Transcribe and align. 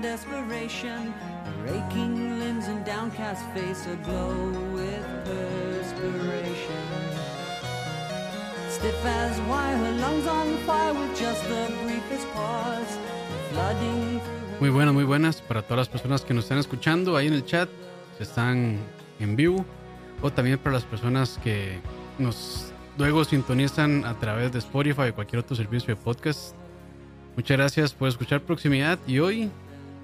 Desperation. 0.00 1.12
Her 1.44 1.66
aching 1.68 2.38
limbs 2.38 2.66
and 2.68 2.84
downcast 2.84 3.44
face 3.54 3.86
aglow 3.86 4.34
with 4.74 5.04
perspiration. 5.24 6.84
Stiff 8.68 9.04
as 9.04 9.40
wire, 9.48 9.76
her 9.76 9.92
lungs 9.92 10.26
on 10.26 10.56
fire 10.66 10.94
with 10.94 11.18
just 11.18 11.42
the 11.48 11.72
briefest 11.82 12.26
pause. 12.32 12.98
Flooding 13.50 14.20
Muy 14.60 14.68
buenas, 14.68 14.92
muy 14.92 15.04
buenas 15.04 15.40
para 15.40 15.62
todas 15.62 15.78
las 15.78 15.88
personas 15.88 16.20
que 16.20 16.34
nos 16.34 16.44
están 16.44 16.58
escuchando 16.58 17.16
ahí 17.16 17.28
en 17.28 17.32
el 17.32 17.46
chat, 17.46 17.70
que 18.18 18.24
están 18.24 18.76
en 19.18 19.34
vivo, 19.34 19.64
o 20.20 20.30
también 20.30 20.58
para 20.58 20.74
las 20.74 20.84
personas 20.84 21.38
que 21.42 21.80
nos 22.18 22.70
luego 22.98 23.24
sintonizan 23.24 24.04
a 24.04 24.18
través 24.18 24.52
de 24.52 24.58
Spotify 24.58 25.08
o 25.08 25.14
cualquier 25.14 25.40
otro 25.40 25.56
servicio 25.56 25.94
de 25.94 26.00
podcast. 26.00 26.54
Muchas 27.36 27.56
gracias 27.56 27.94
por 27.94 28.08
escuchar 28.08 28.42
Proximidad 28.42 28.98
y 29.06 29.18
hoy, 29.20 29.50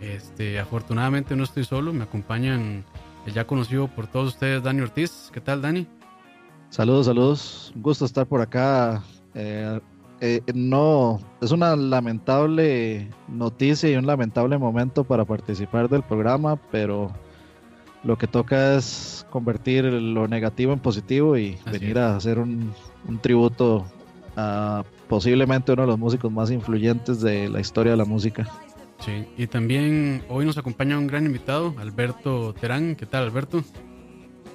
este, 0.00 0.58
afortunadamente 0.58 1.36
no 1.36 1.44
estoy 1.44 1.64
solo, 1.64 1.92
me 1.92 2.04
acompañan 2.04 2.84
el 3.26 3.32
ya 3.32 3.46
conocido 3.46 3.88
por 3.88 4.06
todos 4.06 4.28
ustedes 4.28 4.62
Dani 4.62 4.82
Ortiz. 4.82 5.30
¿Qué 5.32 5.40
tal, 5.40 5.62
Dani? 5.62 5.86
Saludos, 6.70 7.06
saludos. 7.06 7.72
Un 7.74 7.82
gusto 7.82 8.04
estar 8.04 8.26
por 8.26 8.40
acá. 8.40 9.02
Eh, 9.34 9.80
eh, 10.20 10.40
no, 10.54 11.20
es 11.40 11.50
una 11.50 11.76
lamentable 11.76 13.10
noticia 13.28 13.90
y 13.90 13.96
un 13.96 14.06
lamentable 14.06 14.56
momento 14.58 15.04
para 15.04 15.24
participar 15.24 15.88
del 15.88 16.02
programa, 16.02 16.56
pero 16.70 17.12
lo 18.02 18.16
que 18.16 18.26
toca 18.26 18.76
es 18.76 19.26
convertir 19.30 19.84
lo 19.84 20.28
negativo 20.28 20.72
en 20.72 20.78
positivo 20.78 21.36
y 21.36 21.58
Así 21.66 21.78
venir 21.78 21.98
es. 21.98 22.02
a 22.02 22.16
hacer 22.16 22.38
un, 22.38 22.72
un 23.08 23.18
tributo 23.18 23.84
a 24.36 24.84
posiblemente 25.08 25.72
uno 25.72 25.82
de 25.82 25.88
los 25.88 25.98
músicos 25.98 26.30
más 26.30 26.50
influyentes 26.50 27.20
de 27.20 27.48
la 27.48 27.60
historia 27.60 27.92
de 27.92 27.98
la 27.98 28.04
música. 28.04 28.46
Sí, 29.00 29.24
y 29.36 29.46
también 29.46 30.24
hoy 30.28 30.44
nos 30.46 30.58
acompaña 30.58 30.98
un 30.98 31.06
gran 31.06 31.26
invitado, 31.26 31.74
Alberto 31.78 32.54
Terán. 32.54 32.96
¿Qué 32.96 33.06
tal, 33.06 33.24
Alberto? 33.24 33.62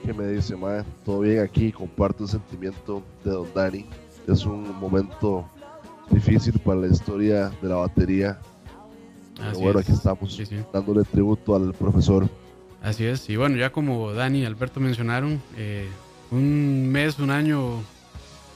¿Qué 0.05 0.13
me 0.13 0.27
dice, 0.27 0.55
mae? 0.55 0.83
Todo 1.05 1.19
bien 1.21 1.39
aquí, 1.39 1.71
comparto 1.71 2.23
el 2.23 2.29
sentimiento 2.29 3.03
de 3.23 3.31
Don 3.31 3.47
Dani. 3.53 3.85
Es 4.27 4.45
un 4.45 4.77
momento 4.79 5.47
difícil 6.09 6.59
para 6.59 6.81
la 6.81 6.87
historia 6.87 7.49
de 7.61 7.69
la 7.69 7.75
batería. 7.75 8.39
Pero 9.37 9.59
bueno, 9.59 9.79
es. 9.79 9.85
aquí 9.85 9.93
estamos 9.95 10.33
Sí, 10.33 10.45
sí. 10.45 10.57
dándole 10.73 11.03
tributo 11.03 11.55
al 11.55 11.73
profesor. 11.73 12.27
Así 12.81 13.05
es, 13.05 13.29
y 13.29 13.35
bueno, 13.37 13.57
ya 13.57 13.71
como 13.71 14.11
Dani 14.11 14.39
y 14.39 14.45
Alberto 14.45 14.79
mencionaron, 14.79 15.39
eh, 15.55 15.87
un 16.31 16.89
mes, 16.91 17.19
un 17.19 17.29
año 17.29 17.83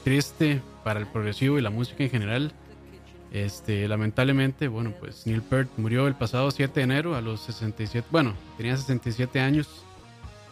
triste 0.02 0.60
para 0.82 0.98
el 1.00 1.06
progresivo 1.06 1.58
y 1.58 1.62
la 1.62 1.70
música 1.70 2.02
en 2.04 2.10
general. 2.10 2.52
Este, 3.36 3.86
lamentablemente, 3.86 4.66
bueno, 4.66 4.94
pues 4.98 5.26
Neil 5.26 5.42
Peart 5.42 5.68
murió 5.76 6.06
el 6.06 6.14
pasado 6.14 6.50
7 6.50 6.72
de 6.72 6.84
enero 6.84 7.14
a 7.14 7.20
los 7.20 7.40
67, 7.40 8.08
bueno, 8.10 8.32
tenía 8.56 8.74
67 8.74 9.40
años 9.40 9.84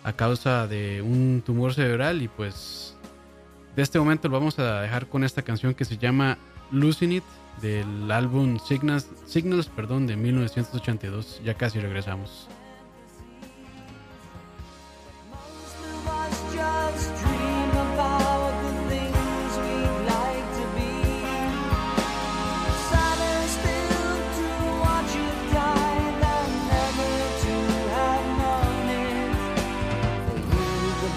a 0.03 0.13
causa 0.13 0.67
de 0.67 1.01
un 1.01 1.43
tumor 1.47 1.73
cerebral 1.73 2.21
y 2.21 2.29
pues 2.29 2.95
de 3.75 3.83
este 3.83 3.99
momento 3.99 4.29
lo 4.29 4.39
vamos 4.39 4.59
a 4.59 4.83
dejar 4.83 5.07
con 5.07 5.25
esta 5.25 5.41
canción 5.41 5.73
que 5.73 5.87
se 5.87 5.97
llama 5.97 6.37
Losing 6.73 7.13
It 7.13 7.25
del 7.63 8.11
álbum 8.11 8.59
Signals, 8.59 9.09
Signals 9.25 9.69
perdón, 9.69 10.07
de 10.07 10.17
1982. 10.17 11.41
Ya 11.43 11.55
casi 11.55 11.81
regresamos. 11.81 12.51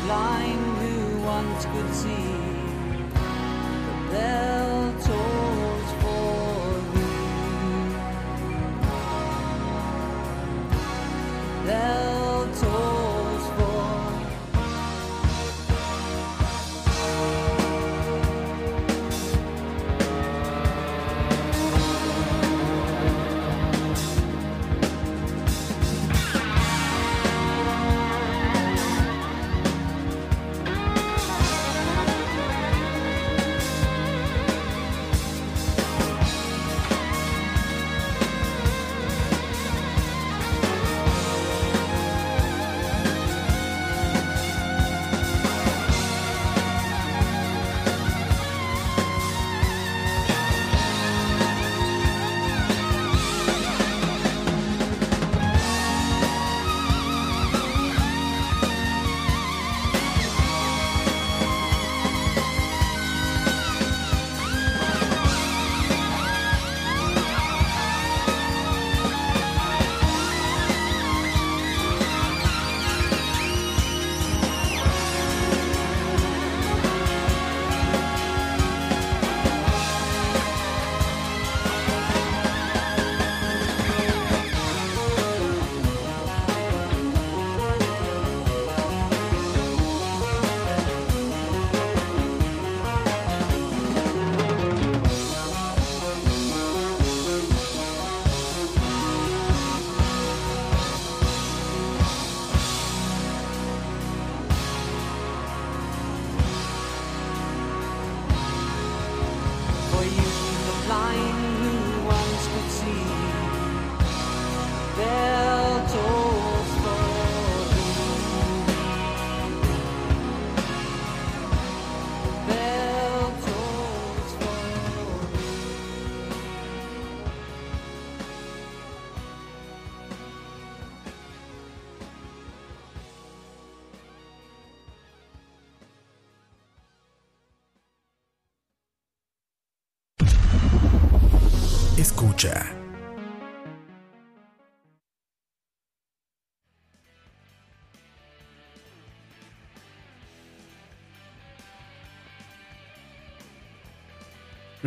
Blind 0.07 0.77
who 0.77 1.21
once 1.21 1.65
could 1.65 1.93
see, 1.93 2.31
the 3.87 3.95
bell 4.09 4.56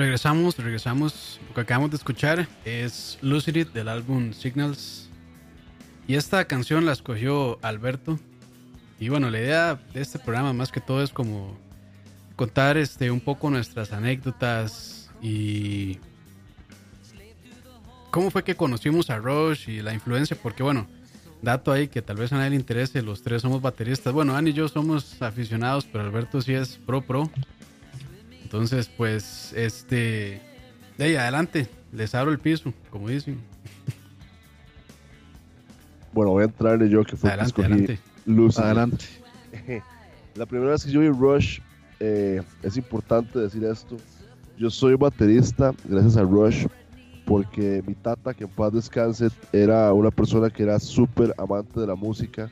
Regresamos, 0.00 0.56
regresamos. 0.56 1.38
Lo 1.46 1.54
que 1.54 1.60
acabamos 1.60 1.90
de 1.90 1.98
escuchar 1.98 2.48
es 2.64 3.18
Lucid 3.20 3.66
del 3.66 3.86
álbum 3.86 4.32
Signals. 4.32 5.10
Y 6.08 6.14
esta 6.14 6.46
canción 6.46 6.86
la 6.86 6.92
escogió 6.92 7.58
Alberto. 7.60 8.18
Y 8.98 9.10
bueno, 9.10 9.28
la 9.28 9.40
idea 9.40 9.78
de 9.92 10.00
este 10.00 10.18
programa 10.18 10.54
más 10.54 10.72
que 10.72 10.80
todo 10.80 11.02
es 11.02 11.10
como 11.10 11.54
contar 12.34 12.78
este 12.78 13.10
un 13.10 13.20
poco 13.20 13.50
nuestras 13.50 13.92
anécdotas 13.92 15.10
y 15.20 15.98
cómo 18.10 18.30
fue 18.30 18.42
que 18.42 18.56
conocimos 18.56 19.10
a 19.10 19.18
Rush 19.18 19.68
y 19.68 19.82
la 19.82 19.92
influencia, 19.92 20.34
porque 20.42 20.62
bueno, 20.62 20.88
dato 21.42 21.72
ahí 21.72 21.88
que 21.88 22.00
tal 22.00 22.16
vez 22.16 22.32
a 22.32 22.36
nadie 22.36 22.50
le 22.50 22.56
interese, 22.56 23.02
los 23.02 23.22
tres 23.22 23.42
somos 23.42 23.60
bateristas. 23.60 24.14
Bueno, 24.14 24.34
Ani 24.34 24.48
y 24.48 24.54
yo 24.54 24.66
somos 24.66 25.20
aficionados, 25.20 25.84
pero 25.84 26.04
Alberto 26.04 26.40
sí 26.40 26.54
es 26.54 26.78
pro 26.78 27.02
pro. 27.02 27.30
Entonces, 28.50 28.88
pues, 28.88 29.52
este, 29.52 30.42
de 30.98 31.04
ahí 31.04 31.14
adelante, 31.14 31.68
les 31.92 32.16
abro 32.16 32.32
el 32.32 32.40
piso, 32.40 32.74
como 32.90 33.08
dicen. 33.08 33.38
Bueno, 36.12 36.32
voy 36.32 36.42
a 36.42 36.46
entrarle 36.46 36.88
yo 36.88 37.04
que 37.04 37.14
fue 37.14 37.30
el 37.30 37.36
que 37.36 37.42
Adelante, 37.42 37.46
escogí 37.46 37.72
adelante. 37.72 38.00
Lucid. 38.26 38.60
Adelante. 38.60 39.04
La 40.34 40.46
primera 40.46 40.72
vez 40.72 40.84
que 40.84 40.90
yo 40.90 40.98
vi 40.98 41.10
Rush, 41.10 41.60
eh, 42.00 42.42
es 42.64 42.76
importante 42.76 43.38
decir 43.38 43.62
esto. 43.62 43.96
Yo 44.58 44.68
soy 44.68 44.96
baterista 44.96 45.72
gracias 45.84 46.16
a 46.16 46.22
Rush, 46.22 46.66
porque 47.26 47.84
mi 47.86 47.94
tata, 47.94 48.34
que 48.34 48.42
en 48.42 48.50
paz 48.50 48.72
descanse, 48.72 49.28
era 49.52 49.92
una 49.92 50.10
persona 50.10 50.50
que 50.50 50.64
era 50.64 50.80
súper 50.80 51.32
amante 51.38 51.78
de 51.78 51.86
la 51.86 51.94
música. 51.94 52.50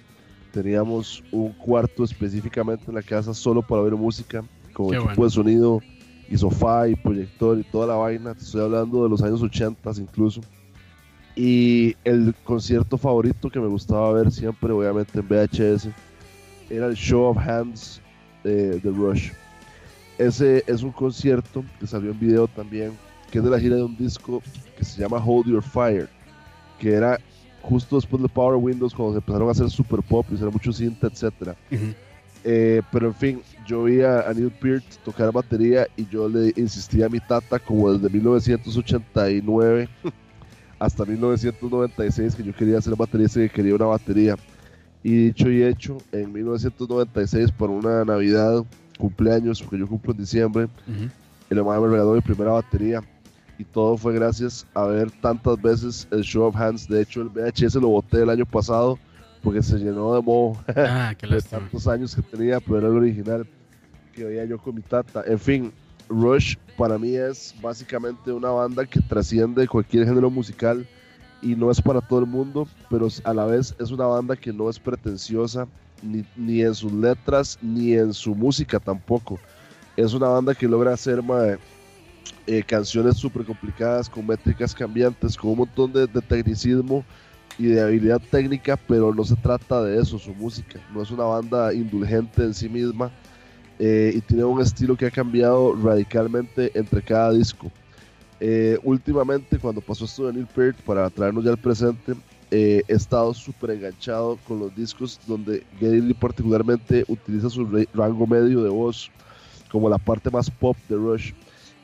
Teníamos 0.53 1.25
un 1.33 1.51
cuarto 1.55 2.05
específicamente 2.05 2.85
en 2.87 2.95
la 2.95 3.03
casa 3.03 3.35
solo 3.35 3.63
para 3.63 3.83
ver 3.83 3.97
música, 3.97 4.45
con 4.79 4.91
Qué 4.91 4.95
equipo 4.95 5.09
bueno. 5.09 5.25
de 5.25 5.31
sonido 5.31 5.83
y 6.31 6.39
sofá 6.39 6.89
y 6.89 6.95
proyector 6.95 7.59
y 7.59 7.65
toda 7.65 7.89
la 7.89 7.95
vaina. 7.97 8.33
Te 8.35 8.45
Estoy 8.45 8.63
hablando 8.63 9.03
de 9.03 9.11
los 9.11 9.23
años 9.23 9.43
80 9.43 9.91
incluso. 9.99 10.41
Y 11.35 11.97
el 12.05 12.35
concierto 12.45 12.97
favorito 12.97 13.51
que 13.51 13.59
me 13.59 13.67
gustaba 13.67 14.13
ver 14.13 14.31
siempre, 14.31 14.73
obviamente 14.73 15.19
en 15.19 15.29
VHS, 15.29 15.89
era 16.71 16.87
el 16.87 16.95
Show 16.95 17.25
of 17.25 17.39
Hands 17.39 18.01
de, 18.45 18.79
de 18.79 18.91
Rush. 18.91 19.31
Ese 20.17 20.63
es 20.67 20.83
un 20.83 20.93
concierto 20.93 21.65
que 21.81 21.87
salió 21.87 22.13
en 22.13 22.21
video 22.21 22.47
también, 22.47 22.93
que 23.31 23.39
es 23.39 23.45
de 23.45 23.51
la 23.51 23.59
gira 23.59 23.77
de 23.77 23.83
un 23.85 23.97
disco 23.97 24.43
que 24.77 24.85
se 24.85 25.01
llama 25.01 25.23
Hold 25.25 25.47
Your 25.47 25.63
Fire, 25.63 26.09
que 26.79 26.93
era 26.93 27.19
justo 27.63 27.97
después 27.97 28.23
de 28.23 28.29
Power 28.29 28.57
Windows 28.57 28.95
cuando 28.95 29.15
se 29.15 29.19
empezaron 29.19 29.49
a 29.49 29.53
hacer 29.53 29.71
super 29.71 30.03
pop 30.03 30.27
y 30.31 30.35
hacer 30.35 30.51
mucho 30.51 30.73
cinta, 30.73 31.09
etc. 31.09 31.55
Ujú. 31.71 31.95
Eh, 32.45 32.83
pero 32.93 33.09
en 33.09 33.15
fin, 33.15 33.43
yo 33.67 33.85
vi 33.85 34.03
a, 34.03 34.21
a 34.21 34.33
Neil 34.33 34.51
Peart 34.51 34.85
tocar 35.05 35.33
batería 35.33 35.87
y 35.97 36.07
yo 36.07 36.29
le 36.29 36.53
insistía 36.57 37.07
a 37.07 37.09
mi 37.09 37.21
tata 37.21 37.59
como 37.59 37.93
desde 37.93 38.09
1989 38.09 39.89
hasta 40.79 41.05
1996 41.05 42.35
que 42.35 42.45
yo 42.45 42.55
quería 42.55 42.81
ser 42.81 42.95
baterista 42.97 43.41
y 43.41 43.49
que 43.49 43.55
quería 43.55 43.75
una 43.75 43.87
batería. 43.87 44.37
Y 45.03 45.27
dicho 45.27 45.51
y 45.51 45.63
hecho, 45.63 45.99
en 46.13 46.33
1996 46.33 47.53
por 47.53 47.71
una 47.71 48.05
Navidad, 48.05 48.65
cumpleaños, 48.99 49.63
porque 49.63 49.79
yo 49.79 49.87
cumplo 49.87 50.13
en 50.13 50.19
diciembre, 50.19 50.69
el 51.51 51.59
hermano 51.59 51.83
me 51.83 51.89
regaló 51.89 52.15
mi 52.15 52.21
primera 52.21 52.53
batería. 52.53 53.03
Y 53.59 53.65
todo 53.65 53.97
fue 53.97 54.15
gracias 54.15 54.67
a 54.75 54.85
ver 54.85 55.11
tantas 55.21 55.61
veces 55.61 56.07
el 56.13 56.23
Show 56.23 56.45
of 56.45 56.57
Hands. 56.57 56.89
De 56.89 57.03
hecho, 57.03 57.23
el 57.23 57.29
VHS 57.29 57.75
lo 57.77 57.89
boté 57.89 58.23
el 58.23 58.31
año 58.31 58.47
pasado 58.47 58.99
porque 59.43 59.63
se 59.63 59.79
llenó 59.79 60.15
de 60.15 60.23
moho 60.23 60.57
Ah, 60.77 61.15
qué 61.19 61.27
de 61.29 61.35
lástima. 61.35 61.61
tantos 61.61 61.87
años 61.87 62.15
que 62.15 62.23
tenía, 62.23 62.61
pero 62.61 62.79
era 62.79 62.89
el 62.89 62.97
original 62.97 63.47
que 64.13 64.25
veía 64.25 64.45
yo 64.45 64.59
con 64.59 64.75
mi 64.75 64.83
tata. 64.83 65.23
En 65.27 65.39
fin, 65.39 65.73
Rush 66.09 66.57
para 66.77 66.99
mí 66.99 67.15
es 67.15 67.55
básicamente 67.61 68.33
una 68.33 68.51
banda 68.51 68.85
que 68.87 69.01
trasciende 69.01 69.67
cualquier 69.69 70.07
género 70.07 70.31
musical 70.31 70.87
y 71.43 71.55
no 71.55 71.71
es 71.71 71.81
para 71.81 72.01
todo 72.01 72.21
el 72.21 72.27
mundo, 72.27 72.67
pero 72.91 73.09
a 73.25 73.35
la 73.35 73.45
vez 73.47 73.75
es 73.79 73.91
una 73.91 74.07
banda 74.07 74.37
que 74.37 74.53
no 74.53 74.69
es 74.69 74.79
pretenciosa 74.79 75.67
ni, 76.03 76.25
ni 76.37 76.63
en 76.63 76.75
sus 76.75 76.93
letras 76.93 77.59
ni 77.63 77.95
en 77.95 78.13
su 78.13 78.35
música 78.35 78.81
tampoco. 78.81 79.39
Es 79.97 80.15
una 80.15 80.29
banda 80.29 80.55
que 80.55 80.67
logra 80.69 80.93
hacer 80.95 81.23
mae, 81.23 81.59
eh, 82.47 82.63
canciones 82.63 83.17
súper 83.17 83.45
complicadas, 83.45 84.09
con 84.09 84.27
métricas 84.27 84.75
cambiantes, 84.75 85.37
con 85.37 85.51
un 85.51 85.59
montón 85.59 85.93
de, 85.93 86.07
de 86.07 86.21
tecnicismo 86.21 87.05
y 87.59 87.67
de 87.67 87.81
habilidad 87.81 88.21
técnica, 88.31 88.77
pero 88.77 89.13
no 89.13 89.25
se 89.25 89.37
trata 89.37 89.83
de 89.83 90.01
eso, 90.01 90.19
su 90.19 90.33
música. 90.35 90.81
No 90.95 91.03
es 91.03 91.11
una 91.11 91.25
banda 91.25 91.75
indulgente 91.75 92.45
en 92.45 92.55
sí 92.55 92.69
misma 92.69 93.11
eh, 93.79 94.13
y 94.15 94.21
tiene 94.21 94.45
un 94.45 94.61
estilo 94.61 94.97
que 94.97 95.07
ha 95.07 95.11
cambiado 95.11 95.75
radicalmente 95.75 96.71
entre 96.75 97.03
cada 97.03 97.33
disco. 97.33 97.71
Eh, 98.41 98.79
últimamente, 98.85 99.59
cuando 99.59 99.81
pasó 99.81 100.05
esto 100.05 100.27
de 100.27 100.35
Neil 100.35 100.47
Peart, 100.47 100.77
para 100.83 101.11
traernos 101.11 101.45
ya 101.45 101.51
al 101.51 101.59
presente, 101.59 102.15
eh, 102.51 102.83
he 102.87 102.95
estado 102.95 103.35
súper 103.35 103.71
enganchado 103.71 104.39
con 104.47 104.61
los 104.61 104.75
discos 104.75 105.21
donde 105.27 105.65
Geddy 105.79 106.01
Lee 106.01 106.15
particularmente 106.15 107.05
utiliza 107.09 107.51
su 107.51 107.67
rango 107.93 108.27
medio 108.27 108.63
de 108.63 108.71
voz 108.71 109.11
como 109.71 109.91
la 109.91 109.99
parte 109.99 110.31
más 110.31 110.51
pop 110.51 110.77
de 110.89 110.97
Rush. 110.97 111.33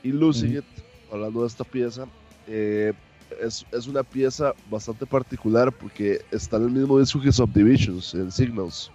Y 0.02 0.12
Losing 0.12 0.58
It, 0.58 0.64
hablando 1.12 1.42
de 1.42 1.48
esta 1.48 1.64
pieza, 1.64 2.06
eh, 2.46 2.92
es, 3.40 3.66
es 3.72 3.86
una 3.86 4.02
pieza 4.02 4.54
bastante 4.70 5.06
particular 5.06 5.72
porque 5.72 6.20
está 6.30 6.56
en 6.56 6.64
el 6.64 6.70
mismo 6.70 6.98
disco 6.98 7.20
que 7.20 7.32
Subdivisions, 7.32 8.14
en 8.14 8.30
Signals. 8.30 8.90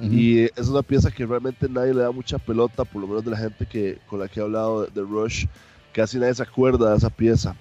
Y 0.00 0.42
es 0.44 0.68
una 0.68 0.82
pieza 0.82 1.10
que 1.10 1.26
realmente 1.26 1.68
nadie 1.68 1.92
le 1.92 2.02
da 2.02 2.12
mucha 2.12 2.38
pelota, 2.38 2.84
por 2.84 3.02
lo 3.02 3.08
menos 3.08 3.24
de 3.24 3.32
la 3.32 3.36
gente 3.36 3.66
que, 3.66 3.98
con 4.06 4.20
la 4.20 4.28
que 4.28 4.38
he 4.38 4.42
hablado 4.44 4.82
de, 4.82 4.90
de 4.92 5.00
Rush, 5.00 5.46
casi 5.92 6.18
nadie 6.18 6.34
se 6.34 6.42
acuerda 6.44 6.90
de 6.92 6.98
esa 6.98 7.10
pieza. 7.10 7.56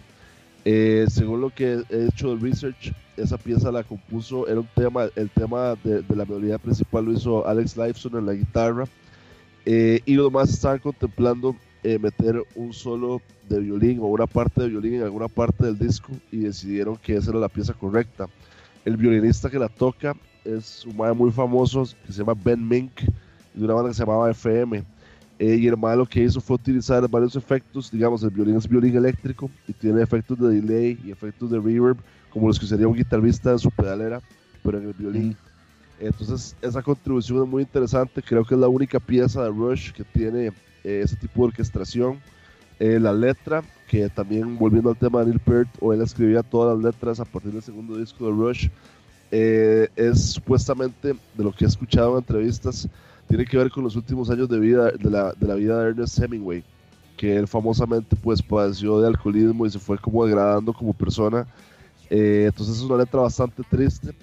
Eh, 0.64 1.08
según 1.10 1.42
lo 1.42 1.50
que 1.50 1.82
he 1.90 2.06
hecho 2.06 2.36
de 2.36 2.42
research, 2.42 2.94
esa 3.16 3.38
pieza 3.38 3.72
la 3.72 3.84
compuso, 3.84 4.48
era 4.48 4.60
un 4.60 4.70
tema, 4.76 5.06
el 5.16 5.30
tema 5.32 5.76
de, 5.84 6.04
de 6.04 6.16
la 6.16 6.26
melodía 6.26 6.60
principal 6.60 7.06
lo 7.06 7.14
hizo 7.14 7.48
Alex 7.48 7.76
Lifeson 7.76 8.18
en 8.18 8.26
la 8.28 8.34
guitarra, 8.34 8.86
eh, 9.66 10.02
y 10.06 10.14
los 10.14 10.28
demás 10.28 10.50
estaban 10.50 10.80
contemplando 10.80 11.56
eh, 11.88 11.98
meter 12.00 12.44
un 12.56 12.74
solo 12.74 13.22
de 13.48 13.62
violín 13.62 14.00
o 14.00 14.08
una 14.08 14.28
parte 14.28 14.62
de 14.62 14.68
violín 14.68 14.96
en 14.96 15.04
alguna 15.04 15.30
parte 15.30 15.68
del 15.68 15.80
disco 15.80 16.12
y 16.34 16.40
decidieron 16.40 16.98
que 16.98 17.16
esa 17.16 17.30
era 17.30 17.40
la 17.40 17.48
pieza 17.48 17.74
correcta. 17.74 18.28
El 18.84 18.98
violinista 18.98 19.50
que 19.50 19.58
la 19.58 19.70
toca 19.70 20.14
es 20.44 20.86
un 20.86 20.98
mae 20.98 21.14
muy 21.14 21.32
famoso 21.32 21.86
que 22.06 22.12
se 22.12 22.20
llama 22.20 22.34
Ben 22.44 22.68
Mink 22.68 23.04
de 23.54 23.64
una 23.64 23.74
banda 23.74 23.90
que 23.90 23.94
se 23.94 24.02
llamaba 24.02 24.30
FM. 24.30 24.84
Eh, 25.40 25.56
y 25.56 25.68
el 25.68 25.78
mae 25.78 25.96
lo 25.96 26.06
que 26.06 26.22
hizo 26.22 26.42
fue 26.42 26.56
utilizar 26.56 27.08
varios 27.08 27.38
efectos, 27.38 27.90
digamos, 27.90 28.22
el 28.22 28.32
violín 28.32 28.58
es 28.58 28.68
violín 28.68 28.98
eléctrico 28.98 29.50
y 29.66 29.72
tiene 29.72 30.02
efectos 30.02 30.38
de 30.40 30.60
delay 30.60 31.00
y 31.06 31.12
efectos 31.12 31.50
de 31.52 31.58
reverb, 31.58 31.96
como 32.32 32.50
los 32.50 32.60
que 32.60 32.66
usaría 32.66 32.88
un 32.88 32.96
guitarrista 32.96 33.52
en 33.52 33.60
su 33.60 33.72
pedalera, 33.72 34.20
pero 34.62 34.80
en 34.80 34.88
el 34.88 34.94
violín. 34.94 35.38
Entonces, 36.02 36.54
esa 36.62 36.82
contribución 36.82 37.44
es 37.44 37.50
muy 37.50 37.64
interesante. 37.64 38.22
Creo 38.22 38.44
que 38.44 38.56
es 38.56 38.60
la 38.60 38.68
única 38.68 39.00
pieza 39.00 39.44
de 39.44 39.50
Rush 39.52 39.94
que 39.94 40.04
tiene 40.04 40.52
eh, 40.84 41.02
ese 41.04 41.16
tipo 41.16 41.42
de 41.42 41.48
orquestación. 41.48 42.20
Eh, 42.80 43.00
la 43.00 43.12
letra, 43.12 43.64
que 43.88 44.08
también 44.10 44.58
volviendo 44.58 44.90
al 44.90 44.98
tema 44.98 45.20
de 45.20 45.28
Neil 45.28 45.40
Peart, 45.40 45.70
o 45.80 45.94
él 45.94 46.02
escribía 46.02 46.44
todas 46.44 46.76
las 46.76 46.94
letras 46.94 47.20
a 47.20 47.26
partir 47.26 47.52
del 47.52 47.64
segundo 47.64 47.98
disco 47.98 48.26
de 48.26 48.32
Rush, 48.32 48.68
eh, 49.32 49.90
es 49.96 50.34
supuestamente 50.34 51.10
de 51.10 51.44
lo 51.44 51.52
que 51.52 51.66
he 51.66 51.68
escuchado 51.68 52.12
en 52.12 52.18
entrevistas, 52.20 52.88
tiene 53.28 53.46
que 53.46 53.58
ver 53.58 53.70
con 53.70 53.84
los 53.84 53.96
últimos 53.96 54.30
años 54.30 54.48
de 54.48 54.60
vida 54.60 54.92
de 54.92 55.10
la, 55.10 55.34
de 55.34 55.48
la 55.48 55.56
vida 55.56 55.82
de 55.82 55.90
Ernest 55.90 56.20
Hemingway, 56.20 56.64
que 57.18 57.36
él 57.36 57.48
famosamente 57.48 58.16
pues 58.16 58.42
padeció 58.42 59.02
de 59.02 59.08
alcoholismo 59.08 59.66
y 59.66 59.72
se 59.72 59.80
fue 59.80 59.98
como 59.98 60.26
degradando 60.26 60.72
como 60.72 60.94
persona. 60.94 61.46
Eh, 62.10 62.46
entonces 62.48 62.78
es 62.78 62.84
una 62.84 62.98
letra 62.98 63.22
bastante 63.22 63.64
triste, 63.70 64.14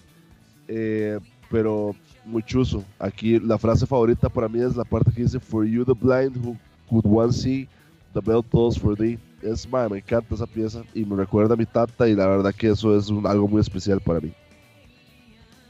eh, 0.68 1.18
pero 1.50 1.94
muy 2.24 2.42
chuzo. 2.42 2.84
Aquí 2.98 3.38
la 3.40 3.58
frase 3.58 3.86
favorita 3.86 4.28
para 4.28 4.48
mí 4.48 4.60
es 4.60 4.76
la 4.76 4.84
parte 4.84 5.10
que 5.12 5.22
dice 5.22 5.38
For 5.40 5.64
you 5.66 5.84
the 5.84 5.94
blind 5.94 6.36
who 6.36 6.56
could 6.88 7.04
once 7.06 7.42
see 7.42 7.68
the 8.12 8.20
bell 8.20 8.42
tolls 8.42 8.78
for 8.78 8.96
thee. 8.96 9.18
Es, 9.42 9.68
man, 9.68 9.90
me 9.92 9.98
encanta 9.98 10.34
esa 10.34 10.46
pieza 10.46 10.82
y 10.94 11.04
me 11.04 11.16
recuerda 11.16 11.54
a 11.54 11.56
mi 11.56 11.66
tata 11.66 12.08
y 12.08 12.14
la 12.14 12.26
verdad 12.26 12.54
que 12.54 12.68
eso 12.68 12.96
es 12.96 13.08
un- 13.10 13.26
algo 13.26 13.46
muy 13.46 13.60
especial 13.60 14.00
para 14.00 14.20
mí. 14.20 14.32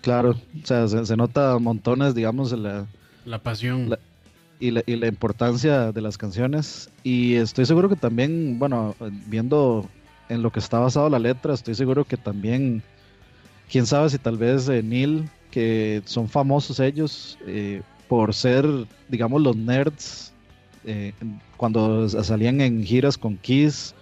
Claro, 0.00 0.30
o 0.30 0.66
sea, 0.66 0.87
se, 0.87 1.04
se 1.06 1.16
nota 1.16 1.58
montones, 1.58 2.14
digamos, 2.14 2.52
la, 2.52 2.87
La 3.25 3.38
pasión. 3.38 3.88
La- 3.90 3.99
y, 4.61 4.70
la, 4.70 4.82
y 4.87 4.96
la 4.96 5.08
importancia 5.08 5.92
de 5.92 6.00
las 6.00 6.16
canciones. 6.18 6.88
Y 7.02 7.34
estoy 7.34 7.66
seguro 7.66 7.88
que 7.88 7.96
también, 7.96 8.58
bueno, 8.58 8.94
viendo 9.26 9.88
en 10.28 10.42
lo 10.42 10.50
que 10.52 10.61
está 10.61 10.78
basado 10.78 11.08
la 11.11 11.18
letra, 11.18 11.54
estoy 11.54 11.75
seguro 11.75 12.04
que 12.04 12.16
también, 12.16 12.82
quién 13.70 13.87
sabe 13.87 14.08
si 14.11 14.18
tal 14.18 14.37
vez 14.38 14.68
eh, 14.68 14.82
Neil, 14.82 15.28
que 15.54 16.02
son 16.04 16.28
famosos 16.28 16.80
ellos 16.80 17.38
eh, 17.46 17.80
por 18.08 18.34
ser, 18.34 18.66
digamos, 19.08 19.40
los 19.40 19.54
nerds, 19.54 20.32
eh, 20.84 21.12
cuando 21.56 22.08
salían 22.08 22.61
en 22.61 22.82
giras 22.82 23.16
con 23.16 23.37
Kiss, 23.37 23.94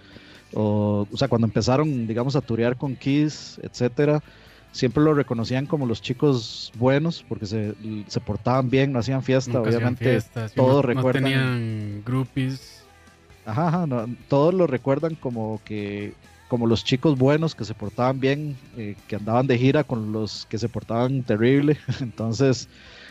o, 0.55 1.07
o 1.11 1.15
sea, 1.15 1.27
cuando 1.27 1.45
empezaron, 1.45 2.07
digamos, 2.07 2.35
a 2.35 2.41
turear 2.41 2.75
con 2.75 2.95
Kiss, 2.95 3.59
etcétera, 3.61 4.23
siempre 4.71 5.03
lo 5.03 5.13
reconocían 5.13 5.67
como 5.67 5.85
los 5.85 6.01
chicos 6.01 6.71
buenos 6.75 7.23
porque 7.29 7.45
se, 7.45 7.75
se 8.07 8.19
portaban 8.19 8.71
bien, 8.71 8.91
no 8.91 8.97
hacían 8.97 9.21
fiesta, 9.21 9.51
Nunca 9.51 9.69
hacían 9.69 9.83
obviamente 9.83 10.05
fiestas, 10.05 10.53
todos 10.53 10.77
no, 10.77 10.81
recuerdan. 10.81 11.21
No 11.21 11.29
tenían 11.29 12.03
groupies. 12.03 12.83
Ajá, 13.45 13.67
ajá, 13.67 13.85
no, 13.85 14.07
todos 14.27 14.55
lo 14.55 14.65
recuerdan 14.65 15.13
como 15.13 15.61
que 15.65 16.15
como 16.53 16.67
los 16.67 16.83
chicos 16.83 17.17
buenos 17.17 17.55
que 17.55 17.65
se 17.65 17.73
portaban 17.73 18.19
bien, 18.19 18.55
eh, 18.77 18.95
que 19.07 19.15
andaban 19.15 19.47
de 19.47 19.57
gira 19.57 19.83
con 19.83 20.11
los 20.11 20.45
que 20.45 20.59
se 20.59 20.69
portaban 20.69 21.23
terrible. 21.23 21.79
Entonces, 21.99 22.69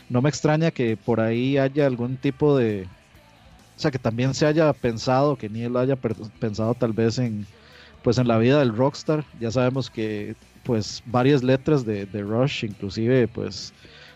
no 0.09 0.23
me 0.23 0.29
extraña 0.29 0.71
que 0.71 0.97
por 0.97 1.19
ahí 1.19 1.59
haya 1.59 1.87
algún 1.87 2.17
tipo 2.17 2.57
de, 2.57 2.87
o 3.77 3.81
sea, 3.81 3.91
que 3.91 3.99
también 3.99 4.33
se 4.35 4.47
haya 4.47 4.73
pensado, 4.73 5.35
que 5.35 5.49
ni 5.49 5.63
él 5.63 5.77
haya 5.77 5.97
pensado 5.97 6.75
tal 6.75 6.93
vez 6.93 7.19
en, 7.19 7.45
pues 8.05 8.17
en 8.19 8.29
la 8.29 8.39
vida 8.39 8.61
del 8.61 8.77
rockstar. 8.77 9.25
Ya 9.41 9.51
sabemos 9.51 9.91
que, 9.91 10.37
pues, 10.63 11.03
varias 11.07 11.43
letras 11.43 11.85
de, 11.85 12.07
de 12.07 12.23
Rush, 12.23 12.63
inclusive, 12.65 13.27
pues, 13.27 13.75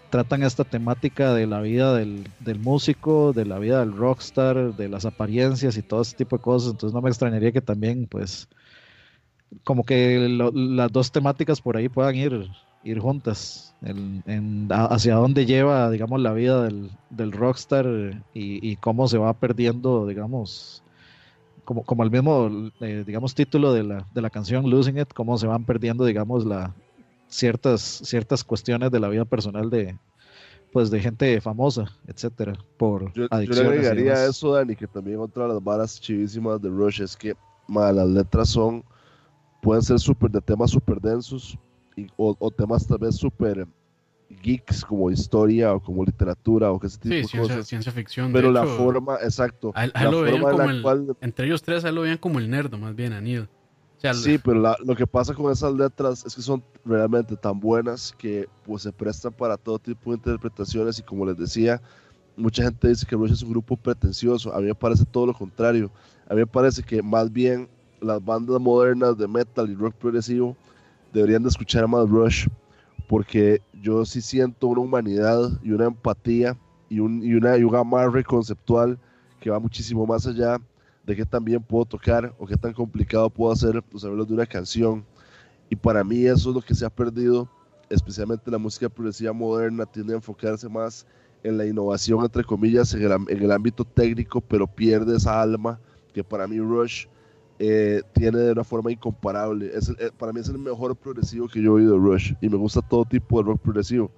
tratan 0.09 0.45
esta 0.45 0.63
temática 0.63 1.35
de 1.35 1.49
la 1.49 1.61
vida 1.63 1.95
del, 1.95 2.29
del 2.39 2.61
músico, 2.61 3.33
de 3.33 3.45
la 3.45 3.59
vida 3.59 3.81
del 3.81 3.93
rockstar, 3.93 4.77
de 4.77 4.89
las 4.89 5.05
apariencias 5.05 5.77
y 5.77 5.83
todo 5.83 6.03
ese 6.03 6.15
tipo 6.15 6.37
de 6.37 6.43
cosas. 6.43 6.71
Entonces 6.71 6.95
no 6.95 7.03
me 7.03 7.11
extrañaría 7.11 7.51
que 7.51 7.61
también, 7.61 8.07
pues, 8.07 8.49
como 9.65 9.85
que 9.85 10.29
lo- 10.29 10.53
las 10.53 10.93
dos 10.93 11.13
temáticas 11.13 11.61
por 11.63 11.77
ahí 11.77 11.89
puedan 11.89 12.15
ir, 12.17 12.51
ir 12.83 12.99
juntas, 13.01 13.77
en, 13.83 14.69
hacia 14.71 15.17
dónde 15.17 15.47
lleva, 15.47 15.91
digamos, 15.91 16.21
la 16.21 16.33
vida 16.33 16.63
del, 16.65 16.99
del 17.09 17.33
rockstar 17.33 17.87
y, 18.33 18.71
y 18.73 18.77
cómo 18.79 19.09
se 19.09 19.19
va 19.19 19.39
perdiendo, 19.39 20.07
digamos, 20.07 20.85
como, 21.65 21.85
como 21.85 22.03
el 22.05 22.11
mismo, 22.11 22.51
eh, 22.81 23.05
digamos, 23.07 23.35
título 23.35 23.73
de 23.73 23.85
la, 23.85 24.07
de 24.13 24.23
la 24.23 24.31
canción 24.31 24.71
Losing 24.71 24.99
It, 24.99 25.13
cómo 25.15 25.39
se 25.39 25.47
van 25.47 25.65
perdiendo, 25.65 26.05
digamos, 26.05 26.45
la, 26.47 26.77
ciertas, 27.29 27.83
ciertas 27.83 28.45
cuestiones 28.45 28.91
de 28.91 29.01
la 29.01 29.09
vida 29.09 29.25
personal 29.25 29.71
de, 29.71 29.99
pues, 30.71 30.91
de 30.91 31.01
gente 31.01 31.41
famosa, 31.41 31.87
etcétera, 32.07 32.55
por 32.77 33.15
Yo, 33.15 33.29
yo 33.45 33.55
le 33.55 33.63
agregaría 33.63 34.27
eso, 34.27 34.53
Dani, 34.53 34.77
que 34.77 34.87
también 34.89 35.19
otra 35.21 35.45
de 35.47 35.55
las 35.55 35.63
varas 35.63 36.01
chivísimas 36.01 36.61
de 36.61 36.69
Rush 36.69 37.01
es 37.03 37.17
que 37.17 37.35
ma, 37.67 37.91
las 37.93 38.09
letras 38.09 38.51
son, 38.51 38.85
pueden 39.61 39.83
ser 39.83 39.99
súper 39.99 40.31
de 40.31 40.41
temas 40.41 40.71
súper 40.71 41.01
densos 41.01 41.59
y- 41.97 42.07
o, 42.17 42.35
o 42.39 42.51
temas 42.51 42.87
tal 42.87 42.99
vez 42.99 43.17
súper 43.17 43.67
geeks 44.43 44.85
como 44.85 45.11
historia 45.11 45.73
o 45.75 45.81
como 45.81 46.05
literatura 46.05 46.71
o 46.73 46.79
que 46.81 46.87
ese 46.89 46.99
tipo 46.99 47.15
Sí, 47.15 47.21
de 47.23 47.25
ciencia, 47.29 47.55
cosas. 47.55 47.69
ciencia 47.69 47.93
ficción. 47.93 48.33
Pero 48.33 48.49
de 48.49 48.55
la 48.55 48.61
hecho, 48.63 48.77
forma, 48.77 49.17
exacto, 49.23 49.73
a 49.75 49.83
a 49.83 50.05
la 50.05 50.11
lo 50.11 50.19
forma 50.19 50.51
en 50.51 50.57
la 50.59 50.73
el- 50.73 50.83
cual 50.83 51.17
Entre 51.21 51.47
ellos 51.47 51.63
tres 51.63 51.85
a 51.85 51.93
lo 51.93 52.03
veían 52.03 52.19
como 52.19 52.39
el 52.39 52.51
nerdo, 52.51 52.79
más 52.79 52.95
bien, 52.95 53.13
a 53.13 53.21
Neil. 53.21 53.43
O 53.43 54.01
sea, 54.01 54.13
Sí, 54.15 54.39
pero 54.39 54.61
la- 54.61 54.77
lo 54.85 54.95
que 54.95 55.07
pasa 55.07 55.35
con 55.35 55.51
esas 55.51 55.73
letras 55.75 56.25
es 56.25 56.35
que 56.35 56.43
son 56.43 56.63
realmente 56.85 57.37
tan 57.37 57.59
buenas 57.59 58.13
que 58.19 58.47
pues 58.63 58.83
se 58.83 58.93
prestan 58.93 59.33
para 59.33 59.57
todo 59.57 59.79
tipo 59.79 60.11
de 60.11 60.17
interpretaciones 60.17 60.99
y 60.99 61.03
como 61.03 61.25
les 61.27 61.37
decía, 61.37 61.81
mucha 62.37 62.63
gente 62.65 62.89
dice 62.89 63.07
que 63.07 63.17
Rush 63.17 63.33
es 63.33 63.43
un 63.43 63.51
grupo 63.51 63.77
pretencioso, 63.77 64.55
a 64.55 64.61
mí 64.61 64.67
me 64.67 64.75
parece 64.75 65.05
todo 65.07 65.27
lo 65.27 65.35
contrario, 65.35 65.93
a 66.27 66.35
mí 66.35 66.41
me 66.41 66.47
parece 66.47 66.83
que 66.83 67.03
más 67.03 67.33
bien 67.33 67.71
las 68.07 68.25
bandas 68.25 68.61
modernas 68.61 69.19
de 69.19 69.27
metal 69.29 69.71
y 69.71 69.75
rock 69.75 69.95
progresivo 69.95 70.57
deberían 71.13 71.43
de 71.43 71.49
escuchar 71.49 71.87
más 71.89 72.09
Rush 72.09 72.47
porque 73.09 73.61
yo 73.81 74.05
sí 74.05 74.21
siento 74.21 74.67
una 74.69 74.81
humanidad 74.81 75.51
y 75.63 75.71
una 75.71 75.87
empatía 75.87 76.57
y 76.89 77.01
un, 77.01 77.23
y 77.23 77.35
una, 77.35 77.57
y 77.57 77.65
un 77.65 77.75
amarre 77.75 78.25
conceptual 78.25 78.99
que 79.41 79.51
va 79.51 79.59
muchísimo 79.59 80.07
más 80.07 80.27
allá 80.27 80.59
de 81.05 81.15
qué 81.15 81.25
tan 81.25 81.45
bien 81.45 81.63
puedo 81.63 81.85
tocar 81.85 82.35
o 82.39 82.47
qué 82.47 82.57
tan 82.57 82.73
complicado 82.73 83.31
puedo 83.31 83.53
hacer 83.53 83.83
los 83.93 84.05
arreglos 84.05 84.27
de 84.27 84.35
una 84.35 84.47
canción. 84.47 85.05
Y 85.71 85.77
para 85.77 86.03
mí 86.03 86.27
eso 86.27 86.51
es 86.51 86.55
lo 86.57 86.63
que 86.63 86.75
se 86.75 86.85
ha 86.85 86.91
perdido, 86.91 87.49
especialmente 87.89 88.51
la 88.51 88.59
música 88.59 88.89
progresiva 88.89 89.33
moderna, 89.33 89.87
tiende 89.87 90.15
a 90.15 90.17
enfocarse 90.17 90.69
más 90.69 91.07
en 91.45 91.57
la 91.57 91.67
innovación, 91.67 92.25
entre 92.25 92.43
comillas, 92.43 92.93
en 92.95 93.29
el 93.29 93.53
ámbito 93.53 93.85
técnico, 93.85 94.41
pero 94.41 94.67
pierde 94.67 95.17
esa 95.17 95.41
alma 95.41 95.79
que 96.13 96.25
para 96.25 96.49
mí 96.49 96.59
Rush 96.59 97.07
eh, 97.59 98.03
tiene 98.13 98.39
de 98.39 98.53
una 98.53 98.65
forma 98.65 98.93
incomparable. 98.93 99.71
Es 99.75 99.89
eh, 99.89 100.11
para 100.17 100.33
mí 100.33 100.41
es 100.41 100.49
el 100.49 100.59
mejor 100.59 100.95
progresivo 100.97 101.49
que 101.49 101.63
yo 101.63 101.71
he 101.71 101.83
oído 101.83 101.93
de 101.93 101.99
Rush 101.99 102.33
y 102.41 102.49
me 102.49 102.57
gusta 102.57 102.83
todo 102.83 103.05
tipo 103.05 103.39
de 103.39 103.49
rock 103.49 103.61
progresivo. 103.61 104.11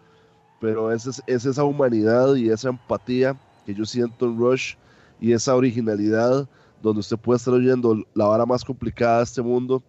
Pero 0.60 0.90
es, 0.92 1.06
es, 1.06 1.22
es 1.26 1.44
esa 1.46 1.64
humanidad 1.64 2.34
y 2.34 2.48
esa 2.48 2.70
empatía 2.70 3.36
que 3.64 3.74
yo 3.74 3.84
siento 3.84 4.26
en 4.26 4.38
Rush 4.38 4.74
y 5.20 5.32
esa 5.32 5.54
originalidad 5.54 6.48
donde 6.82 7.00
usted 7.00 7.16
puede 7.16 7.36
estar 7.38 7.54
oyendo 7.54 8.02
la 8.14 8.26
vara 8.26 8.46
más 8.46 8.64
complicada 8.64 9.18
de 9.18 9.24
este 9.24 9.42
mundo, 9.42 9.82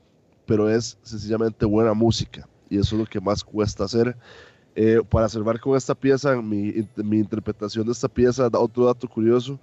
pero 0.45 0.69
es 0.69 0.97
sencillamente 1.03 1.65
buena 1.65 1.93
música. 1.93 2.47
Y 2.69 2.77
eso 2.77 2.95
es 2.95 3.01
lo 3.01 3.05
que 3.05 3.19
más 3.19 3.43
cuesta 3.43 3.83
hacer. 3.83 4.15
Eh, 4.75 5.01
para 5.09 5.27
cerrar 5.27 5.59
con 5.59 5.75
esta 5.75 5.95
pieza, 5.95 6.41
mi, 6.41 6.87
mi 6.95 7.17
interpretación 7.17 7.85
de 7.85 7.91
esta 7.91 8.07
pieza, 8.07 8.49
otro 8.53 8.85
dato 8.85 9.07
curioso, 9.07 9.59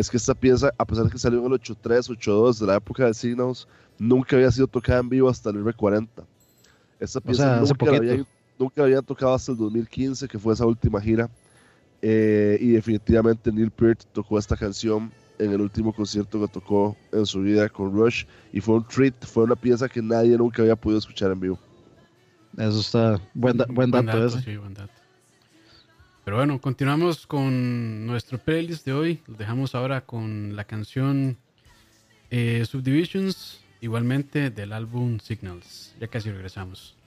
es 0.00 0.10
que 0.10 0.16
esta 0.16 0.34
pieza, 0.34 0.72
a 0.78 0.84
pesar 0.84 1.04
de 1.04 1.10
que 1.10 1.18
salió 1.18 1.40
en 1.40 1.46
el 1.46 1.52
83, 1.52 2.10
82, 2.10 2.58
de 2.58 2.66
la 2.66 2.76
época 2.76 3.04
de 3.06 3.14
Signals, 3.14 3.68
nunca 3.98 4.36
había 4.36 4.50
sido 4.50 4.66
tocada 4.66 5.00
en 5.00 5.08
vivo 5.08 5.28
hasta 5.28 5.50
el 5.50 5.56
R40. 5.56 6.26
Esta 6.98 7.20
pieza 7.20 7.42
sea, 7.44 7.60
nunca, 7.60 7.68
la 7.70 7.76
poquito. 7.76 7.96
habían, 7.96 8.26
nunca 8.58 8.74
la 8.76 8.84
habían 8.84 9.04
tocado 9.04 9.34
hasta 9.34 9.52
el 9.52 9.58
2015, 9.58 10.26
que 10.28 10.38
fue 10.38 10.54
esa 10.54 10.66
última 10.66 11.00
gira. 11.00 11.28
Eh, 12.02 12.56
y 12.60 12.68
definitivamente 12.70 13.52
Neil 13.52 13.70
Peart 13.70 14.04
tocó 14.12 14.38
esta 14.38 14.56
canción 14.56 15.12
en 15.38 15.52
el 15.52 15.60
último 15.60 15.92
concierto 15.92 16.40
que 16.40 16.48
tocó 16.48 16.96
en 17.12 17.26
su 17.26 17.42
vida 17.42 17.68
con 17.68 17.92
Rush 17.92 18.24
y 18.52 18.60
fue 18.60 18.76
un 18.76 18.84
treat, 18.86 19.14
fue 19.26 19.44
una 19.44 19.56
pieza 19.56 19.88
que 19.88 20.00
nadie 20.00 20.36
nunca 20.36 20.62
había 20.62 20.76
podido 20.76 20.98
escuchar 20.98 21.30
en 21.30 21.40
vivo. 21.40 21.58
Eso 22.56 22.80
está, 22.80 23.20
buen, 23.34 23.56
da- 23.56 23.66
buen 23.68 23.90
dato, 23.90 24.26
ese. 24.26 24.40
sí, 24.40 24.56
buen 24.56 24.74
dato. 24.74 24.99
Pero 26.30 26.38
bueno, 26.38 26.60
continuamos 26.60 27.26
con 27.26 28.06
nuestro 28.06 28.38
playlist 28.38 28.86
de 28.86 28.92
hoy. 28.92 29.20
Los 29.26 29.36
dejamos 29.36 29.74
ahora 29.74 30.02
con 30.02 30.54
la 30.54 30.62
canción 30.62 31.38
eh, 32.30 32.64
Subdivisions, 32.64 33.64
igualmente 33.80 34.50
del 34.50 34.72
álbum 34.72 35.18
Signals. 35.18 35.92
Ya 35.98 36.06
casi 36.06 36.30
regresamos. 36.30 36.99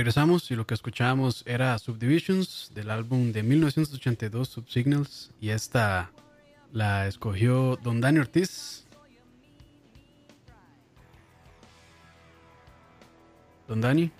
Regresamos 0.00 0.50
y 0.50 0.56
lo 0.56 0.66
que 0.66 0.72
escuchábamos 0.72 1.42
era 1.44 1.78
Subdivisions 1.78 2.70
del 2.74 2.88
álbum 2.90 3.32
de 3.32 3.42
1982 3.42 4.48
Subsignals 4.48 5.30
y 5.42 5.50
esta 5.50 6.10
la 6.72 7.06
escogió 7.06 7.76
Don 7.82 8.00
Dani 8.00 8.20
Ortiz. 8.20 8.86
Don 13.68 13.82
Dani. 13.82 14.10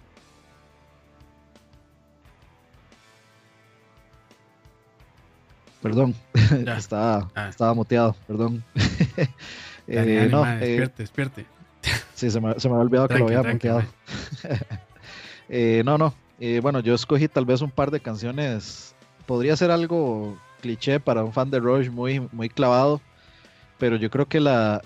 Perdón, 5.82 6.14
Ya. 6.64 6.76
estaba, 6.76 7.30
Ah. 7.34 7.48
estaba 7.48 7.74
muteado, 7.74 8.14
perdón. 8.26 8.62
Dani, 8.74 9.30
Eh, 9.88 10.28
no, 10.30 10.46
eh, 10.46 10.56
despierte, 10.58 11.02
despierte. 11.02 11.46
sí, 12.14 12.30
se 12.30 12.40
me, 12.40 12.58
se 12.60 12.68
me 12.68 12.74
había 12.74 12.84
olvidado 12.84 13.08
que 13.08 13.18
lo 13.18 13.24
había 13.26 13.42
tranqui, 13.42 13.68
muteado. 13.68 13.82
Eh, 15.50 15.82
no, 15.84 15.98
no. 15.98 16.14
eh, 16.38 16.60
bueno, 16.62 16.78
yo 16.80 16.94
escogí 16.94 17.26
tal 17.28 17.44
vez 17.44 17.60
un 17.60 17.70
par 17.70 17.90
de 17.90 18.00
canciones. 18.00 18.94
Podría 19.26 19.56
ser 19.56 19.70
algo 19.70 20.38
cliché 20.62 21.00
para 21.00 21.24
un 21.24 21.32
fan 21.32 21.50
de 21.50 21.58
Rush 21.58 21.90
muy, 21.90 22.20
muy 22.32 22.48
clavado. 22.48 23.00
Pero 23.78 23.96
yo 23.96 24.10
creo 24.10 24.26
que 24.26 24.40
la. 24.40 24.80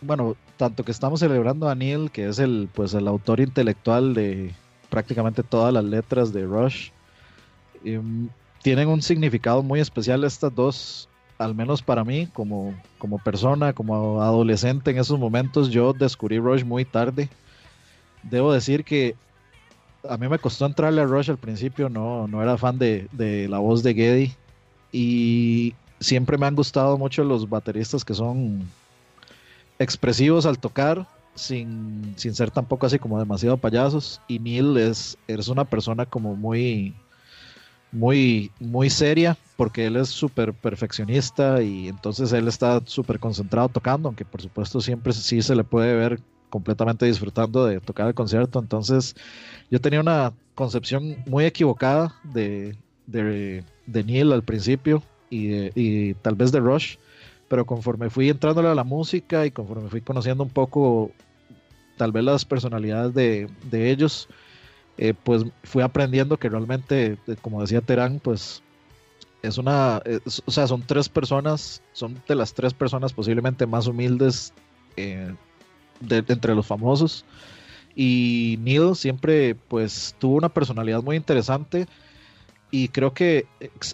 Bueno, 0.00 0.36
tanto 0.56 0.84
que 0.84 0.92
estamos 0.92 1.20
celebrando 1.20 1.68
a 1.68 1.74
Neil, 1.74 2.10
que 2.10 2.28
es 2.28 2.38
el, 2.38 2.68
pues, 2.74 2.94
el 2.94 3.06
autor 3.08 3.40
intelectual 3.40 4.14
de 4.14 4.52
prácticamente 4.90 5.42
todas 5.42 5.72
las 5.72 5.84
letras 5.84 6.32
de 6.32 6.44
Rush. 6.44 6.90
em, 7.84 8.28
tienen 8.62 8.88
un 8.88 9.02
significado 9.02 9.62
muy 9.62 9.80
especial 9.80 10.24
estas 10.24 10.54
dos, 10.54 11.08
al 11.38 11.54
menos 11.54 11.82
para 11.82 12.04
mí, 12.04 12.26
como, 12.32 12.74
como 12.98 13.18
persona, 13.18 13.72
como 13.72 14.20
adolescente 14.22 14.90
en 14.90 14.98
esos 14.98 15.18
momentos. 15.18 15.70
Yo 15.70 15.92
descubrí 15.92 16.38
Rush 16.38 16.64
muy 16.64 16.84
tarde. 16.84 17.28
Debo 18.22 18.52
decir 18.52 18.84
que 18.84 19.14
a 20.08 20.16
mí 20.16 20.28
me 20.28 20.38
costó 20.38 20.66
entrarle 20.66 21.02
a 21.02 21.04
Rush 21.04 21.30
al 21.30 21.38
principio, 21.38 21.88
no, 21.88 22.26
no 22.28 22.42
era 22.42 22.56
fan 22.56 22.78
de, 22.78 23.08
de 23.12 23.48
la 23.48 23.58
voz 23.58 23.82
de 23.82 23.94
Geddy. 23.94 24.32
Y 24.92 25.74
siempre 26.00 26.38
me 26.38 26.46
han 26.46 26.54
gustado 26.54 26.96
mucho 26.98 27.24
los 27.24 27.48
bateristas 27.48 28.04
que 28.04 28.14
son 28.14 28.68
expresivos 29.78 30.46
al 30.46 30.58
tocar, 30.58 31.06
sin, 31.34 32.14
sin 32.16 32.34
ser 32.34 32.50
tampoco 32.50 32.86
así 32.86 32.98
como 32.98 33.18
demasiado 33.18 33.56
payasos. 33.56 34.20
Y 34.28 34.38
Neil 34.38 34.76
es, 34.76 35.16
una 35.48 35.64
persona 35.64 36.06
como 36.06 36.34
muy, 36.34 36.94
muy, 37.92 38.50
muy 38.60 38.90
seria, 38.90 39.36
porque 39.56 39.86
él 39.86 39.96
es 39.96 40.08
súper 40.08 40.52
perfeccionista 40.52 41.62
y 41.62 41.88
entonces 41.88 42.32
él 42.32 42.48
está 42.48 42.80
súper 42.84 43.18
concentrado 43.18 43.68
tocando, 43.68 44.08
aunque 44.08 44.24
por 44.24 44.42
supuesto 44.42 44.80
siempre 44.80 45.12
sí 45.12 45.42
se 45.42 45.54
le 45.54 45.64
puede 45.64 45.94
ver 45.94 46.20
completamente 46.50 47.06
disfrutando 47.06 47.66
de 47.66 47.80
tocar 47.80 48.08
el 48.08 48.14
concierto. 48.14 48.58
Entonces 48.58 49.14
yo 49.70 49.80
tenía 49.80 50.00
una 50.00 50.32
concepción 50.54 51.16
muy 51.26 51.44
equivocada 51.44 52.14
de, 52.24 52.76
de, 53.06 53.64
Neil 53.86 54.32
al 54.32 54.42
principio 54.42 55.02
y, 55.30 55.70
y 55.80 56.14
tal 56.14 56.34
vez 56.34 56.52
de 56.52 56.60
Rush, 56.60 56.96
pero 57.48 57.64
conforme 57.64 58.10
fui 58.10 58.28
entrándole 58.28 58.68
a 58.68 58.74
la 58.74 58.84
música 58.84 59.46
y 59.46 59.50
conforme 59.50 59.88
fui 59.88 60.00
conociendo 60.00 60.44
un 60.44 60.50
poco 60.50 61.12
tal 61.96 62.12
vez 62.12 62.24
las 62.24 62.44
personalidades 62.44 63.14
de, 63.14 63.48
de 63.70 63.90
ellos, 63.90 64.28
eh, 64.96 65.14
pues 65.24 65.44
fui 65.64 65.82
aprendiendo 65.82 66.38
que 66.38 66.48
realmente, 66.48 67.16
eh, 67.26 67.36
como 67.40 67.60
decía 67.60 67.80
Terán, 67.80 68.20
pues 68.20 68.62
es 69.42 69.58
una, 69.58 70.00
es- 70.04 70.42
o 70.46 70.50
sea, 70.50 70.66
son 70.66 70.82
tres 70.82 71.08
personas, 71.08 71.82
son 71.92 72.20
de 72.26 72.34
las 72.34 72.54
tres 72.54 72.74
personas 72.74 73.12
posiblemente 73.12 73.66
más 73.66 73.86
humildes 73.86 74.52
eh, 74.96 75.34
entre 76.10 76.54
los 76.54 76.66
famosos. 76.66 77.24
Y 77.94 78.58
Neil 78.60 78.94
siempre 78.94 79.54
pues 79.54 80.14
tuvo 80.18 80.36
una 80.36 80.48
personalidad 80.48 81.02
muy 81.02 81.16
interesante. 81.16 81.86
Y 82.70 82.88
creo 82.88 83.14
que 83.14 83.46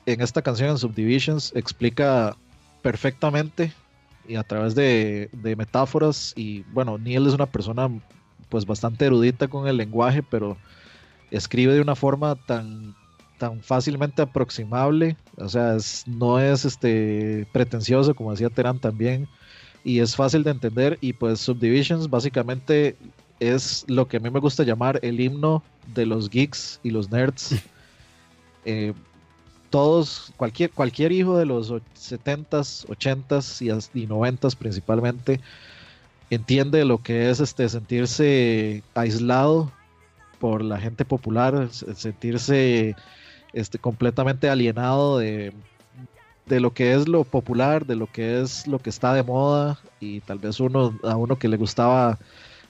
en 0.06 0.20
esta 0.20 0.42
canción 0.42 0.70
en 0.70 0.78
Subdivisions 0.78 1.52
explica 1.54 2.36
perfectamente 2.82 3.72
y 4.28 4.36
a 4.36 4.42
través 4.42 4.74
de, 4.74 5.30
de 5.32 5.56
metáforas. 5.56 6.32
Y 6.36 6.62
bueno, 6.72 6.98
Neil 6.98 7.26
es 7.26 7.34
una 7.34 7.46
persona 7.46 7.88
pues 8.48 8.66
bastante 8.66 9.06
erudita 9.06 9.48
con 9.48 9.68
el 9.68 9.76
lenguaje, 9.76 10.22
pero 10.22 10.56
escribe 11.30 11.72
de 11.74 11.80
una 11.80 11.94
forma 11.94 12.34
tan 12.36 12.94
tan 13.38 13.60
fácilmente 13.62 14.22
aproximable, 14.22 15.16
o 15.38 15.48
sea, 15.48 15.74
es- 15.74 16.06
no 16.06 16.38
es 16.38 16.64
este 16.64 17.46
pretencioso 17.52 18.14
como 18.14 18.30
decía 18.30 18.48
Terán 18.48 18.78
también 18.78 19.26
y 19.84 20.00
es 20.00 20.16
fácil 20.16 20.42
de 20.42 20.50
entender 20.50 20.98
y 21.00 21.12
pues 21.12 21.40
Subdivisions 21.40 22.08
básicamente 22.10 22.96
es 23.38 23.84
lo 23.86 24.08
que 24.08 24.16
a 24.16 24.20
mí 24.20 24.30
me 24.30 24.40
gusta 24.40 24.64
llamar 24.64 24.98
el 25.02 25.20
himno 25.20 25.62
de 25.94 26.06
los 26.06 26.30
geeks 26.30 26.80
y 26.82 26.90
los 26.90 27.10
nerds. 27.10 27.54
Eh, 28.66 28.94
todos, 29.68 30.32
cualquier, 30.38 30.70
cualquier 30.70 31.12
hijo 31.12 31.36
de 31.36 31.44
los 31.44 31.70
och- 31.70 31.82
70s, 31.94 32.86
80s 32.88 33.60
y, 33.60 33.68
y 34.00 34.06
90s 34.06 34.56
principalmente, 34.56 35.38
entiende 36.30 36.82
lo 36.86 36.96
que 37.02 37.28
es 37.28 37.40
este 37.40 37.68
sentirse 37.68 38.82
aislado 38.94 39.70
por 40.38 40.62
la 40.62 40.78
gente 40.78 41.04
popular, 41.04 41.68
se- 41.70 41.94
sentirse 41.94 42.96
este, 43.52 43.78
completamente 43.78 44.48
alienado 44.48 45.18
de, 45.18 45.52
de 46.46 46.60
lo 46.60 46.72
que 46.72 46.94
es 46.94 47.08
lo 47.08 47.24
popular, 47.24 47.86
de 47.86 47.96
lo 47.96 48.06
que 48.06 48.40
es 48.40 48.66
lo 48.66 48.78
que 48.78 48.90
está 48.90 49.14
de 49.14 49.22
moda 49.22 49.78
y 50.00 50.20
tal 50.20 50.38
vez 50.38 50.60
uno 50.60 50.98
a 51.02 51.16
uno 51.16 51.38
que 51.38 51.48
le 51.48 51.56
gustaba 51.56 52.18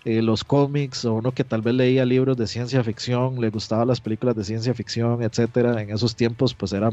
eh, 0.04 0.22
los 0.22 0.44
cómics 0.44 1.04
o 1.04 1.14
uno 1.14 1.32
que 1.32 1.44
tal 1.44 1.62
vez 1.62 1.74
leía 1.74 2.04
libros 2.04 2.36
de 2.36 2.46
ciencia 2.46 2.84
ficción, 2.84 3.40
le 3.40 3.50
gustaban 3.50 3.88
las 3.88 4.00
películas 4.00 4.36
de 4.36 4.44
ciencia 4.44 4.74
ficción, 4.74 5.22
etcétera, 5.22 5.80
en 5.82 5.90
esos 5.90 6.14
tiempos 6.14 6.54
pues 6.54 6.72
era, 6.72 6.90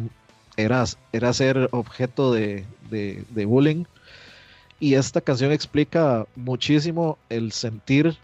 era, 0.57 0.85
era 1.11 1.33
ser 1.33 1.69
objeto 1.71 2.33
de, 2.33 2.65
de, 2.89 3.23
de 3.29 3.45
bullying. 3.45 3.85
Y 4.79 4.95
esta 4.95 5.21
canción 5.21 5.51
explica 5.51 6.25
muchísimo 6.35 7.19
el 7.29 7.51
sentir, 7.51 8.17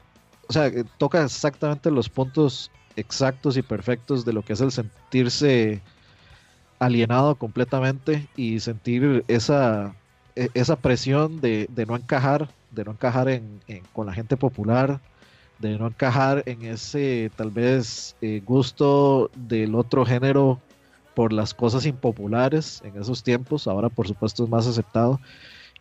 o 0.47 0.53
sea, 0.53 0.71
toca 0.97 1.23
exactamente 1.23 1.91
los 1.91 2.09
puntos 2.09 2.71
exactos 2.95 3.57
y 3.57 3.61
perfectos 3.61 4.25
de 4.25 4.33
lo 4.33 4.41
que 4.41 4.53
es 4.53 4.61
el 4.61 4.71
sentirse 4.71 5.81
alienado 6.79 7.35
completamente 7.35 8.27
y 8.35 8.59
sentir 8.59 9.23
esa, 9.27 9.95
e- 10.35 10.49
esa 10.53 10.75
presión 10.75 11.41
de, 11.41 11.67
de 11.69 11.85
no 11.85 11.95
encajar, 11.95 12.49
de 12.71 12.85
no 12.85 12.91
encajar 12.91 13.29
en, 13.29 13.59
con 13.93 14.07
la 14.07 14.13
gente 14.13 14.37
popular, 14.37 14.99
de 15.59 15.77
no 15.77 15.87
encajar 15.87 16.43
en 16.45 16.63
ese 16.63 17.31
tal 17.35 17.51
vez 17.51 18.15
eh, 18.21 18.41
gusto 18.45 19.31
del 19.35 19.75
otro 19.75 20.05
género 20.05 20.59
por 21.15 21.33
las 21.33 21.53
cosas 21.53 21.85
impopulares 21.85 22.81
en 22.85 23.01
esos 23.01 23.23
tiempos, 23.23 23.67
ahora 23.67 23.89
por 23.89 24.07
supuesto 24.07 24.43
es 24.43 24.49
más 24.49 24.67
aceptado, 24.67 25.19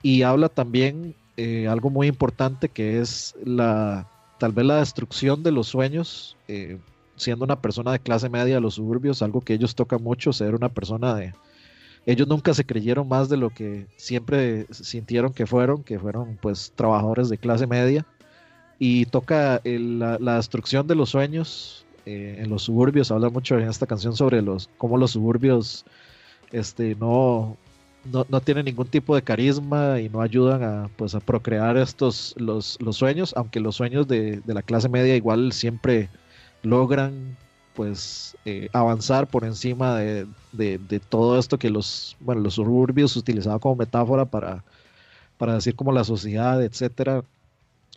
y 0.03 0.23
habla 0.23 0.49
también 0.49 1.15
eh, 1.37 1.69
algo 1.69 1.91
muy 1.91 2.07
importante 2.07 2.71
que 2.71 3.01
es 3.01 3.35
la 3.45 4.07
tal 4.39 4.53
vez 4.53 4.67
la 4.67 4.77
destrucción 4.77 5.43
de 5.43 5.53
los 5.53 5.69
sueños, 5.69 6.37
eh, 6.49 6.79
siendo 7.17 7.45
una 7.45 7.61
persona 7.61 7.93
de 7.93 7.99
clase 7.99 8.29
media 8.29 8.55
de 8.57 8.61
los 8.61 8.75
suburbios, 8.75 9.23
algo 9.23 9.41
que 9.41 9.55
ellos 9.55 9.75
tocan 9.75 10.03
mucho, 10.03 10.33
ser 10.33 10.55
una 10.55 10.69
persona 10.69 11.15
de... 11.15 11.33
Ellos 12.07 12.29
nunca 12.29 12.55
se 12.55 12.65
creyeron 12.65 13.09
más 13.09 13.29
de 13.29 13.37
lo 13.37 13.51
que 13.51 13.87
siempre 13.97 14.67
sintieron 14.71 15.33
que 15.33 15.47
fueron, 15.47 15.83
que 15.83 15.99
fueron 15.99 16.39
pues 16.41 16.73
trabajadores 16.77 17.29
de 17.29 17.39
clase 17.39 17.67
media. 17.67 18.07
Y 18.79 19.07
toca 19.07 19.61
el- 19.65 19.99
la, 19.99 20.19
la 20.21 20.37
destrucción 20.37 20.87
de 20.87 20.95
los 20.95 21.09
sueños 21.11 21.85
eh, 22.05 22.37
en 22.39 22.51
los 22.51 22.63
suburbios. 22.63 23.11
Habla 23.11 23.31
mucho 23.31 23.59
en 23.59 23.69
esta 23.69 23.87
canción 23.87 24.15
sobre 24.15 24.43
los 24.43 24.69
cómo 24.79 24.99
los 24.99 25.13
suburbios 25.13 25.85
este, 26.53 26.95
no, 26.95 27.57
no, 28.05 28.25
no 28.29 28.41
tienen 28.41 28.67
ningún 28.67 28.87
tipo 28.87 29.15
de 29.17 29.23
carisma 29.23 29.99
y 30.01 30.09
no 30.09 30.21
ayudan 30.21 30.63
a, 30.63 30.89
pues, 30.97 31.15
a 31.15 31.21
procrear 31.21 31.77
estos 31.77 32.35
los, 32.37 32.77
los 32.81 32.97
sueños, 32.97 33.33
aunque 33.37 33.59
los 33.59 33.75
sueños 33.77 34.07
de, 34.07 34.41
de 34.45 34.55
la 34.55 34.63
clase 34.63 34.89
media 34.89 35.17
igual 35.17 35.53
siempre 35.53 36.09
logran 36.69 37.39
pues 37.73 38.37
eh, 38.45 38.71
avanzar 38.73 39.29
por 39.31 39.45
encima 39.45 39.97
de, 39.99 40.29
de- 40.53 41.01
todo 41.01 41.39
esto 41.39 41.59
que 41.59 41.71
los, 41.71 42.17
bueno, 42.21 42.41
los 42.43 42.55
suburbios 42.55 43.17
utilizaban 43.17 43.59
como 43.61 43.77
metáfora 43.77 44.27
para, 44.31 44.65
para 45.39 45.55
decir 45.55 45.77
como 45.77 45.93
la 45.93 46.05
sociedad, 46.05 46.63
etcétera, 46.65 47.25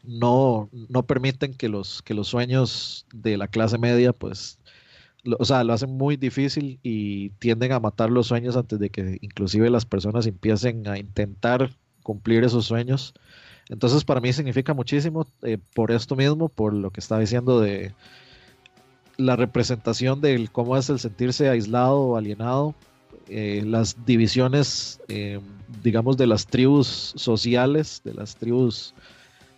no, 0.04 0.70
no 0.90 1.06
permiten 1.06 1.54
que 1.56 1.70
los, 1.70 2.02
que 2.04 2.14
los 2.14 2.28
sueños 2.30 3.06
de 3.14 3.38
la 3.38 3.48
clase 3.48 3.78
media, 3.78 4.14
pues, 4.14 4.60
lo- 5.24 5.38
o 5.40 5.46
sea, 5.46 5.64
lo 5.64 5.74
hacen 5.74 5.92
muy 5.98 6.18
difícil 6.18 6.80
y 6.84 7.32
tienden 7.32 7.72
a 7.74 7.80
matar 7.80 8.10
los 8.12 8.28
sueños 8.28 8.58
antes 8.58 8.80
de 8.80 8.90
que 8.92 9.18
inclusive 9.22 9.70
las 9.70 9.86
personas 9.86 10.28
empiecen 10.28 10.88
a 10.88 10.98
intentar 11.00 11.72
cumplir 12.04 12.44
esos 12.44 12.66
sueños. 12.66 13.14
Entonces, 13.70 14.06
para 14.06 14.22
mí 14.22 14.34
significa 14.34 14.74
muchísimo 14.74 15.28
eh, 15.44 15.60
por 15.76 15.92
esto 15.92 16.16
mismo, 16.16 16.50
por 16.50 16.74
lo 16.74 16.92
que 16.92 17.00
estaba 17.02 17.22
diciendo 17.22 17.60
de 17.62 17.96
la 19.20 19.36
representación 19.36 20.22
de 20.22 20.48
cómo 20.52 20.78
es 20.78 20.90
el 20.90 20.98
sentirse 20.98 21.50
aislado 21.50 22.00
o 22.00 22.18
alienado, 22.18 22.74
eh, 23.28 23.62
las 23.66 23.96
divisiones, 24.06 25.00
eh, 25.10 25.40
digamos, 25.84 26.16
de 26.18 26.26
las 26.26 26.48
tribus 26.48 27.14
sociales, 27.16 28.02
de 28.06 28.14
las 28.14 28.36
tribus 28.38 28.94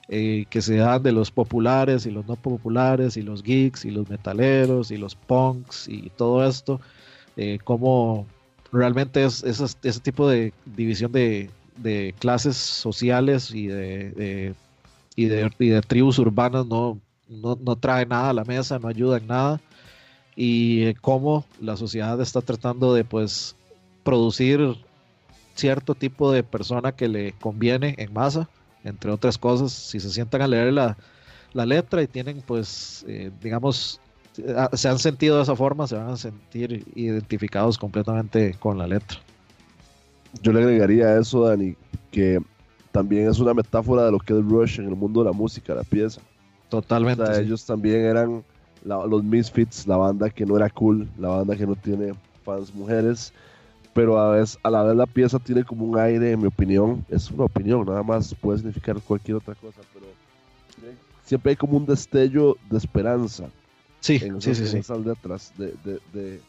eh, 0.10 0.46
que 0.50 0.62
se 0.62 0.76
dan 0.78 1.04
de 1.04 1.12
los 1.12 1.30
populares 1.32 2.06
y 2.06 2.12
los 2.12 2.26
no 2.28 2.36
populares 2.36 3.16
y 3.18 3.22
los 3.22 3.44
geeks 3.44 3.86
y 3.86 3.92
los 3.92 4.10
metaleros 4.10 4.90
y 4.92 4.98
los 4.98 5.16
punks 5.16 5.88
y 5.88 6.10
todo 6.18 6.46
esto, 6.46 6.82
cómo 7.64 8.26
realmente 8.72 9.24
es, 9.24 9.44
es- 9.44 9.78
ese 9.84 10.00
tipo 10.00 10.28
de 10.28 10.54
división 10.66 11.12
de, 11.12 11.50
de 11.78 12.14
clases 12.20 12.58
sociales 12.58 13.52
y 13.54 13.68
de- 13.68 14.54
y 15.16 15.26
de, 15.26 15.50
y 15.60 15.70
de 15.70 15.82
tribus 15.82 16.20
urbanas 16.20 16.66
no, 16.66 17.00
no, 17.32 17.58
no 17.64 17.76
trae 17.76 18.06
nada 18.06 18.30
a 18.30 18.34
la 18.34 18.44
mesa, 18.44 18.80
no 18.80 18.88
ayuda 18.88 19.18
en 19.18 19.28
nada 19.28 19.62
y 20.36 20.84
eh, 20.84 20.96
cómo 21.02 21.46
la 21.60 21.78
sociedad 21.78 22.20
está 22.22 22.42
tratando 22.42 22.94
de 22.94 23.04
pues 23.04 23.56
producir 24.04 24.78
cierto 25.56 25.96
tipo 25.96 26.32
de 26.32 26.44
persona 26.44 26.92
que 26.94 27.08
le 27.08 27.34
conviene 27.34 27.96
en 27.98 28.14
masa, 28.14 28.50
entre 28.84 29.12
otras 29.12 29.38
cosas, 29.38 29.72
si 29.72 30.00
se 30.00 30.10
sientan 30.10 30.42
a 30.42 30.48
leer 30.48 30.74
la, 30.74 30.98
la 31.54 31.66
letra 31.66 32.02
y 32.02 32.08
tienen 32.08 32.42
pues, 32.46 33.06
eh, 33.08 33.32
digamos, 33.42 34.00
a- 34.56 34.76
se 34.76 34.88
han 34.88 34.98
sentido 35.00 35.38
de 35.38 35.44
esa 35.44 35.56
forma, 35.56 35.88
se 35.88 35.96
van 35.98 36.10
a 36.10 36.18
sentir 36.18 36.84
identificados 36.96 37.78
completamente 37.78 38.56
con 38.60 38.78
la 38.78 38.88
letra. 38.88 39.20
Yo 40.42 40.54
le 40.54 40.62
agregaría 40.64 41.08
a 41.08 41.20
eso, 41.20 41.46
Dani, 41.46 41.76
que 42.12 42.40
también 42.94 43.30
es 43.30 43.40
una 43.40 43.54
metáfora 43.54 44.06
de 44.06 44.12
lo 44.14 44.20
que 44.20 44.34
es 44.34 44.44
Rush 44.44 44.80
en 44.80 44.88
el 44.88 44.96
mundo 44.96 45.22
de 45.22 45.26
la 45.28 45.34
música, 45.34 45.76
la 45.76 45.84
pieza. 45.84 46.22
Totalmente. 46.72 47.22
O 47.22 47.26
sea, 47.26 47.36
sí. 47.36 47.42
ellos 47.44 47.66
también 47.66 48.00
eran 48.06 48.44
la- 48.86 49.06
los 49.06 49.24
Misfits, 49.24 49.86
la 49.86 49.98
banda 49.98 50.30
que 50.30 50.46
no 50.46 50.56
era 50.56 50.70
cool, 50.70 51.08
la 51.20 51.28
banda 51.28 51.56
que 51.58 51.68
no 51.68 51.76
tiene 51.76 52.14
fans 52.46 52.74
mujeres, 52.74 53.34
pero 53.94 54.18
a, 54.18 54.32
vez, 54.32 54.58
a 54.64 54.70
la 54.72 54.82
vez 54.84 54.96
la 54.96 55.06
pieza 55.06 55.38
tiene 55.38 55.66
como 55.66 55.84
un 55.86 56.00
aire, 56.00 56.32
en 56.32 56.40
mi 56.40 56.48
opinión, 56.48 57.06
es 57.10 57.30
una 57.30 57.44
opinión, 57.44 57.86
nada 57.86 58.04
más 58.04 58.34
puede 58.36 58.60
significar 58.60 58.96
cualquier 59.02 59.36
otra 59.38 59.54
cosa, 59.54 59.82
pero 59.94 60.06
siempre 61.26 61.52
hay 61.52 61.56
como 61.58 61.76
un 61.78 61.86
destello 61.86 62.56
de 62.70 62.78
esperanza 62.78 63.48
Sí, 64.00 64.18
en, 64.22 64.42
sí, 64.42 64.52
esas, 64.52 64.58
sí, 64.58 64.64
en 64.64 64.70
sí. 64.72 64.78
esas 64.78 65.06
letras 65.06 65.54
de, 65.58 65.74
de, 65.84 66.00
de, 66.14 66.40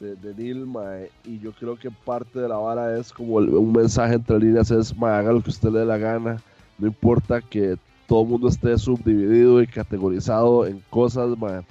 de, 0.00 0.16
de 0.16 0.34
Neil, 0.34 0.66
mae, 0.66 1.08
y 1.24 1.38
yo 1.38 1.52
creo 1.52 1.76
que 1.76 1.88
parte 2.04 2.40
de 2.40 2.48
la 2.48 2.56
vara 2.56 2.98
es 2.98 3.12
como 3.12 3.38
el- 3.38 3.50
un 3.50 3.72
mensaje 3.72 4.14
entre 4.14 4.40
líneas, 4.40 4.70
es, 4.72 4.94
mae, 4.96 5.14
haga 5.14 5.32
lo 5.32 5.40
que 5.40 5.50
usted 5.50 5.70
le 5.70 5.78
dé 5.78 5.84
la 5.86 5.98
gana, 5.98 6.42
no 6.78 6.88
importa 6.88 7.40
que 7.40 7.76
todo 8.12 8.24
el 8.24 8.28
mundo 8.28 8.48
esté 8.48 8.76
subdividido 8.76 9.62
y 9.62 9.66
categorizado 9.66 10.66
en 10.66 10.82
cosas, 10.90 11.30
mae, 11.38 11.62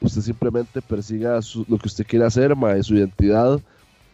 usted 0.00 0.22
simplemente 0.22 0.80
persiga 0.80 1.42
su- 1.42 1.66
lo 1.68 1.76
que 1.76 1.86
usted 1.86 2.06
quiere 2.06 2.24
hacer, 2.24 2.56
mae, 2.56 2.82
su 2.82 2.94
identidad, 2.94 3.60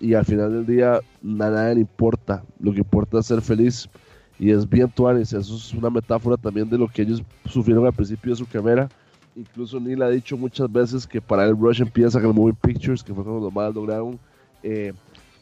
y 0.00 0.14
al 0.14 0.24
final 0.24 0.50
del 0.54 0.66
día 0.66 0.94
a 0.96 1.00
nadie 1.22 1.76
le 1.76 1.80
importa, 1.82 2.42
lo 2.58 2.72
que 2.72 2.78
importa 2.78 3.20
es 3.20 3.26
ser 3.26 3.40
feliz, 3.40 3.88
y 4.40 4.50
es 4.50 4.68
bien 4.68 4.90
tuanis, 4.90 5.32
eso 5.32 5.54
es 5.54 5.72
una 5.72 5.88
metáfora 5.88 6.36
también 6.36 6.68
de 6.68 6.78
lo 6.78 6.88
que 6.88 7.02
ellos 7.02 7.22
sufrieron 7.48 7.86
al 7.86 7.92
principio 7.92 8.32
de 8.32 8.36
su 8.38 8.46
carrera, 8.46 8.88
Incluso 9.36 9.78
Neil 9.78 10.02
ha 10.02 10.10
dicho 10.10 10.36
muchas 10.36 10.72
veces 10.72 11.06
que 11.06 11.20
para 11.20 11.44
él 11.44 11.56
Rush 11.56 11.80
empieza 11.80 12.18
con 12.20 12.30
el 12.30 12.34
Moving 12.34 12.56
Pictures, 12.60 13.04
que 13.04 13.14
fue 13.14 13.22
cuando 13.22 13.42
los 13.44 13.54
más 13.54 13.72
lograron 13.72 14.18
eh, 14.64 14.92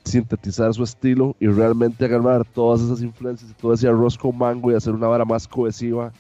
sintetizar 0.05 0.75
su 0.75 0.85
estilo 0.85 1.35
y 1.41 1.47
realmente 1.47 2.05
agarrar 2.05 2.45
todas 2.45 2.83
esas 2.83 3.01
influencias 3.01 3.51
y 3.51 3.55
todo 3.55 3.73
ese 3.73 3.89
arroz 3.89 4.19
con 4.19 4.37
mango 4.37 4.71
y 4.71 4.75
hacer 4.75 4.93
una 4.93 5.07
vara 5.07 5.25
más 5.25 5.49
cohesiva 5.49 6.13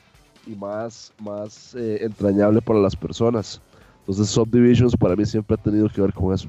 y 0.47 0.55
más, 0.55 1.13
más 1.21 1.75
eh, 1.75 1.99
entrañable 2.03 2.61
para 2.63 2.79
las 2.79 2.95
personas. 2.97 3.61
Entonces 4.01 4.29
Subdivisions 4.29 4.97
para 4.97 5.17
mí 5.17 5.27
siempre 5.27 5.55
ha 5.59 5.63
tenido 5.63 5.89
que 5.89 6.01
ver 6.01 6.13
con 6.13 6.33
eso. 6.35 6.49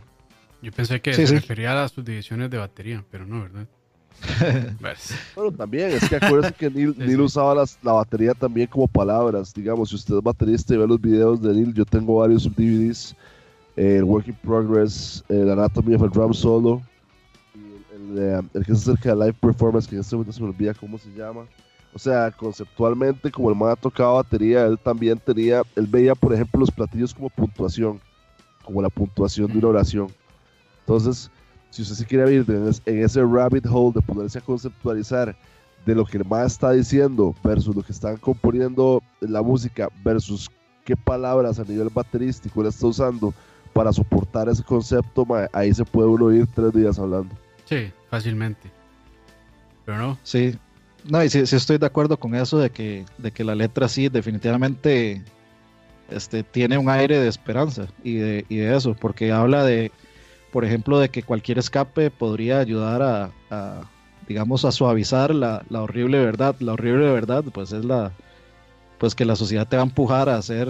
Yo 0.62 0.72
pensé 0.72 1.00
que 1.02 1.14
Sí, 1.14 1.22
se 1.22 1.28
sí. 1.28 1.36
refería 1.36 1.72
a 1.72 1.76
las 1.76 1.92
subdivisiones 1.92 2.50
de 2.50 2.58
batería, 2.58 3.04
pero 3.12 3.26
no, 3.26 3.42
¿verdad? 3.42 3.68
Pues, 4.82 5.14
Bueno, 5.36 5.52
también, 5.52 5.92
es 5.92 6.10
que 6.10 6.16
acuérdense 6.16 6.56
que 6.58 6.70
Neil, 6.70 6.94
Sí, 6.98 7.00
Neil 7.02 7.16
sí. 7.18 7.22
usaba 7.22 7.54
las- 7.56 7.78
la 7.84 7.94
batería 7.94 8.34
también 8.34 8.68
como 8.68 8.88
palabras. 8.88 9.54
Digamos, 9.54 9.90
si 9.90 9.96
usted 9.96 10.16
es 10.18 10.24
baterista 10.24 10.74
y 10.74 10.78
ve 10.78 10.88
los 10.88 11.00
videos 11.00 11.42
de 11.42 11.54
Neil, 11.54 11.74
yo 11.74 11.86
tengo 11.86 12.18
varios 12.18 12.44
DVDs: 12.44 13.16
eh, 13.76 13.98
el 13.98 14.04
Work 14.04 14.28
in 14.28 14.36
Progress, 14.36 15.24
el 15.30 15.50
Anatomy 15.52 15.94
of 15.96 16.04
a 16.04 16.08
Drum 16.08 16.34
Solo, 16.34 16.82
el, 17.56 18.18
el, 18.18 18.18
eh, 18.18 18.42
el 18.56 18.66
que 18.66 18.76
se 18.76 18.92
acerca 18.92 19.10
de 19.16 19.26
Live 19.26 19.38
Performance, 19.40 19.88
que 19.88 19.96
en 19.96 20.02
este 20.02 20.16
momento 20.16 20.34
se 20.34 20.42
me 20.42 20.50
olvida 20.50 20.74
cómo 20.74 20.98
se 20.98 21.10
llama. 21.12 21.46
O 21.98 22.00
sea, 22.00 22.30
conceptualmente, 22.30 23.32
como 23.32 23.50
el 23.50 23.56
man 23.56 23.76
tocaba 23.82 24.14
batería, 24.22 24.68
él 24.68 24.78
también 24.78 25.18
tenía, 25.18 25.64
él 25.76 25.88
veía, 25.88 26.14
por 26.14 26.32
ejemplo, 26.32 26.60
los 26.60 26.70
platillos 26.70 27.12
como 27.12 27.28
puntuación, 27.32 28.00
como 28.64 28.84
la 28.84 28.90
puntuación 28.90 29.52
de 29.52 29.58
una 29.58 29.70
oración. 29.70 30.08
Entonces, 30.82 31.32
si 31.72 31.82
usted 31.82 31.96
se 31.96 32.06
quiere 32.06 32.32
ir 32.32 32.46
en, 32.50 32.68
es- 32.68 32.84
en 32.86 33.04
ese 33.04 33.24
rabbit 33.24 33.66
hole 33.66 33.94
de 33.96 34.02
ponerse 34.04 34.38
a 34.38 34.42
conceptualizar 34.42 35.36
de 35.88 35.96
lo 35.96 36.06
que 36.06 36.18
el 36.20 36.26
man 36.26 36.46
está 36.46 36.70
diciendo 36.70 37.34
versus 37.44 37.76
lo 37.76 37.82
que 37.82 37.94
están 37.94 38.18
componiendo 38.18 39.02
en 39.20 39.34
la 39.34 39.42
música 39.42 39.90
versus 40.04 40.52
qué 40.86 40.96
palabras 40.96 41.58
a 41.60 41.64
nivel 41.64 41.90
baterístico 41.90 42.62
él 42.62 42.68
está 42.68 42.86
usando 42.86 43.34
para 43.74 43.92
soportar 43.92 44.50
ese 44.50 44.62
concepto, 44.64 45.26
ma, 45.26 45.48
ahí 45.52 45.74
se 45.74 45.84
puede 45.84 46.10
uno 46.10 46.32
ir 46.32 46.46
tres 46.54 46.72
días 46.74 47.00
hablando. 47.00 47.34
sí, 47.66 47.92
fácilmente. 48.12 48.70
Pero 49.84 49.98
no, 49.98 50.20
Sí, 50.22 50.56
no, 51.10 51.24
y 51.24 51.30
sí, 51.30 51.46
sí 51.46 51.56
estoy 51.56 51.78
de 51.78 51.86
acuerdo 51.86 52.18
con 52.18 52.36
eso 52.36 52.58
de 52.60 52.70
que, 52.70 53.06
de 53.18 53.32
que 53.32 53.44
la 53.44 53.56
letra 53.56 53.88
sí 53.88 54.10
definitivamente 54.10 55.24
este, 56.10 56.44
tiene 56.44 56.78
un 56.78 56.90
aire 56.90 57.20
de 57.20 57.28
esperanza 57.28 57.88
y 58.04 58.16
de, 58.16 58.46
y 58.50 58.58
de 58.58 58.76
eso, 58.76 58.96
porque 59.00 59.32
habla 59.32 59.64
de, 59.64 59.92
por 60.52 60.66
ejemplo, 60.66 61.00
de 61.00 61.10
que 61.10 61.24
cualquier 61.24 61.58
escape 61.60 62.12
podría 62.12 62.60
ayudar 62.60 63.02
a, 63.50 63.82
digamos, 64.28 64.66
a 64.66 64.72
suavizar 64.72 65.34
la, 65.34 65.64
la 65.70 65.82
horrible 65.82 66.20
verdad. 66.20 66.56
La 66.60 66.74
horrible 66.74 67.12
verdad, 67.12 67.44
pues 67.54 67.72
es 67.72 67.86
la, 67.86 68.12
pues 68.98 69.16
que 69.16 69.26
la 69.26 69.36
sociedad 69.36 69.68
te 69.68 69.78
va 69.78 69.84
a 69.84 69.86
empujar 69.86 70.30
a 70.30 70.42
ser 70.42 70.70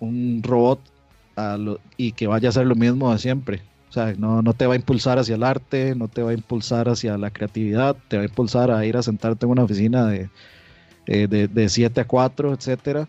un 0.00 0.42
robot 0.42 0.80
a 1.36 1.56
lo- 1.56 1.80
y 1.96 2.12
que 2.12 2.26
vaya 2.26 2.48
a 2.48 2.50
hacer 2.50 2.66
lo 2.66 2.74
mismo 2.74 3.12
de 3.12 3.18
siempre. 3.18 3.62
O 3.88 3.92
sea, 3.92 4.14
no, 4.18 4.42
no 4.42 4.52
te 4.52 4.66
va 4.66 4.74
a 4.74 4.76
impulsar 4.76 5.18
hacia 5.18 5.36
el 5.36 5.42
arte, 5.42 5.94
no 5.94 6.08
te 6.08 6.22
va 6.22 6.30
a 6.30 6.34
impulsar 6.34 6.88
hacia 6.88 7.16
la 7.16 7.30
creatividad, 7.30 7.96
te 8.08 8.16
va 8.16 8.22
a 8.22 8.26
impulsar 8.26 8.70
a 8.70 8.84
ir 8.84 8.96
a 8.96 9.02
sentarte 9.02 9.46
en 9.46 9.52
una 9.52 9.64
oficina 9.64 10.06
de, 10.06 10.28
eh, 11.06 11.26
de, 11.26 11.48
de 11.48 11.68
7 11.68 12.00
a 12.02 12.06
4, 12.06 12.52
etcétera. 12.52 13.08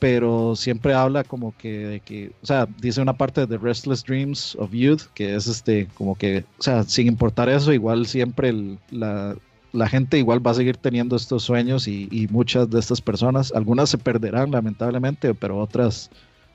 Pero 0.00 0.56
siempre 0.56 0.92
habla 0.92 1.22
como 1.24 1.56
que, 1.56 1.86
de 1.86 2.00
que, 2.00 2.32
o 2.42 2.46
sea, 2.46 2.66
dice 2.78 3.00
una 3.00 3.16
parte 3.16 3.42
de 3.42 3.46
The 3.46 3.58
Restless 3.58 4.02
Dreams 4.04 4.56
of 4.58 4.72
Youth, 4.72 5.02
que 5.14 5.34
es 5.36 5.46
este, 5.46 5.86
como 5.94 6.16
que, 6.16 6.44
o 6.58 6.62
sea, 6.62 6.82
sin 6.82 7.06
importar 7.06 7.48
eso, 7.48 7.72
igual 7.72 8.06
siempre 8.06 8.52
la, 8.90 9.36
la 9.72 9.88
gente 9.88 10.18
igual 10.18 10.44
va 10.44 10.50
a 10.50 10.54
seguir 10.54 10.76
teniendo 10.76 11.16
estos 11.16 11.44
sueños 11.44 11.88
y, 11.88 12.08
y 12.10 12.26
muchas 12.28 12.68
de 12.68 12.80
estas 12.80 13.00
personas, 13.00 13.52
algunas 13.54 13.90
se 13.90 13.98
perderán 13.98 14.50
lamentablemente, 14.50 15.34
pero 15.34 15.58
otras 15.58 16.10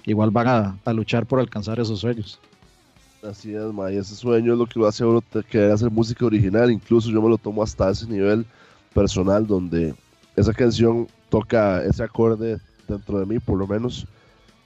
igual 0.05 0.31
van 0.31 0.47
a, 0.47 0.77
a 0.85 0.93
luchar 0.93 1.25
por 1.25 1.39
alcanzar 1.39 1.79
esos 1.79 2.01
sueños. 2.01 2.39
Así 3.21 3.53
es, 3.53 3.73
ma, 3.73 3.91
y 3.91 3.97
ese 3.97 4.15
sueño 4.15 4.53
es 4.53 4.59
lo 4.59 4.65
que 4.65 4.79
lo 4.79 4.87
hace 4.87 5.03
a 5.03 5.07
uno 5.07 5.21
querer 5.49 5.71
hacer 5.71 5.91
música 5.91 6.25
original. 6.25 6.71
Incluso 6.71 7.09
yo 7.09 7.21
me 7.21 7.27
lo 7.27 7.37
tomo 7.37 7.61
hasta 7.61 7.89
ese 7.89 8.07
nivel 8.07 8.45
personal, 8.93 9.45
donde 9.45 9.93
esa 10.37 10.53
canción 10.53 11.05
toca 11.29 11.83
ese 11.83 12.01
acorde 12.01 12.59
dentro 12.87 13.19
de 13.19 13.25
mí, 13.25 13.39
por 13.39 13.57
lo 13.57 13.67
menos, 13.67 14.07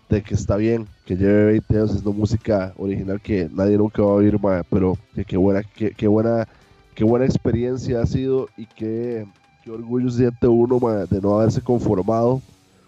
de 0.07 0.21
que 0.21 0.35
está 0.35 0.55
bien, 0.55 0.87
que 1.05 1.15
lleve 1.15 1.45
20 1.45 1.75
años 1.75 1.89
haciendo 1.89 2.13
música 2.13 2.73
original 2.77 3.19
que 3.19 3.49
nadie 3.51 3.75
nunca 3.75 4.03
va 4.03 4.11
a 4.11 4.15
oír, 4.15 4.39
ma, 4.39 4.61
pero 4.69 4.97
que 5.15 5.25
qué 5.25 5.35
buena, 5.35 5.63
qué, 5.63 5.91
qué 5.91 6.07
buena, 6.07 6.47
qué 6.93 7.03
buena 7.03 7.25
experiencia 7.25 8.01
ha 8.01 8.05
sido 8.05 8.49
y 8.55 8.67
qué, 8.67 9.25
qué 9.63 9.71
orgullo 9.71 10.11
siente 10.11 10.47
uno 10.47 10.79
ma, 10.79 11.05
de 11.05 11.19
no 11.19 11.39
haberse 11.39 11.59
conformado, 11.59 12.39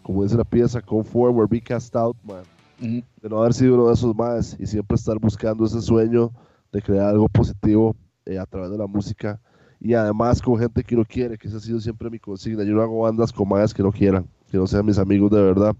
como 0.03 0.21
dice 0.21 0.37
la 0.37 0.43
pieza, 0.43 0.79
come 0.79 1.03
forward, 1.03 1.49
be 1.49 1.59
cast 1.59 1.95
out, 1.95 2.15
ma 2.23 2.43
de 2.79 3.29
no 3.29 3.39
haber 3.39 3.53
sido 3.53 3.75
uno 3.75 3.87
de 3.87 3.93
esos 3.93 4.15
más 4.15 4.55
y 4.59 4.65
siempre 4.65 4.95
estar 4.95 5.17
buscando 5.19 5.65
ese 5.65 5.81
sueño 5.81 6.31
de 6.71 6.81
crear 6.81 7.09
algo 7.09 7.29
positivo 7.29 7.95
eh, 8.25 8.37
a 8.37 8.45
través 8.45 8.71
de 8.71 8.77
la 8.77 8.87
música 8.87 9.39
y 9.79 9.93
además 9.93 10.41
con 10.41 10.57
gente 10.57 10.83
que 10.83 10.95
no 10.95 11.05
quiere, 11.05 11.37
que 11.37 11.47
esa 11.47 11.57
ha 11.57 11.59
sido 11.59 11.79
siempre 11.79 12.09
mi 12.09 12.19
consigna. 12.19 12.63
Yo 12.63 12.73
no 12.73 12.81
hago 12.81 13.01
bandas 13.01 13.31
con 13.31 13.47
más 13.47 13.73
que 13.73 13.83
no 13.83 13.91
quieran, 13.91 14.27
que 14.49 14.57
no 14.57 14.65
sean 14.65 14.85
mis 14.85 14.97
amigos 14.97 15.31
de 15.31 15.41
verdad. 15.41 15.75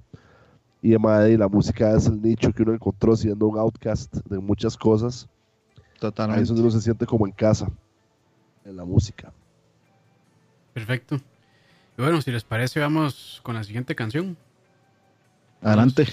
Y 0.81 0.89
además, 0.89 1.27
la 1.31 1.47
música 1.47 1.95
es 1.95 2.05
el 2.05 2.21
nicho 2.21 2.51
que 2.53 2.61
uno 2.61 2.73
encontró 2.73 3.15
siendo 3.15 3.47
un 3.47 3.57
outcast 3.57 4.15
de 4.27 4.37
muchas 4.37 4.77
cosas. 4.77 5.27
Ahí 5.75 5.81
es 5.93 5.99
Totalmente. 5.99 6.45
donde 6.45 6.61
uno 6.61 6.71
se 6.71 6.81
siente 6.81 7.05
como 7.05 7.25
en 7.25 7.33
casa, 7.33 7.67
en 8.63 8.75
la 8.75 8.85
música. 8.85 9.33
perfecto. 10.73 11.15
Y 11.97 12.01
bueno, 12.01 12.21
si 12.21 12.31
les 12.31 12.43
parece, 12.43 12.81
vamos 12.81 13.39
con 13.41 13.55
la 13.55 13.63
siguiente 13.63 13.95
canción. 13.95 14.37
Adelante. 15.61 16.05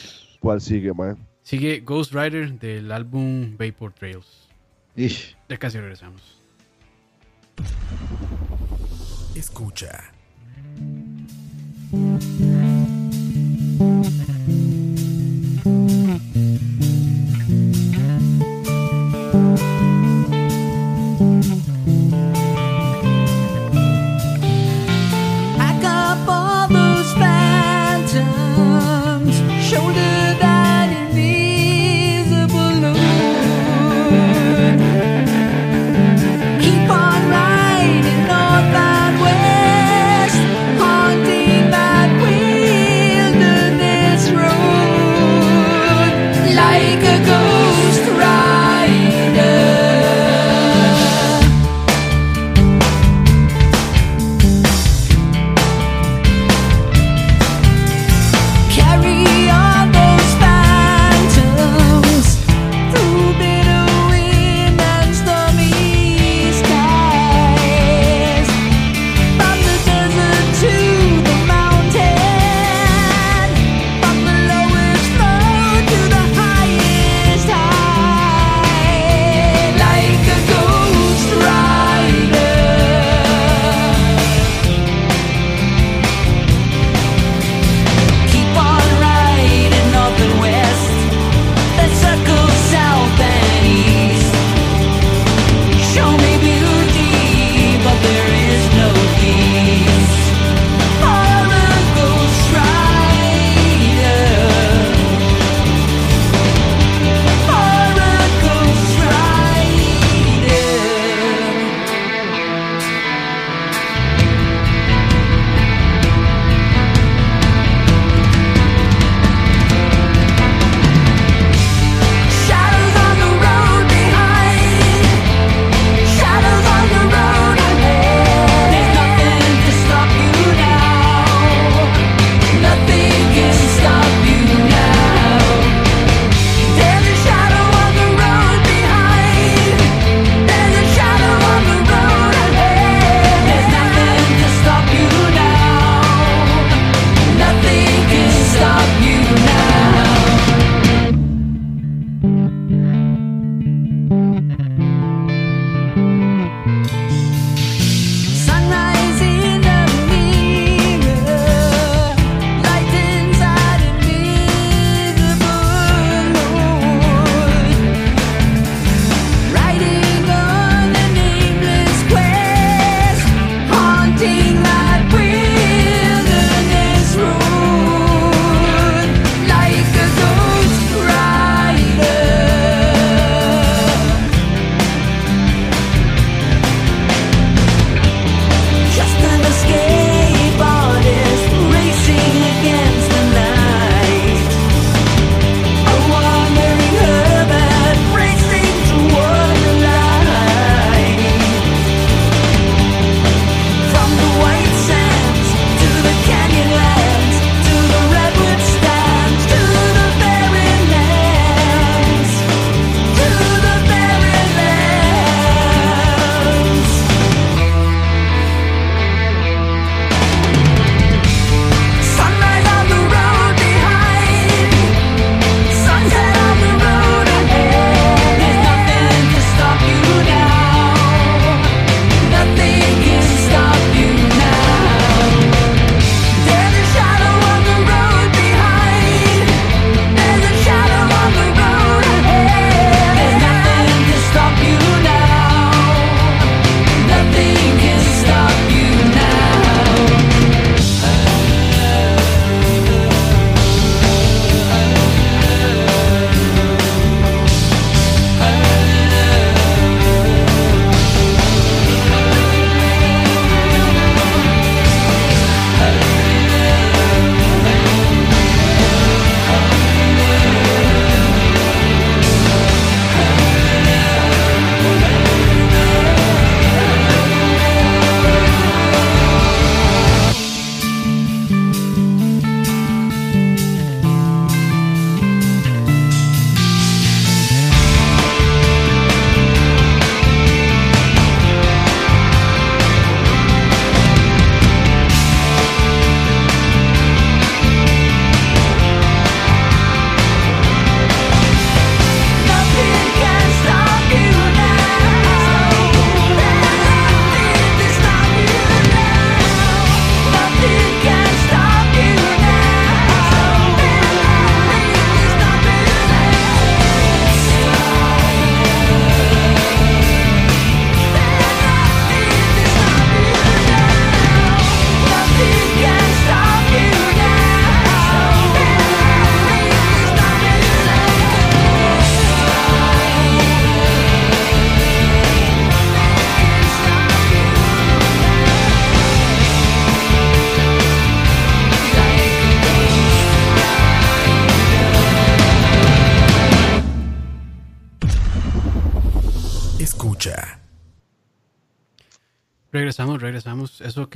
¿Cuál 0.43 0.61
sigue, 0.61 0.93
man? 0.93 1.17
Sigue 1.45 1.81
Ghost 1.81 2.13
Rider 2.13 2.59
del 2.59 2.91
álbum 2.91 3.57
Vapor 3.57 3.93
Trails. 3.93 4.49
Ish. 4.97 5.37
Ya 5.49 5.57
casi 5.57 5.79
regresamos. 5.79 6.43
Escucha. 9.37 10.13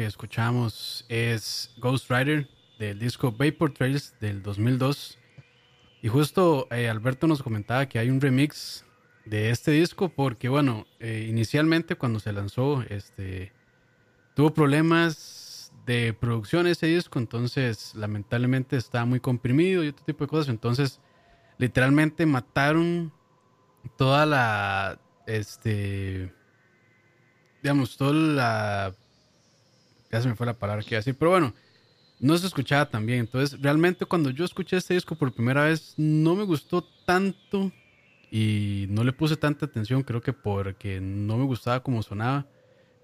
Escuchamos 0.07 1.05
es 1.09 1.75
Ghost 1.79 2.11
Rider 2.11 2.49
del 2.79 2.99
disco 2.99 3.33
Vapor 3.33 3.73
Trails 3.73 4.15
del 4.21 4.43
2002. 4.43 5.19
Y 6.03 6.09
justo 6.09 6.69
eh, 6.71 6.89
Alberto 6.89 7.27
nos 7.27 7.43
comentaba 7.43 7.87
que 7.87 7.99
hay 7.99 8.11
un 8.11 8.21
remix 8.21 8.85
de 9.25 9.51
este 9.51 9.73
disco 9.73 10.09
porque, 10.09 10.49
bueno, 10.49 10.87
eh, 11.01 11.27
inicialmente 11.29 11.97
cuando 11.97 12.21
se 12.21 12.33
lanzó, 12.33 12.83
este, 12.89 13.53
tuvo 14.35 14.55
problemas 14.55 15.73
de 15.85 16.13
producción 16.13 16.67
ese 16.67 16.87
disco, 16.87 17.19
entonces 17.19 17.95
lamentablemente 17.95 18.77
estaba 18.77 19.05
muy 19.05 19.21
comprimido 19.21 19.85
y 19.85 19.89
otro 19.89 20.05
tipo 20.05 20.25
de 20.25 20.29
cosas. 20.29 20.49
Entonces, 20.49 21.01
literalmente 21.59 22.27
mataron 22.27 23.13
toda 23.97 24.27
la, 24.27 25.01
este, 25.27 26.33
digamos, 27.63 27.97
toda 27.97 28.13
la... 28.13 28.95
Ya 30.11 30.21
se 30.21 30.29
me 30.29 30.35
fue 30.37 30.47
la 30.47 30.55
palabra 30.55 30.83
que 30.83 30.91
iba 30.91 30.99
a 30.99 31.01
decir, 31.01 31.17
pero 31.19 31.31
bueno, 31.31 31.55
no 32.19 32.37
se 32.39 32.47
escuchaba 32.47 32.89
tan 32.89 33.07
bien. 33.07 33.21
Entonces, 33.21 33.61
realmente 33.61 34.07
cuando 34.07 34.31
yo 34.31 34.45
escuché 34.45 34.77
este 34.77 34.95
disco 34.95 35.17
por 35.17 35.33
primera 35.33 35.65
vez, 35.65 35.95
no 35.97 36.35
me 36.35 36.45
gustó 36.45 36.85
tanto 37.05 37.73
y 38.31 38.87
no 38.91 39.05
le 39.05 39.13
puse 39.13 39.37
tanta 39.37 39.67
atención, 39.67 40.03
creo 40.03 40.21
que 40.21 40.33
porque 40.33 41.01
no 41.01 41.37
me 41.37 41.45
gustaba 41.45 41.83
como 41.83 42.03
sonaba. 42.03 42.47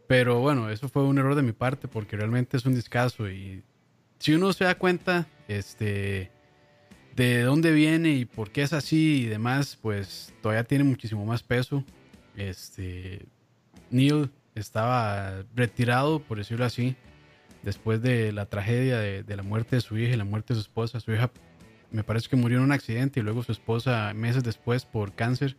Pero 0.07 0.41
bueno, 0.41 0.71
eso 0.71 0.89
fue 0.89 1.05
un 1.05 1.19
error 1.19 1.35
de 1.35 1.43
mi 1.43 1.53
parte 1.53 1.89
porque 1.89 2.17
realmente 2.17 2.57
es 2.57 2.67
un 2.67 2.75
discazo 2.75 3.31
y 3.31 3.63
si 4.19 4.35
uno 4.35 4.53
se 4.53 4.65
da 4.65 4.77
cuenta 4.77 5.27
este, 5.49 6.31
de 7.17 7.43
dónde 7.43 7.73
viene 7.73 8.11
y 8.11 8.25
por 8.25 8.51
qué 8.51 8.63
es 8.63 8.73
así 8.73 9.23
y 9.23 9.27
demás, 9.27 9.79
pues 9.81 10.35
todavía 10.43 10.65
tiene 10.65 10.85
muchísimo 10.85 11.25
más 11.25 11.43
peso. 11.43 11.85
Este, 12.37 13.27
Neil 13.91 14.31
estaba 14.55 15.45
retirado, 15.55 16.21
por 16.21 16.39
decirlo 16.39 16.65
así, 16.65 16.97
después 17.63 18.03
de 18.03 18.33
la 18.33 18.47
tragedia 18.47 18.99
de, 18.99 19.23
de, 19.23 19.37
la 19.37 19.43
muerte 19.43 19.77
de 19.77 19.81
su 19.83 19.97
hija 19.97 20.13
y 20.13 20.17
la 20.17 20.25
muerte 20.25 20.55
de 20.55 20.61
su 20.61 20.63
esposa. 20.63 21.01
Su 21.01 21.13
hija 21.13 21.31
me 21.91 22.05
parece 22.05 22.29
que 22.29 22.37
murió 22.37 22.59
en 22.59 22.65
un 22.65 22.73
accidente 22.73 23.21
y 23.21 23.23
luego 23.23 23.43
su 23.43 23.53
esposa 23.53 24.13
meses 24.15 24.43
después 24.43 24.85
por 24.85 25.13
cáncer. 25.13 25.57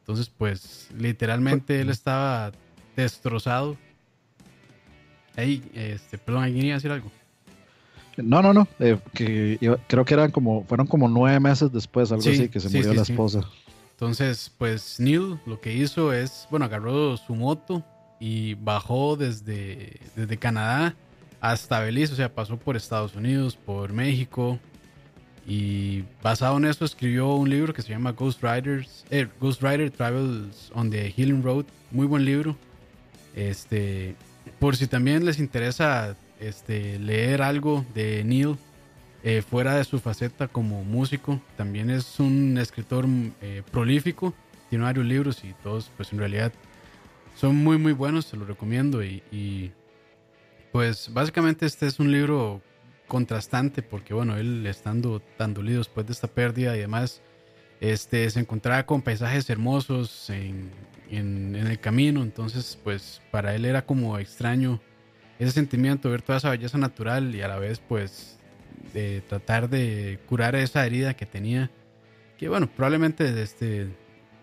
Entonces, 0.00 0.30
pues 0.36 0.88
literalmente 0.96 1.80
él 1.80 1.90
estaba 1.90 2.52
destrozado. 2.94 3.76
Ahí, 5.36 5.62
este, 5.74 6.16
perdón, 6.16 6.44
¿alguien 6.44 6.66
iba 6.66 6.74
a 6.74 6.78
decir 6.78 6.92
algo? 6.92 7.10
No, 8.16 8.40
no, 8.40 8.54
no. 8.54 8.68
Eh, 8.78 8.98
que 9.12 9.58
yo, 9.60 9.76
creo 9.88 10.04
que 10.04 10.14
eran 10.14 10.30
como, 10.30 10.64
fueron 10.64 10.86
como 10.86 11.08
nueve 11.08 11.38
meses 11.40 11.70
después, 11.72 12.10
algo 12.10 12.22
Sí, 12.22 12.30
así, 12.30 12.48
que 12.48 12.60
se 12.60 12.68
sí, 12.68 12.76
murió 12.76 12.92
sí, 12.92 12.96
la 12.96 13.02
esposa. 13.02 13.40
Entonces, 13.90 14.52
pues 14.56 15.00
Neil 15.00 15.40
lo 15.44 15.60
que 15.60 15.74
hizo 15.74 16.12
es, 16.12 16.46
bueno, 16.50 16.64
agarró 16.66 17.16
su 17.16 17.34
moto 17.34 17.84
y 18.18 18.54
bajó 18.54 19.16
desde, 19.16 20.00
desde 20.14 20.36
Canadá 20.38 20.94
hasta 21.40 21.80
Belice, 21.80 22.12
o 22.12 22.16
sea, 22.16 22.32
pasó 22.32 22.56
por 22.56 22.76
Estados 22.76 23.14
Unidos, 23.14 23.56
por 23.56 23.92
México. 23.92 24.58
Y 25.46 26.04
basado 26.22 26.56
en 26.56 26.64
eso 26.64 26.84
escribió 26.84 27.34
un 27.34 27.48
libro 27.48 27.72
que 27.72 27.82
se 27.82 27.90
llama 27.90 28.12
Ghost 28.12 28.42
Riders, 28.42 29.04
eh, 29.10 29.28
Ghost 29.40 29.62
Rider 29.62 29.90
Travels 29.90 30.72
on 30.74 30.90
the 30.90 31.12
Healing 31.16 31.42
Road. 31.42 31.66
Muy 31.92 32.06
buen 32.06 32.24
libro. 32.24 32.56
Este, 33.36 34.16
por 34.58 34.76
si 34.76 34.86
también 34.86 35.24
les 35.24 35.38
interesa 35.38 36.16
este, 36.40 36.98
leer 36.98 37.42
algo 37.42 37.84
de 37.94 38.24
Neil 38.24 38.56
eh, 39.22 39.42
fuera 39.42 39.76
de 39.76 39.84
su 39.84 39.98
faceta 39.98 40.48
como 40.48 40.84
músico, 40.84 41.40
también 41.56 41.90
es 41.90 42.20
un 42.20 42.58
escritor 42.58 43.06
eh, 43.42 43.62
prolífico, 43.70 44.34
tiene 44.70 44.84
varios 44.84 45.04
libros 45.04 45.42
y 45.44 45.52
todos, 45.62 45.90
pues 45.96 46.12
en 46.12 46.18
realidad 46.18 46.52
son 47.36 47.56
muy 47.56 47.78
muy 47.78 47.92
buenos, 47.92 48.26
se 48.26 48.36
los 48.36 48.48
recomiendo 48.48 49.04
y, 49.04 49.22
y, 49.30 49.72
pues 50.72 51.12
básicamente 51.12 51.66
este 51.66 51.86
es 51.86 52.00
un 52.00 52.10
libro 52.10 52.62
contrastante 53.06 53.82
porque 53.82 54.14
bueno, 54.14 54.36
él 54.36 54.66
estando 54.66 55.20
tan 55.20 55.54
dolido 55.54 55.78
después 55.78 56.06
de 56.06 56.12
esta 56.12 56.28
pérdida 56.28 56.76
y 56.76 56.80
demás, 56.80 57.22
este, 57.80 58.28
se 58.30 58.40
encontraba 58.40 58.84
con 58.84 59.02
paisajes 59.02 59.48
hermosos 59.48 60.28
en, 60.30 60.70
en, 61.10 61.54
el 61.54 61.78
camino, 61.78 62.22
entonces 62.22 62.78
pues 62.82 63.22
para 63.30 63.54
él 63.54 63.64
era 63.64 63.86
como 63.86 64.18
extraño 64.18 64.80
ese 65.38 65.52
sentimiento, 65.52 66.10
ver 66.10 66.22
toda 66.22 66.38
esa 66.38 66.50
belleza 66.50 66.78
natural 66.78 67.34
y 67.34 67.42
a 67.42 67.48
la 67.48 67.58
vez 67.58 67.80
pues 67.86 68.36
tratar 69.28 69.68
de 69.68 70.18
curar 70.26 70.56
esa 70.56 70.86
herida 70.86 71.14
que 71.14 71.26
tenía. 71.26 71.70
Que 72.38 72.48
bueno, 72.48 72.68
probablemente 72.68 73.42
este, 73.42 73.88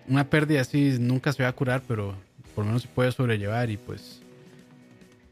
una 0.08 0.30
pérdida 0.30 0.62
así 0.62 0.98
nunca 1.00 1.34
se 1.34 1.44
va 1.44 1.50
a 1.50 1.54
curar, 1.54 1.84
pero 1.88 2.16
por 2.54 2.64
lo 2.64 2.68
menos 2.68 2.84
se 2.84 2.88
puede 2.88 3.12
sobrellevar 3.12 3.70
y 3.70 3.78
pues 3.78 4.22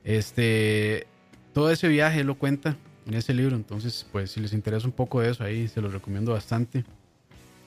este 0.03 1.07
todo 1.53 1.72
ese 1.72 1.88
viaje 1.88 2.24
lo 2.24 2.36
cuenta 2.36 2.78
en 3.05 3.13
ese 3.13 3.34
libro, 3.34 3.55
entonces 3.55 4.05
pues 4.11 4.32
si 4.32 4.39
les 4.39 4.53
interesa 4.53 4.88
un 4.88 4.93
poco 4.93 5.22
de 5.22 5.32
eso 5.32 5.43
ahí 5.43 5.67
se 5.67 5.82
los 5.82 5.93
recomiendo 5.93 6.34
bastante. 6.34 6.84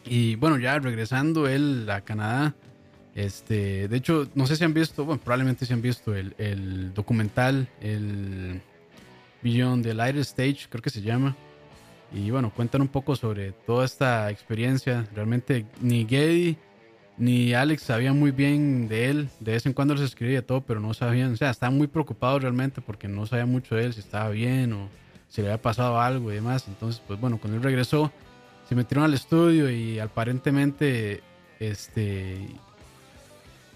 Y 0.07 0.37
bueno, 0.37 0.59
ya 0.59 0.79
regresando 0.79 1.49
él 1.49 1.89
a 1.89 2.03
Canadá, 2.03 2.55
este, 3.15 3.89
de 3.89 3.97
hecho, 3.97 4.29
no 4.35 4.47
sé 4.47 4.57
si 4.57 4.65
han 4.65 4.75
visto, 4.75 5.05
bueno, 5.05 5.21
probablemente 5.23 5.67
si 5.67 5.73
han 5.73 5.81
visto 5.81 6.15
el, 6.15 6.35
el 6.37 6.93
documental, 6.93 7.69
el 7.81 8.61
Beyond 9.43 9.85
the 9.85 9.95
Light 9.95 10.17
Stage, 10.17 10.67
creo 10.69 10.83
que 10.83 10.91
se 10.91 11.01
llama. 11.01 11.37
Y 12.13 12.31
bueno, 12.31 12.53
cuentan 12.55 12.83
un 12.83 12.89
poco 12.89 13.15
sobre 13.17 13.53
toda 13.53 13.85
esta 13.85 14.31
experiencia. 14.31 15.09
Realmente 15.15 15.67
ni 15.81 16.07
Geddy 16.07 16.57
ni 17.17 17.55
Alex 17.55 17.83
sabían 17.83 18.19
muy 18.19 18.31
bien 18.31 18.89
de 18.89 19.11
él. 19.11 19.29
De 19.41 19.53
vez 19.53 19.67
en 19.67 19.73
cuando 19.73 19.95
les 19.95 20.05
escribía 20.05 20.45
todo, 20.45 20.63
pero 20.63 20.81
no 20.81 20.95
sabían. 20.95 21.33
O 21.33 21.37
sea, 21.37 21.51
estaban 21.51 21.77
muy 21.77 21.87
preocupados 21.87 22.43
realmente 22.43 22.81
porque 22.81 23.09
no 23.09 23.27
sabían 23.27 23.51
mucho 23.51 23.75
de 23.77 23.85
él, 23.85 23.95
si 23.95 24.01
estaba 24.01 24.31
bien 24.31 24.73
o 24.73 24.89
si 25.29 25.43
le 25.43 25.49
había 25.49 25.63
pasado 25.63 26.01
algo 26.01 26.31
y 26.33 26.37
demás. 26.37 26.67
Entonces, 26.69 27.03
pues 27.07 27.21
bueno, 27.21 27.39
cuando 27.39 27.57
él 27.57 27.63
regresó, 27.63 28.13
se 28.69 28.75
metieron 28.75 29.05
al 29.05 29.15
estudio 29.15 29.71
y 29.71 29.99
aparentemente, 29.99 31.23
este, 31.61 32.49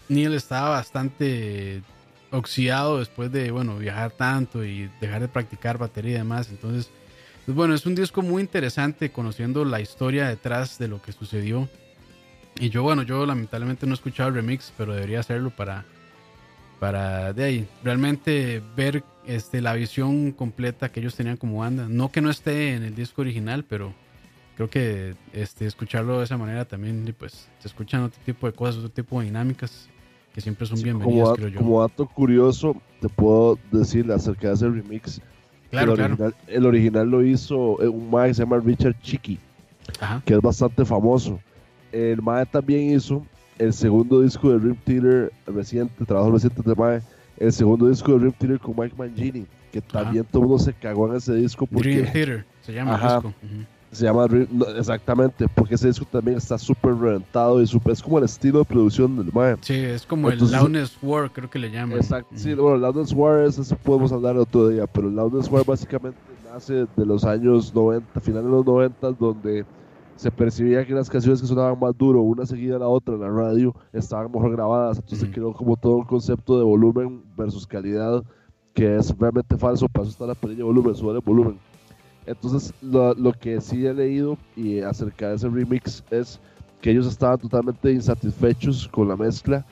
Neil 0.08 0.34
estaba 0.34 0.70
bastante 0.70 1.82
oxidado 2.30 2.98
después 2.98 3.30
de, 3.32 3.50
bueno, 3.50 3.78
viajar 3.78 4.10
tanto 4.10 4.64
y 4.64 4.90
dejar 5.00 5.20
de 5.20 5.28
practicar 5.28 5.78
batería 5.78 6.12
y 6.12 6.18
demás. 6.18 6.48
Entonces, 6.50 6.90
pues 7.46 7.56
bueno, 7.56 7.74
es 7.74 7.86
un 7.86 7.94
disco 7.94 8.22
muy 8.22 8.42
interesante 8.42 9.10
conociendo 9.10 9.64
la 9.64 9.80
historia 9.80 10.28
detrás 10.28 10.78
de 10.78 10.88
lo 10.88 11.00
que 11.00 11.12
sucedió. 11.12 11.68
Y 12.60 12.70
yo, 12.70 12.82
bueno, 12.82 13.02
yo 13.02 13.24
lamentablemente 13.24 13.86
no 13.86 13.92
he 13.92 13.94
escuchado 13.94 14.30
el 14.30 14.34
remix, 14.34 14.72
pero 14.76 14.92
debería 14.92 15.20
hacerlo 15.20 15.50
para, 15.50 15.84
para 16.80 17.32
de 17.32 17.44
ahí, 17.44 17.68
realmente 17.84 18.62
ver 18.76 19.04
este, 19.26 19.60
la 19.60 19.74
visión 19.74 20.32
completa 20.32 20.90
que 20.90 21.00
ellos 21.00 21.14
tenían 21.14 21.36
como 21.36 21.58
banda. 21.60 21.86
No 21.88 22.10
que 22.10 22.20
no 22.20 22.30
esté 22.30 22.74
en 22.74 22.82
el 22.82 22.94
disco 22.94 23.22
original, 23.22 23.64
pero 23.64 23.92
creo 24.56 24.68
que 24.68 25.14
este, 25.32 25.66
escucharlo 25.66 26.18
de 26.18 26.24
esa 26.24 26.36
manera 26.36 26.64
también, 26.64 27.14
pues 27.16 27.48
se 27.60 27.68
escuchan 27.68 28.02
otro 28.02 28.20
tipo 28.26 28.46
de 28.46 28.52
cosas, 28.52 28.76
otro 28.76 28.90
tipo 28.90 29.20
de 29.20 29.26
dinámicas 29.26 29.88
que 30.34 30.40
siempre 30.40 30.66
son 30.66 30.78
Sí, 30.78 30.84
bienvenidas, 30.84 31.24
como, 31.24 31.34
creo 31.36 31.48
yo. 31.48 31.58
como 31.58 31.80
dato 31.80 32.06
curioso, 32.06 32.76
te 33.00 33.08
puedo 33.08 33.58
decir 33.70 34.10
acerca 34.10 34.48
de 34.48 34.54
ese 34.54 34.68
remix. 34.68 35.20
claro, 35.70 35.92
el, 35.92 35.96
claro. 35.96 36.14
original, 36.14 36.34
el 36.48 36.66
original 36.66 37.08
lo 37.08 37.24
hizo 37.24 37.80
eh, 37.82 37.88
un 37.88 38.10
mae 38.10 38.28
que 38.28 38.34
se 38.34 38.42
llama 38.42 38.58
Richard 38.58 38.96
Chicky, 39.00 39.38
Ajá. 40.00 40.22
que 40.24 40.34
es 40.34 40.40
bastante 40.40 40.84
famoso. 40.84 41.38
El 41.92 42.20
mae 42.22 42.44
también 42.46 42.94
hizo 42.96 43.24
el 43.58 43.72
segundo 43.72 44.20
disco 44.20 44.50
de 44.50 44.58
Rip 44.58 44.78
Theater 44.84 45.32
reciente, 45.46 46.04
trabajo 46.04 46.30
reciente 46.32 46.62
de 46.62 46.74
mae, 46.74 47.02
el 47.38 47.52
segundo 47.52 47.88
disco 47.88 48.12
de 48.12 48.18
Rip 48.26 48.36
Theater 48.38 48.60
con 48.60 48.74
Mike 48.78 48.94
Mangini, 48.96 49.46
que 49.72 49.80
también 49.80 50.24
todo 50.24 50.42
el 50.42 50.48
mundo 50.48 50.62
se 50.62 50.72
cagó 50.72 51.08
en 51.08 51.16
ese 51.16 51.34
disco 51.34 51.66
Dream 51.70 52.06
porque 52.06 52.12
Theater 52.12 52.44
se 52.62 52.72
llama 52.72 52.90
el 52.90 52.96
Ajá. 52.96 53.14
disco. 53.16 53.28
Ujú. 53.42 53.64
se 53.90 54.04
llama 54.04 54.26
no, 54.50 54.66
exactamente, 54.76 55.46
porque 55.54 55.74
ese 55.76 55.86
disco 55.88 56.04
también 56.04 56.36
está 56.36 56.58
súper 56.58 56.94
reventado 56.94 57.62
y 57.62 57.66
súper, 57.66 57.94
es 57.94 58.02
como 58.02 58.18
el 58.18 58.24
estilo 58.24 58.58
de 58.58 58.64
producción 58.66 59.16
del 59.16 59.32
mae. 59.32 59.56
Sí, 59.62 59.74
es 59.74 60.04
como 60.04 60.30
Entonces- 60.30 60.54
el 60.56 60.62
Loudness 60.62 60.98
War, 61.02 61.30
creo 61.32 61.48
que 61.48 61.58
le 61.58 61.70
llaman. 61.70 61.96
Exacto, 61.96 62.28
sí, 62.34 62.52
bueno, 62.54 62.76
Loudness 62.76 63.12
War, 63.14 63.40
eso 63.44 63.64
podemos 63.76 64.12
hablar 64.12 64.36
otro 64.36 64.68
día, 64.68 64.86
pero 64.86 65.08
Loudness 65.08 65.50
War 65.50 65.64
básicamente 65.64 66.18
nace 66.52 66.86
de 66.96 67.06
los 67.06 67.24
años 67.24 67.74
90, 67.74 68.20
finales 68.20 68.44
de 68.44 68.50
los 68.50 68.66
90, 68.66 69.10
donde 69.12 69.64
se 70.18 70.32
percibía 70.32 70.84
que 70.84 70.92
las 70.92 71.08
canciones 71.08 71.40
que 71.40 71.46
sonaban 71.46 71.78
más 71.78 71.96
duro, 71.96 72.22
una 72.22 72.44
seguida 72.44 72.74
a 72.74 72.80
la 72.80 72.88
otra 72.88 73.14
en 73.14 73.20
la 73.20 73.30
radio, 73.30 73.72
estaban 73.92 74.32
mejor 74.32 74.50
grabadas, 74.50 74.96
entonces 74.98 75.22
Ujú. 75.22 75.32
creó 75.32 75.52
como 75.52 75.76
todo 75.76 75.98
un 75.98 76.04
concepto 76.04 76.58
de 76.58 76.64
volumen 76.64 77.22
versus 77.36 77.64
calidad, 77.64 78.24
que 78.74 78.96
es 78.96 79.16
realmente 79.16 79.56
falso, 79.56 79.88
para 79.88 80.02
eso 80.02 80.10
está 80.10 80.26
la 80.26 80.34
perilla 80.34 80.58
de 80.58 80.64
volumen, 80.64 80.94
sube 80.96 81.12
el 81.12 81.20
volumen. 81.20 81.56
Entonces, 82.26 82.74
lo, 82.82 83.14
lo 83.14 83.32
que 83.32 83.60
sí 83.60 83.86
he 83.86 83.94
leído 83.94 84.36
y 84.56 84.80
acerca 84.80 85.28
de 85.28 85.36
ese 85.36 85.48
remix 85.48 86.02
es 86.10 86.40
que 86.80 86.90
ellos 86.90 87.06
estaban 87.06 87.38
totalmente 87.38 87.92
insatisfechos 87.92 88.88
con 88.88 89.06
la 89.06 89.16
mezcla, 89.16 89.64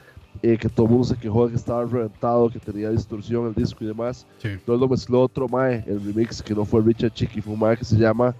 eh, 0.42 0.56
que 0.56 0.68
todo 0.68 0.86
el 0.86 0.92
mundo 0.92 1.06
se 1.06 1.16
quejó 1.16 1.46
de 1.46 1.50
que 1.50 1.56
estaba 1.56 1.84
reventado, 1.84 2.50
que 2.50 2.60
tenía 2.60 2.90
distorsión 2.90 3.48
el 3.48 3.54
disco 3.54 3.82
y 3.82 3.88
demás. 3.88 4.24
Sí. 4.38 4.48
Entonces 4.48 4.80
lo 4.80 4.88
mezcló 4.88 5.22
otro 5.22 5.48
Mae, 5.48 5.82
el 5.88 6.04
remix, 6.04 6.40
que 6.40 6.54
no 6.54 6.64
fue 6.64 6.82
Richard 6.82 7.12
Chicky, 7.12 7.40
fue 7.40 7.54
un 7.54 7.58
Mae 7.58 7.76
que 7.76 7.84
se 7.84 7.96
llama 7.96 8.32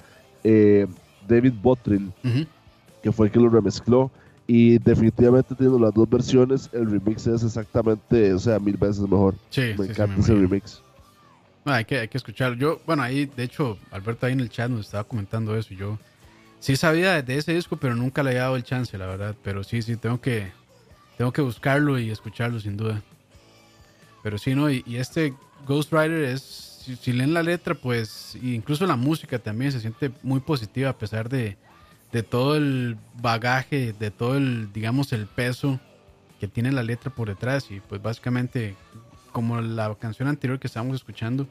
eh, 0.44 0.86
David 1.26 1.54
Bottrill, 1.62 2.12
Ujú. 2.24 2.46
que 3.02 3.12
fue 3.12 3.26
el 3.26 3.32
que 3.32 3.40
lo 3.40 3.48
remezcló. 3.48 4.10
Y 4.48 4.78
definitivamente 4.78 5.54
teniendo 5.56 5.78
las 5.78 5.92
dos 5.92 6.08
versiones, 6.08 6.70
el 6.72 6.88
remix 6.88 7.26
es 7.26 7.42
exactamente, 7.42 8.32
o 8.32 8.38
sea, 8.38 8.60
mil 8.60 8.76
veces 8.76 9.00
mejor. 9.00 9.34
Sí, 9.50 9.60
me 9.60 9.70
sí, 9.78 9.82
sí, 9.84 9.90
encanta 9.90 10.14
me 10.16 10.20
ese 10.22 10.34
remix. 10.34 10.82
No, 11.64 11.72
hay, 11.72 11.84
que, 11.84 11.98
hay 11.98 12.06
que 12.08 12.16
escucharlo. 12.16 12.56
Yo, 12.56 12.80
bueno, 12.86 13.02
ahí, 13.02 13.26
de 13.26 13.42
hecho, 13.42 13.76
Alberto 13.90 14.24
ahí 14.26 14.34
en 14.34 14.40
el 14.40 14.48
chat 14.48 14.70
nos 14.70 14.86
estaba 14.86 15.02
comentando 15.02 15.56
eso. 15.56 15.74
y 15.74 15.76
Yo 15.76 15.98
sí 16.60 16.76
sabía 16.76 17.20
de 17.22 17.36
ese 17.38 17.54
disco, 17.54 17.76
pero 17.76 17.96
nunca 17.96 18.22
le 18.22 18.30
había 18.30 18.42
dado 18.42 18.54
el 18.56 18.62
chance, 18.62 18.96
la 18.96 19.06
verdad. 19.06 19.34
Pero 19.42 19.64
sí, 19.64 19.82
sí, 19.82 19.96
tengo 19.96 20.20
que, 20.20 20.52
tengo 21.18 21.32
que 21.32 21.42
buscarlo 21.42 21.98
y 21.98 22.10
escucharlo 22.10 22.60
sin 22.60 22.76
duda. 22.76 23.02
Pero 24.22 24.38
sí, 24.38 24.54
¿no? 24.54 24.70
Y, 24.70 24.84
y 24.86 24.96
este 24.96 25.34
Ghost 25.66 25.92
Rider 25.92 26.22
es, 26.22 26.65
si, 26.86 26.96
si 26.96 27.12
leen 27.12 27.34
la 27.34 27.42
letra, 27.42 27.74
pues, 27.74 28.38
incluso 28.42 28.86
la 28.86 28.96
música 28.96 29.38
también 29.38 29.72
se 29.72 29.80
siente 29.80 30.10
muy 30.22 30.40
positiva 30.40 30.90
a 30.90 30.96
pesar 30.98 31.28
de, 31.28 31.56
de 32.12 32.22
todo 32.22 32.56
el 32.56 32.96
bagaje, 33.20 33.92
de 33.92 34.10
todo 34.10 34.36
el, 34.36 34.72
digamos, 34.72 35.12
el 35.12 35.26
peso 35.26 35.80
que 36.40 36.48
tiene 36.48 36.70
la 36.72 36.82
letra 36.82 37.10
por 37.10 37.28
detrás. 37.28 37.70
Y 37.70 37.80
pues 37.80 38.00
básicamente, 38.00 38.76
como 39.32 39.60
la 39.60 39.94
canción 39.96 40.28
anterior 40.28 40.58
que 40.58 40.66
estábamos 40.68 40.96
escuchando, 40.96 41.46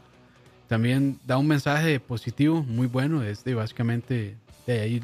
también 0.68 1.20
da 1.26 1.38
un 1.38 1.48
mensaje 1.48 2.00
positivo 2.00 2.64
muy 2.64 2.88
bueno. 2.88 3.22
Es 3.24 3.44
de 3.44 3.54
básicamente, 3.56 4.38
de 4.66 4.80
ahí 4.80 5.04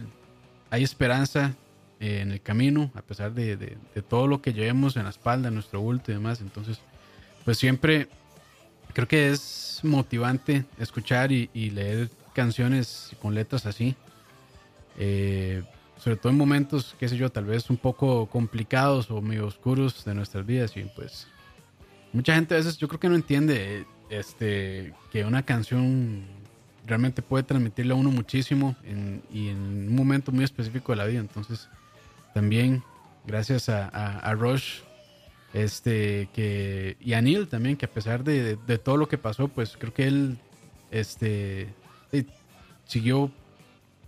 hay 0.69 0.83
esperanza 0.83 1.53
eh, 1.99 2.21
en 2.21 2.31
el 2.31 2.41
camino, 2.41 2.89
a 2.95 3.01
pesar 3.01 3.33
de, 3.33 3.57
de- 3.57 3.77
de 3.93 4.01
todo 4.01 4.25
lo 4.27 4.41
que 4.41 4.53
llevemos 4.53 4.95
en 4.95 5.03
la 5.03 5.09
espalda, 5.09 5.49
en 5.49 5.55
nuestro 5.55 5.81
bulto 5.81 6.11
y 6.11 6.15
demás. 6.15 6.41
Entonces, 6.41 6.79
pues 7.43 7.57
siempre 7.57 8.07
creo 8.93 9.07
que 9.07 9.29
es 9.31 9.79
motivante 9.83 10.65
escuchar 10.79 11.31
y, 11.31 11.49
y 11.53 11.69
leer 11.71 12.09
canciones 12.33 13.11
con 13.21 13.33
letras 13.35 13.65
así. 13.65 13.95
Eh, 14.97 15.63
sobre 15.97 16.15
todo 16.17 16.31
en 16.31 16.37
momentos, 16.37 16.95
qué 16.99 17.07
sé 17.07 17.15
yo, 17.17 17.29
tal 17.31 17.45
vez 17.45 17.69
un 17.69 17.77
poco 17.77 18.25
complicados 18.27 19.11
o 19.11 19.21
medio 19.21 19.45
oscuros 19.45 20.03
de 20.03 20.15
nuestras 20.15 20.45
vidas. 20.45 20.75
Y 20.75 20.83
pues, 20.95 21.27
mucha 22.13 22.33
gente 22.35 22.55
a 22.55 22.57
veces 22.57 22.77
yo 22.77 22.87
creo 22.87 22.99
que 22.99 23.09
no 23.09 23.15
entiende 23.15 23.85
este, 24.09 24.93
que 25.11 25.23
una 25.25 25.43
canción 25.43 26.23
realmente 26.87 27.21
puede 27.21 27.43
transmitirle 27.43 27.93
a 27.93 27.95
uno 27.95 28.09
muchísimo 28.09 28.75
en- 28.83 29.21
y 29.31 29.49
en 29.49 29.57
un 29.59 29.95
momento 29.95 30.31
muy 30.31 30.43
específico 30.43 30.91
de 30.91 30.95
la 30.97 31.05
vida. 31.05 31.19
Entonces, 31.19 31.69
también 32.33 32.83
gracias 33.27 33.69
a, 33.69 33.87
a, 33.89 34.17
a 34.19 34.33
Rush 34.33 34.79
este 35.53 36.29
que 36.33 36.95
y 36.99 37.13
a 37.13 37.21
Neil 37.21 37.47
también 37.47 37.75
que 37.77 37.85
a 37.85 37.91
pesar 37.91 38.23
de, 38.23 38.55
de- 38.55 38.77
todo 38.77 38.97
lo 38.97 39.07
que 39.07 39.17
pasó 39.17 39.47
pues 39.49 39.75
creo 39.77 39.93
que 39.93 40.07
él 40.07 40.37
este 40.91 41.67
siguió 42.85 43.31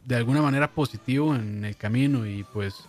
de 0.06 0.16
alguna 0.16 0.42
manera 0.42 0.72
positivo 0.72 1.36
en 1.36 1.64
el 1.66 1.76
camino 1.78 2.26
y 2.26 2.44
pues 2.44 2.86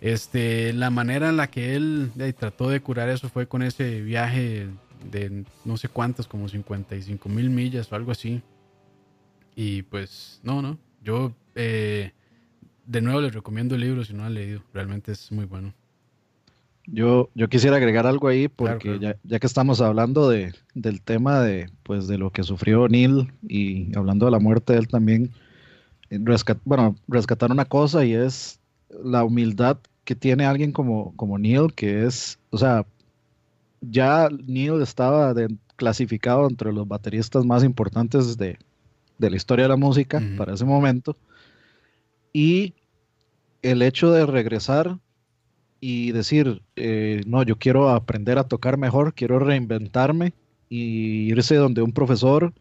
este 0.00 0.72
la 0.72 0.90
manera 0.90 1.28
en 1.28 1.36
la 1.36 1.48
que 1.50 1.74
él 1.76 2.10
trató 2.38 2.68
de 2.70 2.80
curar 2.80 3.08
eso 3.08 3.28
fue 3.28 3.46
con 3.46 3.62
ese 3.62 4.00
viaje 4.00 4.68
de 5.10 5.44
no 5.64 5.76
sé 5.76 5.88
cuántas 5.88 6.26
como 6.26 6.48
55 6.48 7.28
mil 7.28 7.50
millas 7.50 7.90
o 7.90 7.96
algo 7.96 8.12
así. 8.12 8.42
Y 9.56 9.82
pues 9.82 10.40
no 10.42 10.62
no 10.62 10.78
yo 11.02 11.34
eh, 11.54 12.12
de 12.86 13.00
nuevo 13.00 13.20
les 13.20 13.34
recomiendo 13.34 13.74
el 13.74 13.80
libro 13.82 14.04
si 14.04 14.12
no 14.12 14.20
lo 14.20 14.26
han 14.26 14.34
leído 14.34 14.62
realmente 14.72 15.12
es 15.12 15.30
muy 15.32 15.44
bueno 15.44 15.74
Yo, 16.86 17.30
yo 17.34 17.48
quisiera 17.48 17.76
agregar 17.76 18.06
algo 18.06 18.28
ahí 18.28 18.48
porque 18.48 18.78
claro. 18.98 19.00
Ya, 19.00 19.16
ya 19.22 19.38
que 19.38 19.46
estamos 19.46 19.80
hablando 19.80 20.28
de, 20.28 20.52
del 20.74 21.00
tema 21.02 21.40
de, 21.40 21.70
pues, 21.82 22.08
de 22.08 22.18
lo 22.18 22.30
que 22.30 22.42
sufrió 22.42 22.88
Neil 22.88 23.32
y 23.46 23.96
hablando 23.96 24.26
de 24.26 24.32
la 24.32 24.38
muerte 24.40 24.72
de 24.72 24.80
él 24.80 24.88
también, 24.88 25.30
eh, 26.10 26.18
rescat- 26.18 26.60
bueno, 26.64 26.96
rescatar 27.06 27.50
una 27.52 27.64
cosa 27.64 28.04
y 28.04 28.14
es 28.14 28.58
la 29.04 29.22
humildad 29.24 29.78
que 30.04 30.14
tiene 30.16 30.44
alguien 30.46 30.72
como, 30.72 31.14
como 31.16 31.38
Neil, 31.38 31.72
que 31.74 32.04
es, 32.06 32.38
o 32.50 32.58
sea, 32.58 32.84
ya 33.80 34.28
Neil 34.46 34.80
estaba 34.82 35.32
de- 35.34 35.56
clasificado 35.76 36.46
entre 36.48 36.72
los 36.72 36.86
bateristas 36.88 37.44
más 37.46 37.62
importantes 37.64 38.36
de, 38.36 38.58
de 39.18 39.30
la 39.30 39.36
historia 39.36 39.64
de 39.64 39.68
la 39.70 39.76
música 39.76 40.20
para 40.36 40.54
ese 40.54 40.64
momento. 40.64 41.16
Y 42.32 42.74
el 43.62 43.82
hecho 43.82 44.10
de 44.10 44.26
regresar 44.26 44.98
y 45.80 46.12
decir, 46.12 46.62
eh, 46.76 47.22
no, 47.26 47.42
yo 47.42 47.56
quiero 47.56 47.88
aprender 47.90 48.38
a 48.38 48.44
tocar 48.44 48.76
mejor, 48.76 49.14
quiero 49.14 49.38
reinventarme 49.38 50.34
y 50.68 51.30
irse 51.30 51.56
donde 51.56 51.82
un 51.82 51.92
profesor 51.92 52.52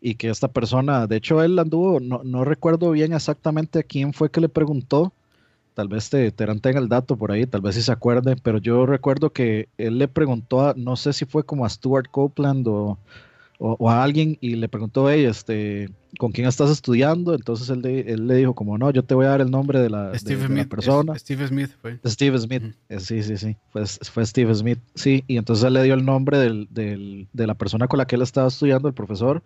y 0.00 0.14
que 0.14 0.30
esta 0.30 0.48
persona, 0.48 1.06
de 1.06 1.16
hecho 1.16 1.42
él 1.42 1.58
anduvo, 1.58 2.00
no, 2.00 2.22
no 2.24 2.44
recuerdo 2.44 2.90
bien 2.90 3.12
exactamente 3.12 3.80
a 3.80 3.82
quién 3.82 4.12
fue 4.12 4.30
que 4.30 4.40
le 4.40 4.48
preguntó, 4.48 5.12
tal 5.74 5.88
vez 5.88 6.08
te, 6.08 6.30
Terán 6.32 6.60
tenga 6.60 6.80
el 6.80 6.88
dato 6.88 7.16
por 7.16 7.32
ahí, 7.32 7.46
tal 7.46 7.60
vez 7.60 7.74
si 7.74 7.82
se 7.82 7.92
acuerde, 7.92 8.36
pero 8.42 8.58
yo 8.58 8.86
recuerdo 8.86 9.30
que 9.30 9.68
él 9.76 9.98
le 9.98 10.08
preguntó, 10.08 10.62
a, 10.62 10.74
no 10.76 10.96
sé 10.96 11.12
si 11.12 11.26
fue 11.26 11.44
como 11.44 11.66
a 11.66 11.68
Stuart 11.68 12.10
Copeland 12.10 12.66
o, 12.68 12.98
o- 13.58 13.76
o 13.78 13.90
a 13.90 14.02
alguien 14.02 14.36
y 14.40 14.56
le 14.56 14.68
preguntó, 14.68 15.08
hey, 15.10 15.24
este, 15.24 15.88
¿con 16.18 16.30
quién 16.32 16.46
estás 16.46 16.70
estudiando? 16.70 17.34
Entonces 17.34 17.68
él, 17.70 17.80
le- 17.82 18.12
él 18.12 18.26
le 18.26 18.34
dijo 18.36 18.54
como, 18.54 18.76
no, 18.78 18.90
yo 18.90 19.02
te 19.02 19.14
voy 19.14 19.26
a 19.26 19.30
dar 19.30 19.40
el 19.40 19.50
nombre 19.50 19.80
de 19.80 19.88
la, 19.90 20.10
de- 20.10 20.18
Steve 20.18 20.36
de 20.42 20.48
la 20.48 20.54
Smith 20.62 20.68
persona. 20.68 21.12
es- 21.16 21.22
Steve 21.22 21.46
Smith 21.48 21.70
fue 21.80 21.98
Steve 22.04 22.38
Smith, 22.38 22.62
eh, 22.88 23.00
sí, 23.00 23.22
sí, 23.22 23.36
sí, 23.38 23.56
fue, 23.70 23.86
fue 23.86 24.26
Steve 24.26 24.54
Smith, 24.54 24.78
sí, 24.94 25.24
y 25.26 25.36
entonces 25.38 25.64
él 25.64 25.72
le 25.74 25.82
dio 25.84 25.94
el 25.94 26.04
nombre 26.04 26.38
del, 26.38 26.68
del- 26.70 27.28
de 27.32 27.46
la 27.46 27.54
persona 27.54 27.88
con 27.88 27.98
la 27.98 28.06
que 28.06 28.16
él 28.16 28.22
estaba 28.22 28.48
estudiando, 28.48 28.88
el 28.88 28.94
profesor, 28.94 29.42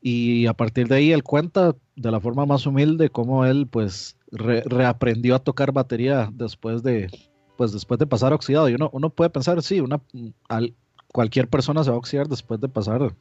y 0.00 0.46
a 0.46 0.52
partir 0.54 0.86
de 0.88 0.96
ahí 0.96 1.12
él 1.12 1.22
cuenta 1.24 1.74
de 1.96 2.10
la 2.10 2.20
forma 2.20 2.46
más 2.46 2.66
humilde 2.66 3.08
cómo 3.10 3.44
él 3.44 3.66
pues 3.66 4.16
re- 4.30 4.62
reaprendió 4.64 5.34
a 5.34 5.38
tocar 5.40 5.72
batería 5.72 6.30
después 6.32 6.82
de, 6.82 7.08
pues 7.56 7.72
después 7.72 7.98
de 7.98 8.06
pasar 8.06 8.32
oxidado, 8.32 8.68
y 8.68 8.74
uno, 8.74 8.90
uno 8.92 9.10
puede 9.10 9.30
pensar, 9.30 9.62
sí, 9.62 9.80
una, 9.80 10.00
al- 10.48 10.74
cualquier 11.16 11.48
persona 11.48 11.82
se 11.82 11.88
va 11.88 11.96
a 11.96 11.98
oxidar 11.98 12.28
después 12.28 12.60
de 12.60 12.68
pasar 12.68 13.14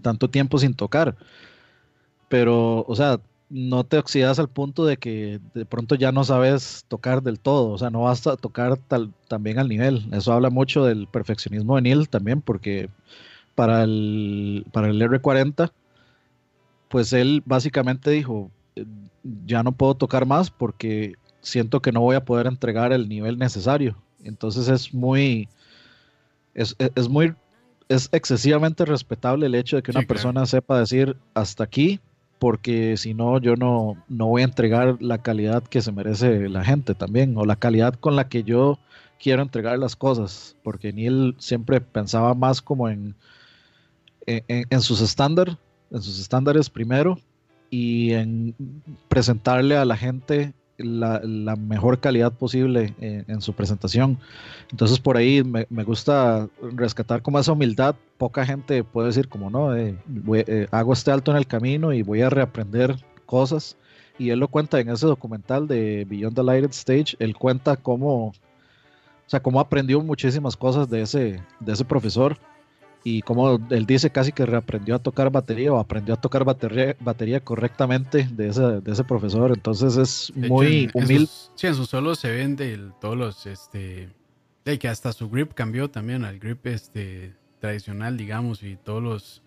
tanto 0.00 0.30
tiempo 0.30 0.56
sin 0.56 0.72
tocar, 0.72 1.14
pero, 2.30 2.82
o 2.88 2.96
sea, 2.96 3.20
no 3.50 3.84
te 3.84 3.98
oxidas 3.98 4.38
al 4.38 4.48
punto 4.48 4.86
de 4.86 4.96
que 4.96 5.38
de 5.52 5.66
pronto 5.66 5.96
ya 5.96 6.12
no 6.12 6.24
sabes 6.24 6.86
tocar 6.88 7.22
del 7.22 7.40
todo, 7.40 7.68
o 7.72 7.76
sea, 7.76 7.90
no 7.90 8.04
vas 8.04 8.26
a 8.26 8.38
tocar 8.38 8.78
tal, 8.78 9.12
también 9.28 9.58
al 9.58 9.68
nivel. 9.68 10.08
Eso 10.12 10.32
habla 10.32 10.48
mucho 10.48 10.82
del 10.86 11.06
perfeccionismo 11.06 11.76
de 11.76 11.82
Neil 11.82 12.08
también, 12.08 12.40
porque 12.40 12.88
para 13.54 13.82
el, 13.84 14.64
para 14.72 14.88
el 14.88 15.02
R40, 15.02 15.72
pues 16.88 17.12
él 17.12 17.42
básicamente 17.44 18.12
dijo, 18.12 18.50
"Eh, 18.76 18.86
ya 19.44 19.62
no 19.62 19.72
puedo 19.72 19.94
tocar 19.94 20.24
más 20.24 20.50
porque 20.50 21.16
siento 21.42 21.82
que 21.82 21.92
no 21.92 22.00
voy 22.00 22.16
a 22.16 22.24
poder 22.24 22.46
entregar 22.46 22.94
el 22.94 23.10
nivel 23.10 23.36
necesario. 23.38 23.94
Entonces 24.24 24.68
es 24.68 24.94
muy, 24.94 25.50
es, 26.54 26.74
es- 26.78 26.90
es 26.94 27.08
muy, 27.08 27.34
es 27.88 28.08
excesivamente 28.12 28.84
respetable 28.84 29.46
el 29.46 29.54
hecho 29.54 29.76
de 29.76 29.82
que 29.82 29.92
Sí, 29.92 29.98
una 29.98 30.06
claro. 30.06 30.08
persona 30.08 30.46
sepa 30.46 30.78
decir 30.78 31.16
hasta 31.34 31.64
aquí, 31.64 32.00
porque 32.38 32.96
si 32.96 33.14
no, 33.14 33.38
yo 33.40 33.56
no, 33.56 33.96
no 34.08 34.26
voy 34.26 34.42
a 34.42 34.46
entregar 34.46 34.96
la 35.00 35.18
calidad 35.22 35.62
que 35.64 35.82
se 35.82 35.92
merece 35.92 36.48
la 36.48 36.64
gente 36.64 36.94
también, 36.94 37.36
o 37.36 37.44
la 37.44 37.56
calidad 37.56 37.94
con 37.94 38.16
la 38.16 38.28
que 38.28 38.42
yo 38.42 38.78
quiero 39.18 39.42
entregar 39.42 39.78
las 39.78 39.96
cosas, 39.96 40.56
porque 40.62 40.92
Neil 40.92 41.34
siempre 41.38 41.80
pensaba 41.80 42.34
más 42.34 42.60
como 42.60 42.88
en, 42.88 43.14
en- 44.26 44.66
en 44.68 44.80
sus 44.80 45.00
estándares, 45.00 45.56
en 45.90 46.02
sus 46.02 46.18
estándares 46.18 46.68
primero, 46.70 47.18
y 47.70 48.12
en 48.12 48.54
presentarle 49.08 49.76
a 49.76 49.84
la 49.84 49.96
gente 49.96 50.52
la, 50.78 51.56
mejor 51.56 52.00
calidad 52.00 52.32
posible 52.32 52.94
en, 53.00 53.40
su 53.40 53.52
presentación. 53.52 54.18
Entonces 54.70 54.98
por 54.98 55.16
ahí 55.16 55.42
me, 55.44 55.84
gusta 55.84 56.48
rescatar 56.72 57.22
como 57.22 57.38
esa 57.38 57.52
humildad. 57.52 57.94
Poca 58.18 58.44
gente 58.44 58.84
puede 58.84 59.08
decir 59.08 59.28
como 59.28 59.50
no, 59.50 59.76
eh, 59.76 59.96
eh, 60.34 60.66
hago 60.70 60.92
este 60.92 61.10
alto 61.10 61.30
en 61.30 61.36
el 61.36 61.46
camino 61.46 61.92
y 61.92 62.02
voy 62.02 62.22
a 62.22 62.30
reaprender 62.30 62.96
cosas. 63.26 63.76
Y 64.18 64.30
él 64.30 64.38
lo 64.38 64.48
cuenta 64.48 64.78
en 64.80 64.90
ese 64.90 65.06
documental 65.06 65.66
de 65.66 66.06
Beyond 66.08 66.36
the 66.36 66.42
Lighted 66.42 66.70
Stage. 66.70 67.16
Él 67.18 67.36
cuenta 67.36 67.76
cómo, 67.76 68.28
o 68.28 68.34
sea, 69.26 69.40
cómo 69.40 69.60
aprendió 69.60 70.00
muchísimas 70.00 70.56
cosas 70.56 70.88
de 70.88 71.02
ese, 71.02 71.42
de 71.60 71.72
ese 71.72 71.84
profesor. 71.84 72.38
Y 73.06 73.20
como 73.20 73.58
él 73.70 73.84
dice 73.84 74.08
casi 74.10 74.32
que 74.32 74.46
reaprendió 74.46 74.94
a 74.94 74.98
tocar 74.98 75.30
batería 75.30 75.70
o 75.72 75.78
aprendió 75.78 76.14
a 76.14 76.20
tocar 76.20 76.42
batería, 76.44 76.96
batería 77.00 77.38
correctamente 77.40 78.26
de 78.32 78.48
ese, 78.48 78.62
de 78.80 78.92
ese 78.92 79.04
profesor. 79.04 79.52
Entonces 79.54 79.96
es 79.98 80.32
De 80.34 80.46
hecho, 80.46 80.54
muy 80.54 80.84
en- 80.84 80.90
humilde. 80.94 81.18
sus- 81.26 81.50
sí, 81.54 81.66
en 81.66 81.74
sus 81.74 81.90
solos 81.90 82.18
se 82.18 82.30
ven 82.30 82.56
de 82.56 82.72
el- 82.72 82.92
todos 83.00 83.16
los, 83.16 83.44
este, 83.44 84.08
de 84.64 84.78
que 84.78 84.88
hasta 84.88 85.12
su 85.12 85.28
grip 85.28 85.52
cambió 85.52 85.90
también 85.90 86.24
al 86.24 86.38
grip, 86.38 86.66
este, 86.66 87.34
tradicional, 87.60 88.16
digamos, 88.16 88.62
y 88.62 88.76
todos 88.76 89.02
los, 89.02 89.42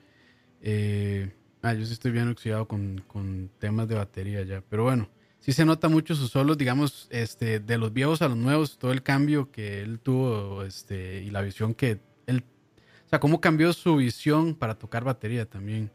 eh, 0.61 1.31
ah, 1.63 1.73
yo 1.73 1.85
sí 1.85 1.93
estoy 1.93 2.11
bien 2.11 2.27
oxidado 2.29 2.67
con, 2.67 3.03
con 3.07 3.49
temas 3.59 3.87
de 3.87 3.95
batería 3.95 4.43
ya, 4.43 4.61
pero 4.69 4.83
bueno, 4.83 5.09
sí 5.39 5.51
se 5.51 5.65
nota 5.65 5.89
mucho 5.89 6.15
sus 6.15 6.29
solos, 6.31 6.57
digamos, 6.57 7.07
este, 7.09 7.59
de 7.59 7.77
los 7.77 7.93
viejos 7.93 8.21
a 8.21 8.27
los 8.27 8.37
nuevos, 8.37 8.77
todo 8.77 8.91
el 8.91 9.03
cambio 9.03 9.51
que 9.51 9.81
él 9.81 9.99
tuvo, 9.99 10.63
este, 10.63 11.23
y 11.23 11.31
la 11.31 11.41
visión 11.41 11.73
que 11.73 11.99
o 13.07 13.09
sea, 13.09 13.19
cómo 13.19 13.39
cambió 13.41 13.71
su 13.73 13.95
visión 13.95 14.53
para 14.53 14.75
tocar 14.75 15.03
batería 15.05 15.45
también. 15.45 15.89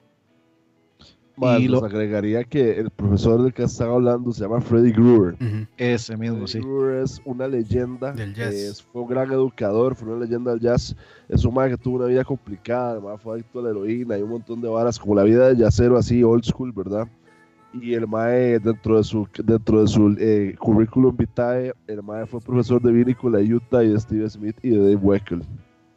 Más, 1.36 1.58
Y 1.60 1.62
les 1.62 1.70
lo- 1.80 1.84
agregaría 1.86 2.44
que 2.44 2.78
el 2.78 2.90
profesor 2.90 3.42
del 3.42 3.54
que 3.54 3.62
están 3.62 3.88
hablando 3.88 4.32
se 4.32 4.42
llama 4.42 4.60
Freddy 4.60 4.92
Gruber. 4.92 5.34
Ujú. 5.34 5.66
Ese 5.78 6.14
mismo, 6.16 6.36
Freddy 6.46 6.52
sí. 6.52 6.58
Gruber 6.60 7.02
es 7.02 7.20
una 7.24 7.48
leyenda. 7.48 8.12
Del 8.12 8.34
jazz. 8.34 8.54
es- 8.54 8.82
fue 8.82 9.02
un 9.02 9.08
gran 9.08 9.32
educador, 9.32 9.94
fue 9.94 10.08
una 10.08 10.24
leyenda 10.24 10.50
del 10.52 10.60
jazz. 10.60 10.94
Es 11.30 11.44
un 11.46 11.54
man 11.54 11.70
que 11.70 11.76
tuvo 11.78 11.96
una 11.96 12.06
vida 12.06 12.22
complicada, 12.24 12.92
además 12.92 13.20
fue 13.22 13.34
adicto 13.34 13.60
a 13.60 13.62
la 13.62 13.70
heroína 13.70 14.18
y 14.18 14.22
un 14.22 14.28
montón 14.30 14.60
de 14.60 14.68
varas, 14.68 14.98
como 14.98 15.14
la 15.14 15.22
vida 15.24 15.48
de 15.48 15.56
jazzero 15.56 15.96
así, 15.96 16.22
old 16.22 16.44
school, 16.44 16.70
¿verdad? 16.72 17.08
Y 17.74 17.94
el 17.94 18.06
mae, 18.06 18.58
dentro 18.58 18.98
de 18.98 19.04
su, 19.04 19.26
dentro 19.42 19.80
de 19.80 19.88
su 19.88 20.14
eh, 20.18 20.54
currículum 20.58 21.16
vitae, 21.16 21.72
el 21.86 22.02
mae 22.02 22.26
fue 22.26 22.40
profesor 22.40 22.80
de 22.82 22.92
vinícola 22.92 23.38
de 23.38 23.54
Utah 23.54 23.82
y 23.82 23.88
de 23.88 23.98
Steve 24.00 24.28
Smith 24.28 24.56
y 24.62 24.68
de 24.70 24.78
Dave 24.78 24.96
Weckl. 24.96 25.40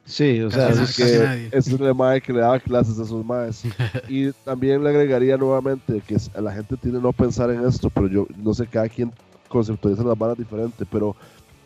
Sí, 0.06 0.40
o 0.42 0.52
sea, 0.52 0.68
Casi 0.68 0.82
Así 0.84 1.02
Casi 1.02 1.18
que 1.50 1.58
es 1.58 1.68
el 1.68 1.96
mae 1.96 2.22
que 2.22 2.32
le 2.32 2.40
daba 2.40 2.60
clases 2.60 3.00
a 3.00 3.04
esos 3.04 3.26
maes. 3.26 3.64
y 4.08 4.32
también 4.44 4.84
le 4.84 4.90
agregaría 4.90 5.36
nuevamente 5.36 6.02
que 6.06 6.16
es- 6.16 6.32
la 6.40 6.54
gente 6.54 6.78
tiene 6.78 7.00
no 7.00 7.12
pensar 7.12 7.50
en 7.50 7.66
esto, 7.66 7.90
pero 7.90 8.08
yo 8.08 8.28
no 8.38 8.54
sé, 8.54 8.68
cada 8.68 8.88
quien 8.88 9.12
conceptualiza 9.50 10.04
las 10.04 10.18
varas 10.18 10.38
diferente, 10.38 10.86
pero 10.90 11.16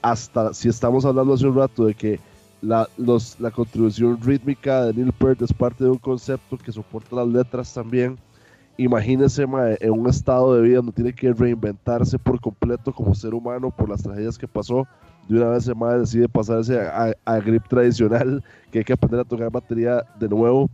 hasta 0.01 0.53
si 0.53 0.69
estamos 0.69 1.03
hablando 1.05 1.33
hace 1.33 1.47
un 1.47 1.55
rato 1.55 1.85
de 1.85 1.93
que 1.93 2.19
la, 2.61 2.87
los, 2.97 3.39
la 3.39 3.51
contribución 3.51 4.19
rítmica 4.21 4.85
de 4.85 4.93
Neil 4.93 5.13
Peart 5.13 5.41
es 5.41 5.53
parte 5.53 5.83
de 5.83 5.89
un 5.89 5.97
concepto 5.97 6.57
que 6.57 6.71
soporta 6.71 7.15
las 7.17 7.27
letras 7.27 7.73
también. 7.73 8.17
Imagínese 8.77 9.45
mae, 9.45 9.77
en 9.81 9.91
un 9.91 10.07
estado 10.07 10.55
de 10.55 10.61
vida 10.61 10.77
donde 10.77 10.93
tiene 10.93 11.11
que 11.13 11.33
reinventarse 11.33 12.17
por 12.17 12.39
completo 12.39 12.93
como 12.93 13.13
ser 13.13 13.33
humano 13.33 13.71
por 13.71 13.89
las 13.89 14.01
tragedias 14.01 14.37
que 14.37 14.47
pasó. 14.47 14.87
De 15.29 15.37
una 15.37 15.49
vez 15.51 15.73
mae 15.75 15.99
decide 15.99 16.27
pasarse 16.27 16.79
a, 16.79 17.13
a- 17.23 17.39
grip 17.39 17.67
tradicional, 17.67 18.43
que 18.71 18.79
hay 18.79 18.83
que 18.83 18.93
aprender 18.93 19.19
a 19.19 19.23
tocar 19.23 19.51
batería 19.51 20.03
de 20.19 20.27
nuevo 20.27 20.69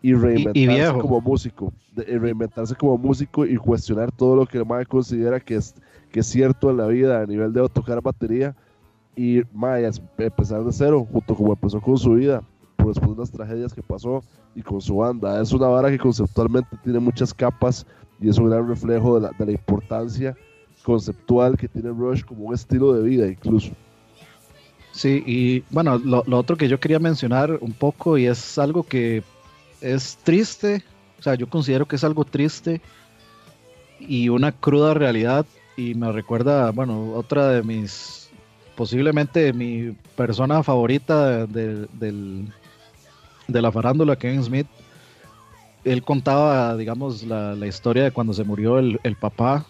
y 0.00 0.14
reinventarse 0.14 0.98
como 1.02 1.20
músico. 1.20 1.72
y 1.94 2.16
reinventarse 2.16 2.74
como 2.74 2.96
músico 2.96 3.44
y 3.44 3.56
cuestionar 3.56 4.10
todo 4.10 4.34
lo 4.34 4.46
que 4.46 4.58
el 4.58 4.64
mae 4.66 4.86
considera 4.86 5.38
que 5.40 5.56
es, 5.56 5.74
que 6.10 6.20
es 6.20 6.26
cierto 6.26 6.70
en 6.70 6.78
la 6.78 6.86
vida 6.86 7.20
a 7.20 7.26
nivel 7.26 7.52
de 7.52 7.68
tocar 7.68 8.00
batería. 8.00 8.56
Y 9.14 9.42
mae, 9.52 9.90
empezar 10.18 10.64
de 10.64 10.72
cero, 10.72 11.06
junto 11.12 11.34
como 11.34 11.52
empezó 11.52 11.80
con 11.80 11.98
su 11.98 12.14
vida, 12.14 12.42
por 12.76 12.86
después 12.88 13.10
de 13.10 13.18
las 13.18 13.30
tragedias 13.30 13.74
que 13.74 13.82
pasó 13.82 14.22
y 14.54 14.62
con 14.62 14.80
su 14.80 14.96
banda. 14.96 15.38
Es 15.42 15.52
una 15.52 15.66
vara 15.66 15.90
que 15.90 15.98
conceptualmente 15.98 16.76
tiene 16.82 16.98
muchas 17.00 17.34
capas 17.34 17.84
y 18.20 18.28
es 18.30 18.38
un 18.38 18.48
gran 18.48 18.66
reflejo 18.66 19.16
de 19.16 19.22
la, 19.22 19.30
de 19.38 19.44
la 19.46 19.52
importancia 19.52 20.34
conceptual 20.84 21.56
que 21.56 21.68
tiene 21.68 21.90
Rush 21.90 22.24
como 22.24 22.44
un 22.46 22.54
estilo 22.54 22.92
de 22.94 23.02
vida 23.02 23.26
incluso. 23.26 23.72
Sí, 24.98 25.22
y 25.24 25.62
bueno, 25.70 25.96
lo, 25.96 26.24
lo 26.26 26.38
otro 26.38 26.56
que 26.56 26.66
yo 26.66 26.80
quería 26.80 26.98
mencionar 26.98 27.56
un 27.60 27.72
poco 27.72 28.18
y 28.18 28.26
es 28.26 28.58
algo 28.58 28.82
que 28.82 29.22
es 29.80 30.16
triste, 30.24 30.82
o 31.20 31.22
sea, 31.22 31.36
yo 31.36 31.48
considero 31.48 31.86
que 31.86 31.94
es 31.94 32.02
algo 32.02 32.24
triste 32.24 32.80
y 34.00 34.28
una 34.28 34.50
cruda 34.50 34.94
realidad 34.94 35.46
y 35.76 35.94
me 35.94 36.10
recuerda, 36.10 36.72
bueno, 36.72 37.12
otra 37.12 37.48
de 37.50 37.62
mis, 37.62 38.28
posiblemente 38.74 39.52
mi 39.52 39.92
persona 40.16 40.64
favorita 40.64 41.46
de, 41.46 41.86
del- 41.92 42.48
de 43.46 43.62
la 43.62 43.70
farándula, 43.70 44.16
Kevin 44.16 44.42
Smith. 44.42 44.66
Él 45.84 46.02
contaba, 46.02 46.76
digamos, 46.76 47.22
la, 47.22 47.54
la 47.54 47.68
historia 47.68 48.02
de 48.02 48.10
cuando 48.10 48.32
se 48.32 48.42
murió 48.42 48.80
el, 48.80 48.98
el 49.04 49.14
papá 49.14 49.64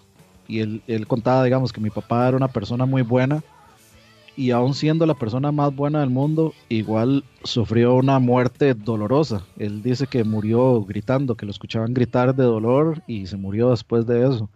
y 0.48 0.60
él, 0.60 0.80
él 0.86 1.06
contaba, 1.06 1.44
digamos, 1.44 1.70
que 1.70 1.82
mi 1.82 1.90
papá 1.90 2.28
era 2.28 2.36
una 2.38 2.48
persona 2.48 2.86
muy 2.86 3.02
buena 3.02 3.42
y 4.38 4.52
aún 4.52 4.72
siendo 4.72 5.04
la 5.04 5.14
persona 5.14 5.50
más 5.50 5.74
buena 5.74 5.98
del 5.98 6.10
mundo, 6.10 6.54
igual 6.68 7.24
sufrió 7.42 7.96
una 7.96 8.20
muerte 8.20 8.72
dolorosa. 8.72 9.42
Él 9.58 9.82
dice 9.82 10.06
que 10.06 10.22
murió 10.22 10.84
gritando, 10.84 11.34
que 11.34 11.44
lo 11.44 11.50
escuchaban 11.50 11.92
gritar 11.92 12.36
de 12.36 12.44
dolor 12.44 13.02
y 13.08 13.26
se 13.26 13.36
murió 13.36 13.70
después 13.70 14.06
de 14.06 14.28
eso. 14.28 14.48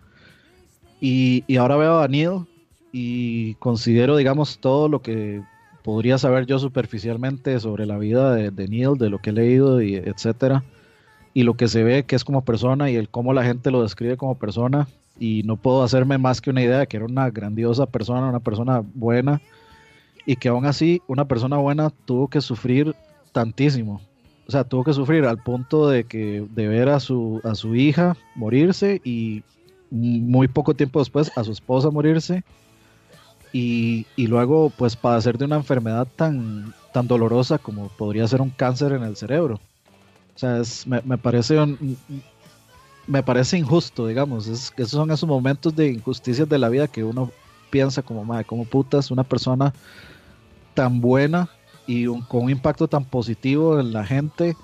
Y, 1.01 1.43
y 1.49 1.57
ahora 1.57 1.75
veo 1.75 1.99
a 1.99 2.07
Neil 2.07 2.47
y 2.93 3.55
considero, 3.55 4.17
digamos, 4.17 4.59
todo 4.59 4.89
lo 4.89 5.03
que 5.03 5.43
podría 5.83 6.17
saber 6.17 6.47
yo 6.47 6.61
superficialmente 6.61 7.59
sobre 7.59 7.85
la 7.85 7.99
vida 7.99 8.37
de, 8.37 8.53
de 8.53 8.69
Neil, 8.69 8.97
de 8.99 9.11
lo 9.11 9.19
que 9.19 9.31
he 9.31 9.33
leído 9.33 9.83
y 9.83 9.97
etcétera, 9.97 10.63
y 11.35 11.43
lo 11.43 11.55
que 11.55 11.67
se 11.67 11.83
ve 11.83 12.05
que 12.05 12.15
es 12.15 12.23
como 12.23 12.45
persona 12.45 12.89
y 12.89 12.95
el 12.95 13.09
cómo 13.09 13.33
la 13.33 13.43
gente 13.43 13.73
lo 13.73 13.83
describe 13.83 14.17
como 14.17 14.37
persona. 14.39 14.87
Y 15.19 15.43
no 15.43 15.57
puedo 15.57 15.83
hacerme 15.83 16.19
más 16.19 16.41
que 16.41 16.51
una 16.51 16.63
idea 16.63 16.79
de 16.79 16.87
que 16.87 16.99
era 16.99 17.07
una 17.07 17.31
grandiosa 17.31 17.87
persona, 17.87 18.29
una 18.29 18.41
persona 18.41 18.83
buena, 18.95 19.43
y 20.27 20.37
que 20.37 20.49
aún 20.49 20.67
así 20.67 21.03
una 21.07 21.25
persona 21.27 21.57
buena 21.57 21.91
tuvo 22.07 22.29
que 22.29 22.41
sufrir 22.41 22.95
tantísimo. 23.33 24.01
O 24.47 24.51
sea, 24.51 24.65
tuvo 24.65 24.85
que 24.85 24.93
sufrir 24.93 25.25
al 25.25 25.39
punto 25.39 25.89
de 25.89 26.05
que 26.05 26.45
de 26.51 26.69
ver 26.69 26.89
a 26.89 27.01
su, 27.01 27.41
a 27.45 27.55
su 27.55 27.75
hija 27.75 28.17
morirse 28.35 29.01
y 29.05 29.43
muy 29.91 30.49
poco 30.49 30.75
tiempo 30.75 30.99
después 31.01 31.31
a 31.37 31.45
su 31.45 31.53
esposa 31.53 31.91
morirse 31.91 32.43
y, 33.53 34.07
y 34.17 34.27
luego 34.27 34.71
pues 34.77 34.97
padecer 34.97 35.37
de 35.39 35.45
una 35.45 35.57
enfermedad 35.57 36.07
tan, 36.17 36.73
tan 36.93 37.07
dolorosa 37.07 37.59
como 37.59 37.89
podría 37.99 38.27
ser 38.27 38.41
un 38.41 38.51
cáncer 38.51 38.93
en 38.93 39.03
el 39.03 39.17
cerebro. 39.17 39.57
O 40.35 40.39
sea, 40.39 40.59
es- 40.59 40.87
me, 40.87 41.01
me 41.03 41.19
parece 41.19 41.59
me 43.07 43.23
parece 43.23 43.59
injusto, 43.59 44.07
digamos. 44.07 44.47
Es, 44.47 44.73
esos 44.77 44.93
son 44.93 45.11
esos 45.11 45.29
momentos 45.29 45.75
de 45.75 45.89
injusticias 45.91 46.49
de 46.49 46.59
la 46.59 46.69
vida 46.69 46.87
que 46.89 47.05
uno 47.05 47.31
piensa 47.73 48.03
como, 48.03 48.23
madre, 48.23 48.45
como 48.45 48.67
putas, 48.67 49.11
una 49.11 49.25
persona 49.25 49.73
tan 50.75 51.01
buena 51.01 51.49
y 51.87 52.05
con 52.05 52.45
un 52.45 52.51
impacto 52.51 52.87
tan 52.87 53.05
positivo 53.07 53.81
en 53.81 53.95
la 53.95 54.05
gente, 54.05 54.55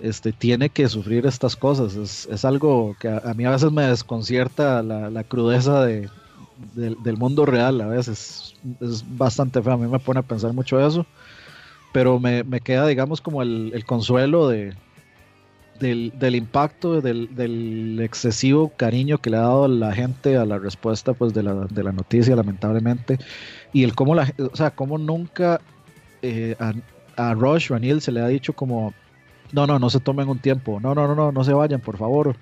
este, 0.00 0.32
tiene 0.32 0.68
que 0.68 0.88
sufrir 0.88 1.26
estas 1.26 1.54
cosas. 1.54 1.94
Es, 1.94 2.44
algo 2.44 2.96
que 2.98 3.08
a, 3.08 3.32
mí 3.34 3.44
a 3.44 3.50
veces 3.50 3.70
me 3.70 3.84
desconcierta 3.84 4.82
la, 4.82 5.24
crudeza 5.24 5.84
de, 5.84 6.10
del, 6.74 7.16
mundo 7.16 7.46
real. 7.46 7.80
A 7.80 7.86
veces 7.86 8.56
es 8.80 9.04
bastante 9.16 9.62
feo. 9.62 9.74
A 9.74 9.78
mí 9.78 9.86
me 9.86 10.00
pone 10.00 10.20
a 10.20 10.24
pensar 10.24 10.52
mucho 10.52 10.84
eso. 10.84 11.06
Pero 11.92 12.18
me, 12.18 12.42
me 12.42 12.60
queda, 12.60 12.86
digamos, 12.86 13.20
como 13.20 13.42
el 13.42 13.84
consuelo 13.86 14.48
de, 14.48 14.74
del, 15.80 16.12
del 16.16 16.36
impacto, 16.36 17.00
del, 17.00 17.34
del 17.34 17.98
excesivo 18.00 18.70
cariño 18.76 19.18
que 19.18 19.30
le 19.30 19.38
ha 19.38 19.40
dado 19.40 19.66
la 19.66 19.92
gente 19.92 20.36
a 20.36 20.44
la 20.44 20.58
respuesta 20.58 21.14
pues, 21.14 21.34
de, 21.34 21.42
la, 21.42 21.54
de 21.54 21.82
la 21.82 21.90
noticia, 21.90 22.36
lamentablemente. 22.36 23.18
Y 23.72 23.82
el 23.82 23.94
cómo, 23.94 24.14
la, 24.14 24.32
o 24.52 24.56
sea, 24.56 24.70
cómo 24.70 24.98
nunca 24.98 25.60
eh, 26.22 26.54
a, 26.60 26.74
a 27.16 27.34
Rush 27.34 27.72
o 27.72 27.74
a 27.74 27.78
Neil 27.78 28.00
se 28.00 28.12
le 28.12 28.20
ha 28.20 28.28
dicho 28.28 28.52
como, 28.52 28.94
no, 29.52 29.66
no, 29.66 29.78
no 29.78 29.90
se 29.90 30.00
tomen 30.00 30.28
un 30.28 30.38
tiempo, 30.38 30.78
no, 30.80 30.94
no, 30.94 31.08
no, 31.08 31.14
no, 31.14 31.32
no 31.32 31.44
se 31.44 31.52
vayan, 31.52 31.80
por 31.80 31.96
favor, 31.96 32.36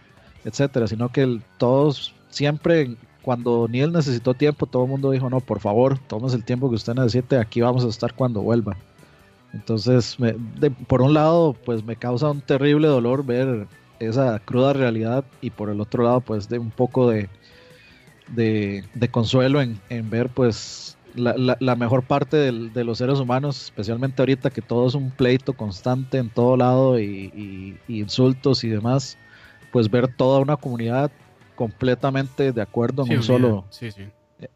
etcétera, 0.45 0.87
sino 0.87 1.11
que 1.11 1.41
todos 1.57 2.15
siempre, 2.29 2.97
cuando 3.23 3.69
Neil 3.69 3.93
necesitó 3.93 4.35
tiempo, 4.35 4.67
todo 4.67 4.85
el 4.85 4.91
mundo 4.91 5.11
dijo, 5.11 5.31
no, 5.31 5.41
por 5.41 5.61
favor, 5.61 5.99
tómese 5.99 6.37
el 6.37 6.45
tiempo 6.45 6.69
que 6.69 6.77
usted 6.77 6.95
necesite, 6.95 7.39
aquí 7.39 7.61
vamos 7.61 7.85
a 7.85 7.89
estar 7.89 8.15
cuando 8.15 8.43
vuelva. 8.43 8.77
Entonces, 9.53 10.19
me- 10.21 10.35
de- 10.61 10.71
por 10.71 11.03
un 11.03 11.15
lado, 11.15 11.55
pues 11.65 11.83
me 11.85 11.97
causa 11.97 12.31
un 12.31 12.41
terrible 12.41 12.89
dolor 12.89 13.25
ver 13.25 13.67
esa 13.99 14.39
cruda 14.41 14.73
realidad 14.73 15.25
y 15.41 15.51
por 15.51 15.71
el 15.71 15.81
otro 15.81 16.05
lado, 16.05 16.21
pues 16.21 16.49
de 16.49 16.59
un 16.59 16.71
poco 16.71 17.09
de, 17.11 17.29
de, 18.29 18.85
de 18.95 19.09
consuelo 19.09 19.61
en, 19.61 19.81
en 19.89 20.09
ver 20.11 20.29
pues 20.29 20.97
la, 21.15 21.35
la- 21.37 21.57
la 21.61 21.75
mejor 21.77 22.05
parte 22.05 22.37
del- 22.37 22.73
de 22.73 22.85
los 22.85 22.99
seres 22.99 23.19
humanos, 23.19 23.65
especialmente 23.65 24.21
ahorita 24.23 24.51
que 24.51 24.63
todo 24.63 24.87
es 24.87 24.95
un 24.95 25.11
pleito 25.11 25.55
constante 25.55 26.19
en 26.19 26.29
todo 26.29 26.57
lado 26.57 26.99
y, 27.01 27.33
y- 27.35 27.79
y 27.89 28.01
insultos 28.01 28.63
y 28.65 28.69
demás, 28.69 29.17
pues 29.73 29.91
ver 29.91 30.09
toda 30.09 30.41
una 30.41 30.57
comunidad 30.57 31.11
completamente 31.57 32.53
de 32.53 32.63
acuerdo 32.63 33.03
en 33.03 33.09
Sí, 33.09 33.15
un 33.15 33.23
solo 33.23 33.65
Sí, 33.71 33.91
sí. 33.91 34.03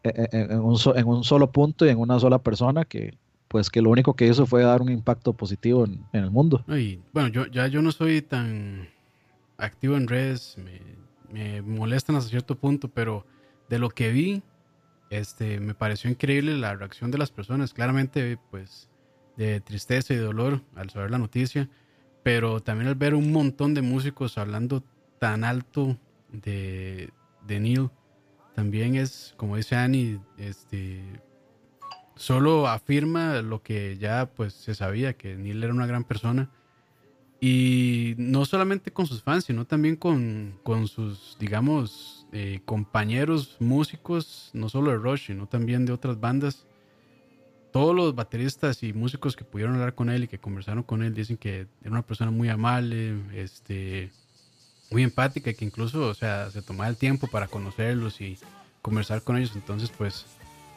en, 0.03 0.27
en- 0.31 0.51
en 0.51 0.59
un 0.61 0.77
so- 0.77 0.95
en 0.95 1.07
un 1.07 1.23
solo 1.23 1.51
punto 1.51 1.85
y 1.85 1.89
en 1.89 1.97
una 1.99 2.19
sola 2.19 2.37
persona 2.39 2.85
que 2.85 3.13
pues 3.53 3.69
que 3.69 3.83
lo 3.83 3.91
único 3.91 4.15
que 4.15 4.25
hizo 4.25 4.47
fue 4.47 4.63
dar 4.63 4.81
un 4.81 4.89
impacto 4.89 5.33
positivo 5.33 5.85
en, 5.85 6.03
en 6.11 6.23
el 6.23 6.31
mundo. 6.31 6.65
Y, 6.69 6.99
bueno, 7.13 7.29
yo 7.29 7.45
ya 7.45 7.67
yo 7.67 7.83
no 7.83 7.91
soy 7.91 8.23
tan 8.23 8.89
activo 9.57 9.95
en 9.95 10.07
redes, 10.07 10.57
me, 10.57 10.81
me 11.31 11.61
molestan 11.61 12.15
hasta 12.15 12.31
cierto 12.31 12.55
punto, 12.57 12.87
pero 12.87 13.27
de 13.69 13.77
lo 13.77 13.89
que 13.91 14.11
vi, 14.11 14.41
este, 15.11 15.59
me 15.59 15.75
pareció 15.75 16.09
increíble 16.09 16.57
la 16.57 16.73
reacción 16.75 17.11
de 17.11 17.19
las 17.19 17.29
personas. 17.29 17.75
Claramente, 17.75 18.39
pues, 18.49 18.89
de 19.37 19.61
tristeza 19.61 20.15
y 20.15 20.17
dolor 20.17 20.63
al 20.75 20.89
saber 20.89 21.11
la 21.11 21.19
noticia, 21.19 21.69
pero 22.23 22.59
también 22.59 22.87
al 22.87 22.95
ver 22.95 23.13
un 23.13 23.31
montón 23.31 23.75
de 23.75 23.83
músicos 23.83 24.39
hablando 24.39 24.83
tan 25.19 25.43
alto 25.43 25.95
de, 26.31 27.11
de 27.45 27.59
Neil, 27.59 27.91
también 28.55 28.95
es, 28.95 29.35
como 29.37 29.57
dice 29.57 29.75
Annie, 29.75 30.19
este, 30.39 31.03
solo 32.23 32.69
afirma 32.69 33.41
lo 33.41 33.61
que 33.61 33.97
ya 33.97 34.27
pues 34.33 34.53
se 34.53 34.75
sabía, 34.75 35.13
que 35.13 35.35
Neil 35.35 35.61
era 35.61 35.73
una 35.73 35.85
gran 35.85 36.05
persona. 36.05 36.49
Y 37.41 38.15
no 38.17 38.45
solamente 38.45 38.91
con 38.91 39.05
sus 39.05 39.21
fans, 39.21 39.43
sino 39.43 39.65
también 39.65 39.97
con, 39.97 40.57
con 40.63 40.87
sus, 40.87 41.35
digamos, 41.37 42.25
eh, 42.31 42.61
compañeros 42.63 43.57
músicos, 43.59 44.51
no 44.53 44.69
solo 44.69 44.91
de 44.91 44.97
Rush, 44.97 45.27
sino 45.27 45.47
también 45.47 45.85
de 45.85 45.91
otras 45.91 46.17
bandas. 46.21 46.65
Todos 47.73 47.93
los 47.93 48.15
bateristas 48.15 48.83
y 48.83 48.93
músicos 48.93 49.35
que 49.35 49.43
pudieron 49.43 49.75
hablar 49.75 49.93
con 49.93 50.09
él 50.09 50.23
y 50.23 50.27
que 50.29 50.37
conversaron 50.37 50.83
con 50.83 51.03
él 51.03 51.13
dicen 51.13 51.35
que 51.35 51.67
era 51.81 51.91
una 51.91 52.03
persona 52.03 52.31
muy 52.31 52.47
amable, 52.47 53.17
este, 53.33 54.11
muy 54.91 55.03
empática 55.03 55.49
y 55.49 55.55
que 55.55 55.65
incluso, 55.65 56.07
o 56.07 56.13
sea, 56.13 56.49
se 56.51 56.61
tomaba 56.61 56.87
el 56.87 56.95
tiempo 56.95 57.27
para 57.27 57.47
conocerlos 57.47 58.21
y 58.21 58.37
conversar 58.81 59.23
con 59.23 59.35
ellos. 59.35 59.51
Entonces, 59.55 59.91
pues, 59.97 60.25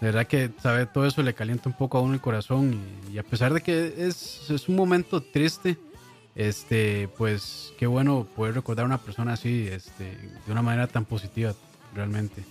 de 0.01 0.07
verdad 0.09 0.26
que 0.26 0.51
sabe 0.61 0.86
todo 0.86 1.07
eso 1.07 1.22
le 1.22 1.34
calienta 1.34 1.68
un 1.68 1.76
poco 1.76 1.99
a 1.99 2.03
uno 2.03 2.14
el 2.14 2.20
corazón 2.20 2.78
y, 3.11 3.14
y 3.14 3.18
a 3.18 3.22
pesar 3.22 3.55
de 3.55 3.62
que 3.62 3.94
es, 3.97 4.51
es, 4.51 4.68
un 4.68 4.76
momento 4.76 5.22
triste, 5.22 5.78
este, 6.34 7.09
pues, 7.16 7.72
qué 7.78 7.86
bueno 7.86 8.26
poder 8.36 8.55
recordar 8.55 8.84
a 8.84 8.86
una 8.86 8.99
persona 8.99 9.32
así, 9.32 9.66
este, 9.68 10.05
de 10.05 10.53
una 10.53 10.61
manera 10.61 10.86
tan 10.86 11.07
positiva, 11.07 11.55
realmente. 11.94 12.44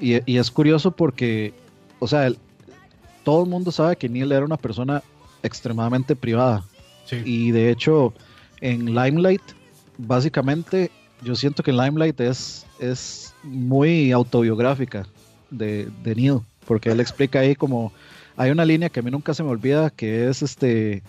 Y, 0.00 0.20
y 0.30 0.38
es 0.38 0.50
curioso 0.50 0.90
porque, 0.90 1.54
o 2.00 2.08
sea, 2.08 2.26
el, 2.26 2.38
todo 3.22 3.44
el 3.44 3.48
mundo 3.48 3.70
sabe 3.70 3.96
que 3.96 4.08
Neil 4.08 4.32
era 4.32 4.44
una 4.44 4.56
persona 4.56 5.02
extremadamente 5.44 6.16
privada. 6.16 6.64
Sí. 7.04 7.22
Y 7.24 7.50
de 7.52 7.70
hecho, 7.70 8.12
en 8.60 8.86
Limelight, 8.86 9.42
básicamente, 9.96 10.90
yo 11.22 11.36
siento 11.36 11.62
que 11.62 11.72
Limelight 11.72 12.20
es, 12.20 12.66
es 12.80 13.32
muy 13.44 14.10
autobiográfica 14.10 15.06
de, 15.50 15.88
de 16.02 16.14
Neil, 16.14 16.40
porque 16.70 16.90
él 16.90 17.00
explica 17.00 17.40
ahí 17.40 17.56
como, 17.56 17.92
hay 18.36 18.52
una 18.52 18.64
línea 18.64 18.90
que 18.90 19.00
a 19.00 19.02
mí 19.02 19.10
nunca 19.10 19.34
se 19.34 19.42
me 19.42 19.48
olvida, 19.50 19.90
que 19.90 20.28
es 20.28 20.40
este, 20.40 21.02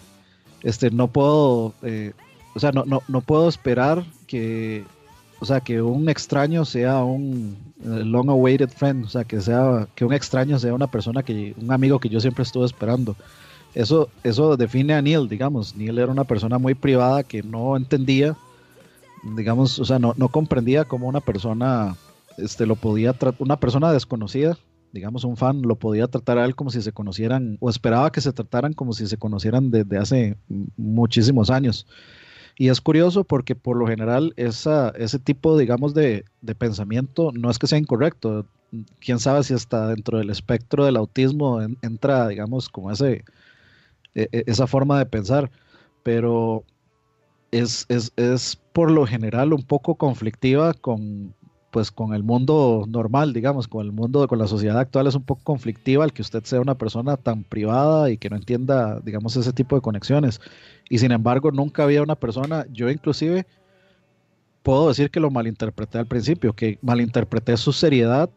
este, 0.64 0.90
no 0.90 1.08
puedo, 1.08 1.76
eh, 1.84 2.14
o 2.56 2.60
sea, 2.60 2.72
no, 2.72 2.84
no, 2.84 3.04
no 3.08 3.22
puedo 3.22 3.48
esperar 3.48 4.04
que, 4.26 4.84
o 5.40 5.46
sea, 5.46 5.60
que 5.60 5.80
un 5.80 6.10
extraño 6.10 6.66
sea 6.66 7.04
un 7.04 7.56
long 7.84 8.32
awaited 8.32 8.70
friend, 8.70 9.06
o 9.06 9.08
sea, 9.08 9.24
que 9.24 9.40
sea, 9.40 9.88
que 9.94 10.04
un 10.04 10.14
extraño 10.14 10.58
sea 10.58 10.74
una 10.74 10.88
persona 10.88 11.22
que, 11.22 11.54
un 11.62 11.72
amigo 11.72 12.00
que 12.00 12.10
yo 12.10 12.20
siempre 12.20 12.42
estuve 12.42 12.66
esperando. 12.66 13.16
Eso, 13.76 14.10
eso 14.24 14.58
define 14.58 14.96
a 14.96 15.02
Neil, 15.04 15.30
digamos. 15.30 15.76
Neil 15.76 16.00
era 16.00 16.12
una 16.12 16.24
persona 16.24 16.58
muy 16.58 16.74
privada 16.74 17.22
que 17.22 17.44
no 17.44 17.78
entendía, 17.78 18.36
digamos, 19.36 19.78
o 19.78 19.86
sea, 19.86 20.00
no, 20.00 20.16
no 20.18 20.30
comprendía 20.30 20.86
cómo 20.86 21.08
una 21.08 21.22
persona, 21.22 21.96
este, 22.40 22.66
lo 22.66 22.76
podía, 22.76 23.14
una 23.38 23.58
persona 23.58 23.94
desconocida, 23.94 24.58
digamos, 24.92 25.24
un 25.24 25.38
fan, 25.38 25.62
lo 25.62 25.78
podía 25.78 26.08
tratar 26.08 26.38
a 26.38 26.46
él 26.46 26.56
como 26.56 26.70
si 26.70 26.82
se 26.82 26.92
conocieran, 26.92 27.58
o 27.60 27.70
esperaba 27.70 28.12
que 28.12 28.22
se 28.22 28.34
trataran 28.34 28.74
como 28.74 28.94
si 28.94 29.08
se 29.08 29.18
conocieran 29.18 29.72
desde 29.72 29.98
hace 29.98 30.38
muchísimos 30.78 31.50
años. 31.50 31.88
Y 32.58 32.70
es 32.70 32.82
curioso 32.82 33.24
porque 33.24 33.56
por 33.56 33.78
lo 33.78 33.88
general 33.88 34.34
esa, 34.36 34.90
ese 34.90 35.20
tipo, 35.20 35.58
digamos, 35.58 35.94
de, 35.94 36.26
de, 36.42 36.56
pensamiento 36.56 37.32
no 37.34 37.50
es 37.50 37.58
que 37.58 37.68
sea 37.68 37.80
incorrecto. 37.80 38.46
Quién 39.00 39.20
sabe 39.20 39.44
si 39.44 39.54
está 39.54 39.88
dentro 39.88 40.18
del 40.18 40.30
espectro 40.30 40.86
del 40.86 40.98
autismo 40.98 41.62
en, 41.62 41.78
entra, 41.82 42.28
digamos, 42.28 42.70
como 42.70 42.92
ese, 42.92 43.24
e, 44.16 44.44
esa 44.46 44.68
forma 44.68 45.00
de 45.00 45.06
pensar. 45.06 45.50
Pero 46.04 46.64
es, 47.52 47.86
es, 47.90 48.12
es 48.16 48.60
por 48.74 48.92
lo 48.92 49.06
general 49.06 49.54
un 49.54 49.64
poco 49.64 49.96
conflictiva 49.96 50.74
con, 50.74 51.34
pues 51.72 51.90
con 51.90 52.14
el 52.14 52.22
mundo 52.22 52.86
normal, 52.88 53.32
digamos, 53.34 53.68
con 53.68 53.86
el 53.86 53.94
mundo, 53.94 54.28
con 54.28 54.38
la 54.38 54.48
sociedad 54.48 54.78
actual 54.78 55.08
es 55.08 55.16
un 55.16 55.24
poco 55.24 55.42
conflictiva 55.44 56.04
el 56.04 56.12
que 56.12 56.22
usted 56.22 56.44
sea 56.44 56.60
una 56.60 56.76
persona 56.76 57.16
tan 57.16 57.44
privada 57.44 58.12
y 58.12 58.18
que 58.18 58.30
no 58.30 58.36
entienda, 58.36 59.00
digamos, 59.00 59.36
ese 59.38 59.54
tipo 59.54 59.76
de 59.76 59.82
conexiones. 59.82 60.42
Y 60.90 61.00
sin 61.00 61.14
embargo, 61.14 61.50
nunca 61.52 61.84
había 61.84 62.04
una 62.04 62.16
persona, 62.16 62.66
yo 62.72 62.90
inclusive 62.90 63.48
puedo 64.64 64.90
decir 64.90 65.10
que 65.10 65.22
lo 65.22 65.32
malinterpreté 65.32 65.98
al 65.98 66.08
principio, 66.08 66.54
que 66.54 66.78
malinterpreté 66.82 67.56
su 67.56 67.72
seriedad 67.72 68.30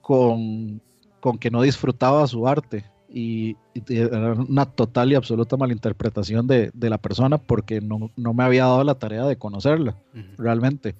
con, 0.00 0.80
con 1.20 1.38
que 1.38 1.50
no 1.50 1.62
disfrutaba 1.62 2.26
su 2.26 2.48
arte. 2.48 2.84
Y, 3.14 3.56
y 3.74 3.98
era 3.98 4.32
una 4.32 4.64
total 4.64 5.12
y 5.12 5.14
absoluta 5.14 5.56
malinterpretación 5.56 6.46
de, 6.46 6.70
de 6.72 6.90
la 6.90 6.98
persona 6.98 7.38
porque 7.38 7.80
no, 7.80 8.10
no, 8.16 8.32
me 8.34 8.42
había 8.42 8.64
dado 8.64 8.82
la 8.84 8.94
tarea 8.94 9.24
de 9.26 9.36
conocerla, 9.36 9.96
uh 10.14 10.18
-huh. 10.18 10.36
realmente 10.38 10.94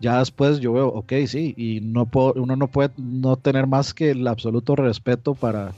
ya 0.00 0.18
después 0.18 0.60
yo 0.60 0.72
veo, 0.72 0.88
ok, 0.88 1.12
sí, 1.26 1.54
y 1.56 1.80
no 1.80 2.08
uno 2.12 2.56
no 2.56 2.68
puede 2.68 2.90
no 2.96 3.36
tener 3.36 3.66
más 3.66 3.92
que 3.92 4.10
el 4.10 4.26
absoluto 4.26 4.74
respeto 4.74 5.34
para, 5.34 5.72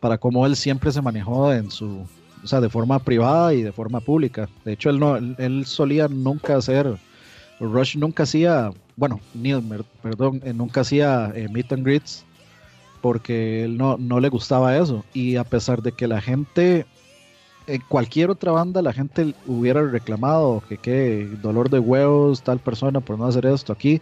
para 0.00 0.18
cómo 0.18 0.46
él 0.46 0.56
siempre 0.56 0.90
se 0.90 1.02
manejó 1.02 1.52
en 1.52 1.70
su, 1.70 2.06
o 2.42 2.46
sea, 2.46 2.60
de 2.60 2.70
forma 2.70 2.98
privada 2.98 3.52
y 3.52 3.62
de 3.62 3.72
forma 3.72 4.00
pública. 4.00 4.48
De 4.64 4.72
hecho, 4.72 4.88
él 4.88 4.98
no, 4.98 5.16
él, 5.16 5.66
solía 5.66 6.08
nunca 6.08 6.56
hacer, 6.56 6.96
Rush 7.60 7.96
nunca 7.96 8.22
hacía, 8.22 8.72
bueno, 8.96 9.20
Neil, 9.34 9.62
perdón, 10.02 10.42
nunca 10.54 10.80
hacía 10.80 11.30
eh, 11.34 11.48
meet 11.50 11.72
and 11.72 11.84
greets 11.84 12.24
porque 13.02 13.64
él 13.64 13.76
no, 13.76 13.96
no 13.98 14.20
le 14.20 14.28
gustaba 14.30 14.76
eso. 14.76 15.04
Y 15.12 15.36
a 15.36 15.44
pesar 15.44 15.82
de 15.82 15.92
que 15.92 16.08
la 16.08 16.20
gente 16.20 16.86
en 17.66 17.82
cualquier 17.88 18.30
otra 18.30 18.52
banda 18.52 18.82
la 18.82 18.92
gente 18.92 19.34
hubiera 19.46 19.82
reclamado 19.82 20.62
que 20.68 20.76
qué 20.76 21.28
dolor 21.42 21.70
de 21.70 21.78
huevos 21.78 22.42
tal 22.42 22.58
persona 22.58 23.00
por 23.00 23.18
no 23.18 23.26
hacer 23.26 23.46
esto 23.46 23.72
aquí. 23.72 24.00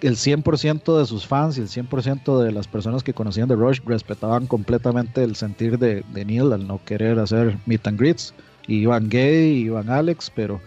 El 0.00 0.16
100% 0.16 0.98
de 0.98 1.06
sus 1.06 1.26
fans 1.26 1.58
y 1.58 1.62
el 1.62 1.68
100% 1.68 2.42
de 2.42 2.52
las 2.52 2.68
personas 2.68 3.02
que 3.02 3.14
conocían 3.14 3.48
de 3.48 3.56
Rush 3.56 3.80
respetaban 3.84 4.46
completamente 4.46 5.24
el 5.24 5.34
sentir 5.34 5.78
de, 5.78 6.04
Neil 6.12 6.52
al 6.52 6.66
no 6.66 6.80
querer 6.84 7.18
hacer 7.18 7.56
meet 7.66 7.86
and 7.86 7.98
greets. 7.98 8.34
Y 8.66 8.80
iban 8.80 9.08
gay, 9.08 9.62
iban 9.62 9.88
Alex 9.88 10.30
pero 10.34 10.60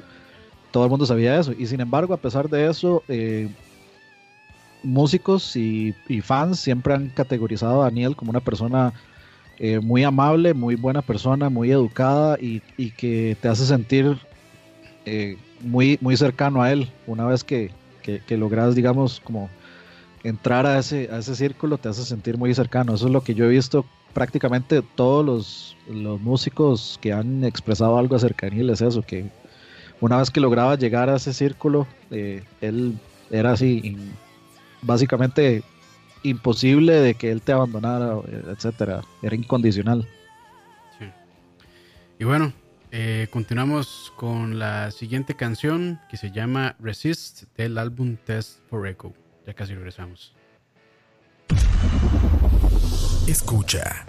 todo 0.72 0.86
el 0.86 0.89
mundo 0.89 1.06
sabía 1.06 1.39
eso. 1.39 1.54
Y 1.58 1.68
sin 1.68 1.82
embargo 1.82 2.14
a 2.14 2.18
pesar 2.18 2.49
de 2.49 2.68
eso 2.68 3.04
eh, 3.08 3.47
músicos 4.84 5.56
y, 5.56 5.95
y 6.10 6.22
fans 6.22 6.60
siempre 6.60 6.95
han 6.95 7.10
categorizado 7.10 7.84
a 7.84 7.91
Neil 7.91 8.16
como 8.16 8.32
una 8.32 8.39
persona 8.39 8.91
eh, 9.60 9.80
muy 9.80 10.04
amable, 10.04 10.54
muy 10.54 10.76
buena 10.76 11.02
persona, 11.02 11.49
muy 11.49 11.72
educada 11.72 12.38
y, 12.39 12.62
y 12.78 12.91
que 12.91 13.38
te 13.39 13.47
hace 13.47 13.66
sentir 13.66 14.18
eh, 15.06 15.38
muy, 15.62 15.97
muy 16.02 16.18
cercano 16.18 16.62
a 16.62 16.72
él. 16.72 16.89
Una 17.08 17.26
vez 17.26 17.43
que, 17.43 17.72
que, 18.02 18.38
logras, 18.38 18.76
digamos, 18.76 19.20
como 19.20 19.49
entrar 20.24 20.66
a 20.66 20.80
ese, 20.80 21.10
a 21.12 21.20
ese 21.20 21.36
círculo, 21.36 21.78
te 21.78 21.89
hace 21.89 22.04
sentir 22.04 22.38
muy 22.38 22.54
cercano. 22.54 22.95
Eso 22.95 23.08
es 23.08 23.12
lo 23.14 23.22
que 23.22 23.34
yo 23.34 23.45
he 23.45 23.49
visto 23.49 23.86
prácticamente 24.14 24.82
todos 24.95 25.26
los, 25.26 25.78
los 25.89 26.20
músicos 26.20 26.99
que 27.02 27.14
han 27.14 27.43
expresado 27.43 27.97
algo 27.97 28.16
acerca 28.16 28.49
de 28.49 28.60
él, 28.60 28.70
es 28.70 28.82
eso, 28.82 29.02
que 29.02 29.30
una 30.02 30.18
vez 30.18 30.32
que 30.32 30.41
lograba 30.41 30.76
llegar 30.76 31.10
a 31.10 31.16
ese 31.16 31.34
círculo, 31.34 31.88
eh, 32.10 32.43
él 32.60 32.97
era 33.30 33.52
así, 33.52 33.97
básicamente 34.82 35.64
imposible 36.24 36.93
de 36.93 37.13
que 37.15 37.32
él 37.32 37.41
te 37.41 37.51
abandonara, 37.51 38.17
etcétera. 38.49 39.01
Era 39.22 39.36
incondicional. 39.36 40.07
Sí. 40.97 41.05
Y 42.19 42.24
bueno, 42.24 42.53
eh, 42.91 43.28
continuamos 43.32 44.11
con 44.17 44.59
la 44.59 44.91
siguiente 44.91 45.36
canción 45.36 45.99
que 46.09 46.17
se 46.17 46.32
llama 46.32 46.76
Resist 46.80 47.43
del 47.55 47.78
álbum 47.78 48.17
Test 48.17 48.59
for 48.69 48.86
Echo. 48.88 49.13
Ya 49.47 49.53
casi 49.53 49.74
regresamos. 49.74 50.34
Escucha. 53.28 54.05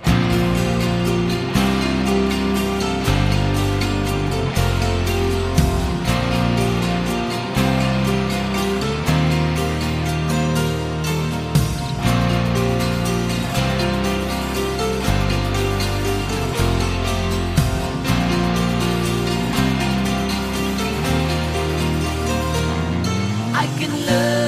I 23.63 24.42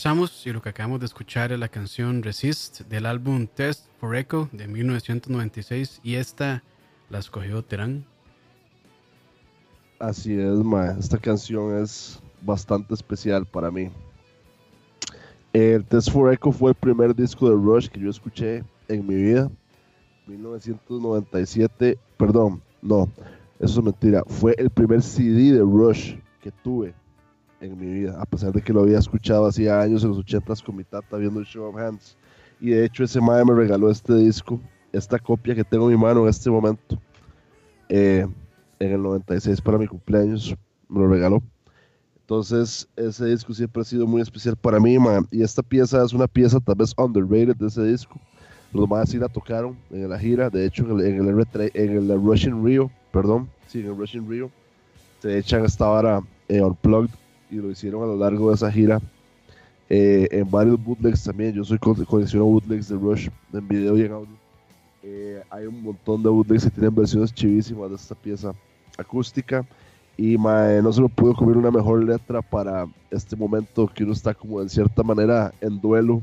Regresamos 0.00 0.46
y 0.46 0.52
lo 0.54 0.62
que 0.62 0.70
acabamos 0.70 1.00
de 1.00 1.04
escuchar 1.04 1.52
es 1.52 1.58
la 1.58 1.68
canción 1.68 2.22
Resist 2.22 2.80
del 2.88 3.04
álbum 3.04 3.46
Test 3.46 3.84
for 3.98 4.16
Echo 4.16 4.48
de 4.50 4.66
1996 4.66 6.00
y 6.02 6.14
esta 6.14 6.62
la 7.10 7.18
escogió 7.18 7.62
Terán. 7.62 8.06
Así 9.98 10.40
es, 10.40 10.54
ma. 10.64 10.92
Esta 10.98 11.18
canción 11.18 11.76
es 11.82 12.18
bastante 12.40 12.94
especial 12.94 13.44
para 13.44 13.70
mí. 13.70 13.90
El 15.52 15.84
Test 15.84 16.10
for 16.10 16.32
Echo 16.32 16.50
fue 16.50 16.70
el 16.70 16.76
primer 16.76 17.14
disco 17.14 17.50
de 17.50 17.56
Rush 17.56 17.88
que 17.88 18.00
yo 18.00 18.08
escuché 18.08 18.64
en 18.88 19.06
mi 19.06 19.16
vida. 19.16 19.50
1997, 20.26 21.98
perdón, 22.16 22.62
no, 22.80 23.06
eso 23.58 23.80
es 23.80 23.84
mentira. 23.84 24.22
Fue 24.26 24.54
el 24.56 24.70
primer 24.70 25.02
CD 25.02 25.52
de 25.52 25.60
Rush 25.60 26.14
que 26.40 26.50
tuve 26.50 26.94
en 27.60 27.78
mi 27.78 27.86
vida, 27.86 28.20
a 28.20 28.24
pesar 28.24 28.52
de 28.52 28.62
que 28.62 28.72
lo 28.72 28.80
había 28.80 28.98
escuchado 28.98 29.46
hacía 29.46 29.80
años 29.80 30.02
en 30.02 30.10
los 30.10 30.18
80s 30.18 30.64
con 30.64 30.76
mi 30.76 30.84
tata 30.84 31.16
viendo 31.16 31.40
el 31.40 31.46
Show 31.46 31.64
of 31.64 31.76
Hands. 31.76 32.16
Y 32.60 32.70
de 32.70 32.84
hecho 32.84 33.04
ese 33.04 33.20
madre 33.20 33.44
me 33.44 33.54
regaló 33.54 33.90
este 33.90 34.14
disco, 34.14 34.60
esta 34.92 35.18
copia 35.18 35.54
que 35.54 35.64
tengo 35.64 35.90
en 35.90 35.96
mi 35.96 36.02
mano 36.02 36.22
en 36.22 36.28
este 36.28 36.50
momento. 36.50 37.00
Eh, 37.88 38.26
en 38.78 38.92
el 38.92 39.02
96 39.02 39.60
para 39.60 39.78
mi 39.78 39.86
cumpleaños, 39.86 40.54
me 40.88 41.00
lo 41.00 41.08
regaló. 41.08 41.42
Entonces, 42.20 42.88
ese 42.96 43.26
disco 43.26 43.52
siempre 43.52 43.82
ha 43.82 43.84
sido 43.84 44.06
muy 44.06 44.22
especial 44.22 44.56
para 44.56 44.78
mí, 44.80 44.98
man. 44.98 45.26
Y 45.30 45.42
esta 45.42 45.62
pieza 45.62 46.02
es 46.04 46.12
una 46.12 46.26
pieza 46.26 46.60
tal 46.60 46.76
vez 46.76 46.94
underrated 46.96 47.56
de 47.56 47.66
ese 47.66 47.82
disco. 47.84 48.18
Los 48.72 48.88
más 48.88 49.10
sí 49.10 49.18
la 49.18 49.28
tocaron 49.28 49.76
en 49.90 50.08
la 50.08 50.18
gira, 50.18 50.48
de 50.48 50.64
hecho 50.64 50.84
en 50.84 51.00
el, 51.00 51.06
en 51.06 51.28
el, 51.28 51.34
R3 51.34 51.72
en 51.74 52.10
el 52.10 52.22
Russian 52.22 52.64
Rio, 52.64 52.88
perdón, 53.12 53.50
sí, 53.66 53.80
en 53.80 53.86
el 53.86 53.96
Russian 53.96 54.28
Rio, 54.30 54.48
se 55.18 55.38
echan 55.38 55.64
esta 55.64 55.88
vara 55.88 56.22
eh, 56.48 56.62
unplugged 56.62 57.10
y 57.50 57.56
lo 57.56 57.70
hicieron 57.70 58.02
a 58.02 58.06
lo 58.06 58.16
largo 58.16 58.48
de 58.50 58.54
esa 58.56 58.70
gira. 58.70 59.00
Eh, 59.88 60.28
en 60.30 60.50
varios 60.50 60.82
bootlegs 60.82 61.24
también, 61.24 61.52
yo 61.54 61.64
soy 61.64 61.78
co- 61.78 61.96
colecciono 62.06 62.44
bootlegs 62.46 62.88
de 62.88 62.96
Rush 62.96 63.28
en 63.52 63.68
video 63.68 63.98
y 63.98 64.02
en 64.02 64.12
audio. 64.12 64.36
Eh, 65.02 65.42
hay 65.50 65.66
un 65.66 65.82
montón 65.82 66.22
de 66.22 66.28
bootlegs 66.28 66.64
que 66.64 66.70
tienen 66.70 66.94
versiones 66.94 67.32
chivísimas 67.34 67.90
de 67.90 67.96
esta 67.96 68.14
pieza 68.14 68.52
acústica 68.98 69.66
y 70.16 70.36
mae, 70.36 70.82
no 70.82 70.92
se 70.92 71.00
lo 71.00 71.08
pudo 71.08 71.34
comer 71.34 71.56
una 71.56 71.70
mejor 71.70 72.04
letra 72.04 72.42
para 72.42 72.86
este 73.10 73.36
momento 73.36 73.88
que 73.92 74.04
uno 74.04 74.12
está 74.12 74.34
como 74.34 74.60
en 74.62 74.68
cierta 74.68 75.02
manera 75.02 75.52
en 75.60 75.80
duelo 75.80 76.22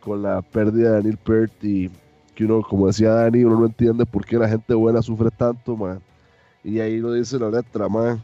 con 0.00 0.22
la 0.22 0.40
pérdida 0.42 0.90
de 0.90 0.96
Daniel 0.96 1.18
Peart 1.18 1.52
y 1.64 1.90
que 2.34 2.44
uno, 2.44 2.62
como 2.62 2.86
decía 2.86 3.10
Dani, 3.12 3.44
uno 3.44 3.60
no 3.60 3.66
entiende 3.66 4.06
por 4.06 4.24
qué 4.24 4.36
la 4.38 4.48
gente 4.48 4.74
buena 4.74 5.02
sufre 5.02 5.30
tanto, 5.30 5.76
mae. 5.76 5.98
y 6.64 6.80
ahí 6.80 6.98
lo 6.98 7.12
dice 7.12 7.38
la 7.38 7.50
letra, 7.50 7.88
mae. 7.88 8.18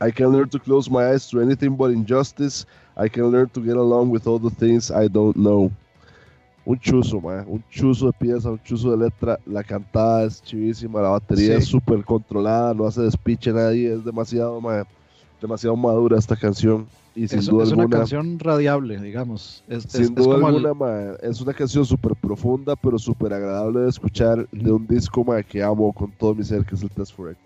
I 0.00 0.10
can 0.12 0.28
learn 0.32 0.48
to 0.50 0.58
close 0.58 0.90
my 0.90 1.04
eyes 1.12 1.28
to 1.30 1.40
anything 1.40 1.76
but 1.76 1.90
injustice. 1.92 2.66
I 2.96 3.08
can 3.08 3.30
learn 3.30 3.48
to 3.50 3.60
get 3.62 3.76
along 3.76 4.10
with 4.10 4.26
all 4.26 4.38
the 4.38 4.50
things 4.50 4.90
I 4.90 5.08
don't 5.08 5.36
know. 5.36 5.70
Un 6.66 6.78
chuzo, 6.78 7.20
mae. 7.20 7.44
un 7.46 7.62
chuzo 7.70 8.06
de 8.06 8.12
pieza, 8.12 8.50
un 8.50 8.60
chuzo 8.62 8.90
de 8.90 8.96
letra. 9.04 9.38
La 9.46 9.62
cantada 9.64 10.24
es 10.24 10.42
chivísima, 10.42 11.00
la 11.00 11.08
batería 11.10 11.56
Sí. 11.56 11.62
es 11.62 11.64
súper 11.66 12.04
controlada, 12.04 12.74
no 12.74 12.86
hace 12.86 13.02
despiche 13.02 13.50
a 13.50 13.54
nadie, 13.54 13.92
es 13.94 14.04
demasiado, 14.04 14.60
mae, 14.60 14.84
demasiado 15.40 15.74
madura 15.76 16.18
esta 16.18 16.36
canción. 16.36 16.86
Y 17.14 17.26
sin 17.26 17.40
Es, 17.40 17.46
duda 17.46 17.64
es 17.64 17.72
una 17.72 17.82
alguna, 17.82 17.98
canción 17.98 18.38
radiable, 18.38 19.00
digamos. 19.00 19.64
Es, 19.68 19.82
sin 19.84 20.02
es 20.02 20.14
duda 20.14 20.34
como 20.36 20.48
el- 20.48 20.54
alguna, 20.66 20.74
mae, 20.74 21.16
es 21.22 21.40
una 21.40 21.52
canción 21.54 21.84
súper 21.84 22.14
profunda, 22.14 22.76
pero 22.76 22.98
súper 22.98 23.32
agradable 23.32 23.80
de 23.80 23.88
escuchar 23.88 24.46
de 24.50 24.70
un 24.72 24.86
disco 24.86 25.24
mae, 25.24 25.42
que 25.42 25.62
amo 25.62 25.92
con 25.92 26.12
todo 26.12 26.34
mi 26.34 26.44
ser, 26.44 26.64
que 26.64 26.74
es 26.76 26.82
el 26.82 26.90
Test 26.90 27.14
for 27.16 27.30
Echo. 27.30 27.40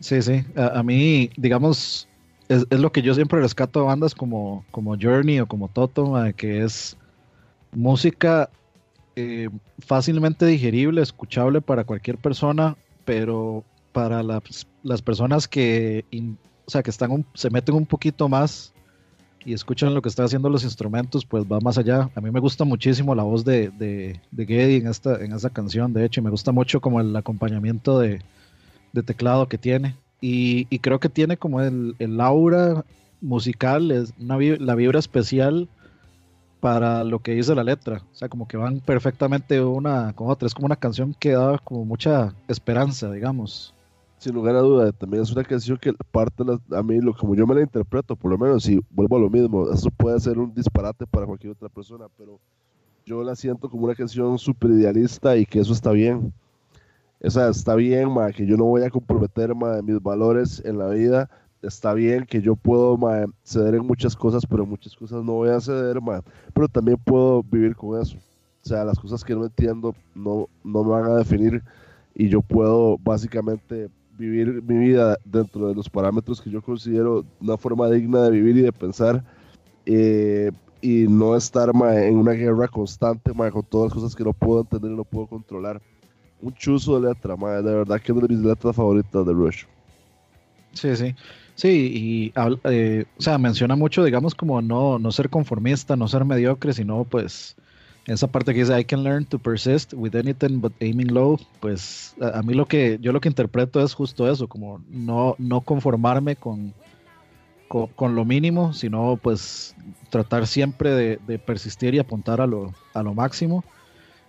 Sí, 0.00 0.22
sí. 0.22 0.44
A, 0.56 0.78
a 0.78 0.82
mí, 0.82 1.30
digamos, 1.36 2.08
es, 2.48 2.66
es 2.70 2.80
lo 2.80 2.90
que 2.90 3.02
yo 3.02 3.14
siempre 3.14 3.40
rescato 3.40 3.80
de 3.80 3.86
bandas 3.86 4.14
como, 4.14 4.64
como 4.70 4.96
Journey 4.98 5.40
o 5.40 5.46
como 5.46 5.68
Toto, 5.68 6.14
que 6.36 6.62
es 6.64 6.96
música 7.72 8.50
eh, 9.16 9.48
fácilmente 9.78 10.46
digerible, 10.46 11.02
escuchable 11.02 11.60
para 11.60 11.84
cualquier 11.84 12.16
persona, 12.16 12.76
pero 13.04 13.64
para 13.92 14.22
las, 14.22 14.66
las 14.82 15.02
personas 15.02 15.46
que, 15.48 16.04
o 16.66 16.70
sea, 16.70 16.82
que 16.82 16.90
están 16.90 17.10
un- 17.10 17.26
se 17.34 17.50
meten 17.50 17.74
un 17.74 17.86
poquito 17.86 18.28
más 18.28 18.72
y 19.44 19.52
escuchan 19.52 19.94
lo 19.94 20.02
que 20.02 20.08
están 20.08 20.26
haciendo 20.26 20.48
los 20.50 20.64
instrumentos, 20.64 21.24
pues 21.24 21.44
va 21.44 21.60
más 21.60 21.78
allá. 21.78 22.08
A 22.14 22.20
mí 22.20 22.30
me 22.30 22.40
gusta 22.40 22.64
muchísimo 22.64 23.14
la 23.14 23.22
voz 23.22 23.44
de, 23.44 23.70
de, 23.70 24.20
de 24.30 24.76
en 24.76 24.86
esta, 24.86 25.22
en 25.22 25.32
esa 25.32 25.50
canción, 25.50 25.92
de 25.92 26.04
hecho, 26.04 26.20
y 26.20 26.24
me 26.24 26.30
gusta 26.30 26.52
mucho 26.52 26.80
como 26.80 27.00
el 27.00 27.14
acompañamiento 27.16 27.98
de, 27.98 28.20
de 28.92 29.02
teclado 29.02 29.48
que 29.48 29.58
tiene. 29.58 29.96
Y, 30.20 30.66
y 30.70 30.78
creo 30.80 31.00
que 31.00 31.08
tiene 31.08 31.36
como 31.36 31.60
el, 31.60 32.20
aura 32.20 32.84
musical, 33.20 33.90
es 33.90 34.12
una, 34.18 34.38
la 34.38 34.74
vibra 34.74 34.98
especial 34.98 35.68
para 36.60 37.04
lo 37.04 37.20
que 37.20 37.32
dice 37.32 37.54
la 37.54 37.64
letra. 37.64 38.02
O 38.12 38.14
sea, 38.14 38.28
como 38.28 38.46
que 38.46 38.56
van 38.56 38.80
perfectamente 38.80 39.60
una 39.62 40.12
con 40.12 40.30
otra. 40.30 40.46
Es 40.46 40.54
como 40.54 40.66
una 40.66 40.76
canción 40.76 41.14
que 41.18 41.32
da 41.32 41.58
como 41.58 41.84
mucha 41.84 42.34
esperanza, 42.48 43.10
digamos. 43.10 43.74
Sin 44.18 44.34
lugar 44.34 44.54
a 44.54 44.60
duda, 44.60 44.92
también 44.92 45.22
es 45.22 45.32
una 45.32 45.42
canción 45.44 45.78
que 45.78 45.94
parte 46.12 46.44
a 46.72 46.82
mí, 46.82 47.00
lo, 47.00 47.14
como 47.14 47.34
yo 47.34 47.46
me 47.46 47.54
la 47.54 47.62
interpreto, 47.62 48.14
por 48.14 48.30
lo 48.30 48.36
menos, 48.36 48.68
y 48.68 48.78
vuelvo 48.90 49.16
a 49.16 49.20
lo 49.20 49.30
mismo, 49.30 49.72
eso 49.72 49.90
puede 49.90 50.20
ser 50.20 50.38
un 50.38 50.52
disparate 50.52 51.06
para 51.06 51.24
cualquier 51.24 51.52
otra 51.52 51.70
persona, 51.70 52.04
pero 52.18 52.38
yo 53.06 53.24
la 53.24 53.34
siento 53.34 53.70
como 53.70 53.86
una 53.86 53.94
canción 53.94 54.38
súper 54.38 54.72
idealista 54.72 55.38
y 55.38 55.46
que 55.46 55.60
eso 55.60 55.72
está 55.72 55.92
bien. 55.92 56.34
O 57.22 57.30
sea, 57.30 57.48
está 57.48 57.74
bien, 57.74 58.10
ma, 58.10 58.32
que 58.32 58.46
yo 58.46 58.56
no 58.56 58.64
voy 58.64 58.82
a 58.82 58.90
comprometer 58.90 59.54
ma, 59.54 59.82
mis 59.82 60.00
valores 60.02 60.62
en 60.64 60.78
la 60.78 60.88
vida. 60.88 61.30
Está 61.62 61.92
bien 61.92 62.24
que 62.24 62.40
yo 62.40 62.56
puedo 62.56 62.96
ma, 62.96 63.26
ceder 63.44 63.74
en 63.74 63.86
muchas 63.86 64.16
cosas, 64.16 64.46
pero 64.46 64.64
en 64.64 64.70
muchas 64.70 64.96
cosas 64.96 65.22
no 65.22 65.34
voy 65.34 65.50
a 65.50 65.60
ceder, 65.60 66.00
ma. 66.00 66.22
Pero 66.54 66.68
también 66.68 66.96
puedo 67.04 67.42
vivir 67.42 67.76
con 67.76 68.00
eso. 68.00 68.16
O 68.16 68.68
sea, 68.68 68.84
las 68.84 68.98
cosas 68.98 69.24
que 69.24 69.34
no 69.34 69.44
entiendo 69.44 69.94
no, 70.14 70.48
no 70.64 70.84
me 70.84 70.90
van 70.90 71.04
a 71.04 71.16
definir 71.16 71.62
y 72.14 72.28
yo 72.28 72.42
puedo 72.42 72.98
básicamente 72.98 73.88
vivir 74.18 74.62
mi 74.62 74.76
vida 74.76 75.16
dentro 75.24 75.68
de 75.68 75.74
los 75.74 75.88
parámetros 75.88 76.40
que 76.40 76.50
yo 76.50 76.60
considero 76.60 77.24
una 77.40 77.56
forma 77.56 77.88
digna 77.88 78.22
de 78.22 78.30
vivir 78.30 78.58
y 78.58 78.62
de 78.62 78.72
pensar 78.72 79.24
eh, 79.86 80.50
y 80.82 81.06
no 81.08 81.36
estar 81.36 81.72
ma, 81.74 81.96
en 82.02 82.16
una 82.16 82.32
guerra 82.32 82.68
constante 82.68 83.32
ma, 83.32 83.50
con 83.50 83.62
todas 83.62 83.90
las 83.90 83.94
cosas 83.94 84.14
que 84.14 84.24
no 84.24 84.32
puedo 84.34 84.60
entender 84.60 84.92
y 84.92 84.96
no 84.96 85.04
puedo 85.04 85.26
controlar. 85.26 85.80
Un 86.42 86.54
chuzo 86.54 87.00
de 87.00 87.08
letra, 87.08 87.36
ma, 87.36 87.56
de 87.56 87.74
verdad 87.74 88.00
que 88.00 88.12
es 88.12 88.18
una 88.18 88.26
de 88.26 88.34
mis 88.34 88.44
letras 88.44 88.74
favoritas 88.74 89.26
de 89.26 89.32
Rush. 89.32 89.64
Sí, 90.72 90.96
sí. 90.96 91.14
Sí, 91.54 91.68
y 91.68 92.32
eh, 92.64 93.04
o 93.18 93.22
sea, 93.22 93.36
menciona 93.36 93.76
mucho, 93.76 94.02
digamos, 94.02 94.34
como 94.34 94.62
no, 94.62 94.98
no 94.98 95.12
ser 95.12 95.28
conformista, 95.28 95.94
no 95.94 96.08
ser 96.08 96.24
mediocre, 96.24 96.72
sino 96.72 97.04
pues 97.04 97.54
esa 98.06 98.28
parte 98.28 98.54
que 98.54 98.60
dice 98.60 98.80
I 98.80 98.84
can 98.84 99.04
learn 99.04 99.26
to 99.26 99.38
persist 99.38 99.92
with 99.94 100.14
anything 100.16 100.60
but 100.60 100.72
aiming 100.80 101.12
low, 101.12 101.38
pues 101.60 102.14
a, 102.20 102.42
mí 102.42 102.54
lo 102.54 102.64
que 102.64 102.98
yo 103.02 103.12
lo 103.12 103.20
que 103.20 103.28
interpreto 103.28 103.82
es 103.82 103.92
justo 103.92 104.30
eso, 104.30 104.48
como 104.48 104.82
no, 104.88 105.34
no 105.38 105.60
conformarme 105.60 106.34
con, 106.34 106.72
con, 107.68 108.16
lo 108.16 108.24
mínimo, 108.24 108.72
sino 108.72 109.18
pues 109.22 109.76
tratar 110.08 110.46
siempre 110.46 111.18
de, 111.18 111.38
persistir 111.38 111.94
y 111.94 111.98
apuntar 111.98 112.40
a 112.40 112.46
lo, 112.46 112.74
a 112.94 113.02
lo 113.02 113.14
máximo. 113.14 113.64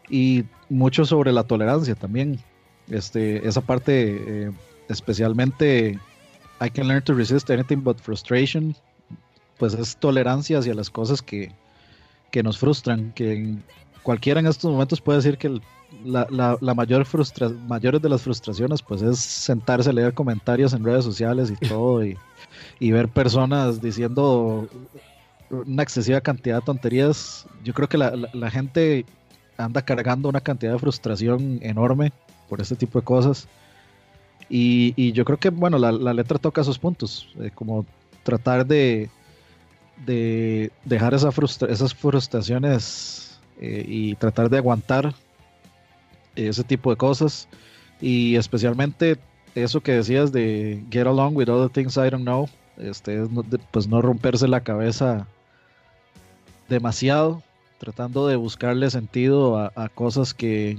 Y 0.09 0.45
mucho 0.69 1.05
sobre 1.05 1.31
la 1.31 1.43
tolerancia 1.43 1.95
también. 1.95 2.39
Este, 2.89 3.47
esa 3.47 3.61
parte, 3.61 4.45
eh, 4.47 4.51
especialmente 4.89 5.99
I 6.61 6.69
can 6.69 6.87
learn 6.87 7.03
to 7.03 7.13
resist 7.13 7.49
anything 7.49 7.83
but 7.83 7.99
frustration, 7.99 8.75
pues 9.57 9.73
es 9.73 9.95
tolerancia 9.97 10.59
hacia 10.59 10.73
las 10.73 10.89
cosas 10.89 11.21
que, 11.21 11.51
que 12.29 12.43
nos 12.43 12.57
frustran, 12.57 13.11
que 13.13 13.55
cualquiera 14.03 14.39
en 14.39 14.47
estos 14.47 14.71
momentos 14.71 15.01
puede 15.01 15.19
decir 15.19 15.37
que 15.37 15.59
la, 16.05 16.57
la, 16.61 16.73
mayor 16.73 17.05
frustra 17.05 17.49
mayores 17.49 18.01
de 18.01 18.09
las 18.09 18.21
frustraciones 18.21 18.81
pues 18.81 19.01
es 19.01 19.19
sentarse 19.19 19.89
a 19.89 19.93
leer 19.93 20.13
comentarios 20.13 20.73
en 20.73 20.83
redes 20.83 21.03
sociales 21.03 21.51
y 21.51 21.67
todo 21.67 22.03
y, 22.05 22.17
y 22.79 22.91
ver 22.91 23.09
personas 23.09 23.81
diciendo 23.81 24.67
una 25.49 25.83
excesiva 25.83 26.21
cantidad 26.21 26.57
de 26.57 26.65
tonterías. 26.65 27.45
Yo 27.63 27.73
creo 27.73 27.89
que 27.89 27.97
la, 27.97 28.15
la, 28.15 28.49
gente 28.49 29.05
anda 29.61 29.81
cargando 29.81 30.29
una 30.29 30.41
cantidad 30.41 30.73
de 30.73 30.79
frustración 30.79 31.59
enorme 31.61 32.11
por 32.49 32.61
este 32.61 32.75
tipo 32.75 32.99
de 32.99 33.05
cosas. 33.05 33.47
Y, 34.49 34.93
y 34.97 35.13
yo 35.13 35.23
creo 35.23 35.37
que, 35.37 35.49
bueno, 35.49 35.77
la, 35.77 36.13
letra 36.13 36.37
toca 36.37 36.61
esos 36.61 36.77
puntos, 36.77 37.29
eh, 37.39 37.51
como 37.53 37.85
tratar 38.23 38.65
de, 38.65 39.09
de 40.05 40.71
dejar 40.85 41.13
esa 41.13 41.29
esas 41.69 41.93
frustraciones 41.93 43.39
eh, 43.59 43.85
y 43.87 44.15
tratar 44.15 44.49
de 44.49 44.57
aguantar 44.57 45.13
ese 46.35 46.63
tipo 46.63 46.89
de 46.89 46.97
cosas 46.97 47.47
y 47.99 48.35
especialmente 48.35 49.17
eso 49.53 49.81
que 49.81 49.93
decías 49.93 50.31
de 50.31 50.83
get 50.89 51.05
along 51.05 51.35
with 51.35 51.49
other 51.49 51.69
things 51.69 51.97
I 51.97 52.09
don't 52.09 52.23
know 52.23 52.49
este 52.77 53.27
pues 53.71 53.87
no 53.87 54.01
romperse 54.01 54.47
la 54.47 54.61
cabeza 54.61 55.27
demasiado 56.69 57.43
tratando 57.81 58.27
de 58.27 58.35
buscarle 58.35 58.91
sentido 58.91 59.57
a, 59.57 59.89
cosas 59.89 60.35
que 60.35 60.77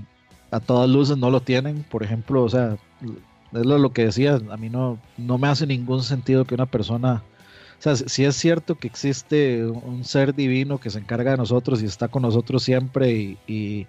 a 0.53 0.61
todas 0.61 0.89
luces 0.89 1.17
no 1.19 1.31
lo 1.31 1.41
tienen. 1.41 1.83
Por 1.83 2.05
ejemplo 2.05 2.45
o 2.45 2.49
sea 2.49 2.79
es 3.53 3.67
lo 3.67 3.93
que 3.93 4.05
decía 4.07 4.41
a 4.51 4.57
mí 4.57 4.71
no 4.71 4.99
no 5.19 5.37
me 5.37 5.49
hace 5.49 5.67
ningún 5.67 6.05
sentido 6.05 6.45
que 6.45 6.55
una 6.55 6.67
persona 6.67 7.23
o 7.79 7.83
sea, 7.83 7.97
si 7.97 8.25
es 8.25 8.37
cierto 8.37 8.77
que 8.77 8.87
existe 8.87 9.67
un 9.67 10.05
ser 10.05 10.37
divino 10.37 10.79
que 10.79 10.89
se 10.89 11.01
encarga 11.01 11.33
de 11.33 11.37
nosotros 11.37 11.83
y 11.83 11.87
está 11.87 12.07
con 12.07 12.23
nosotros 12.23 12.63
siempre 12.63 13.11
y, 13.11 13.89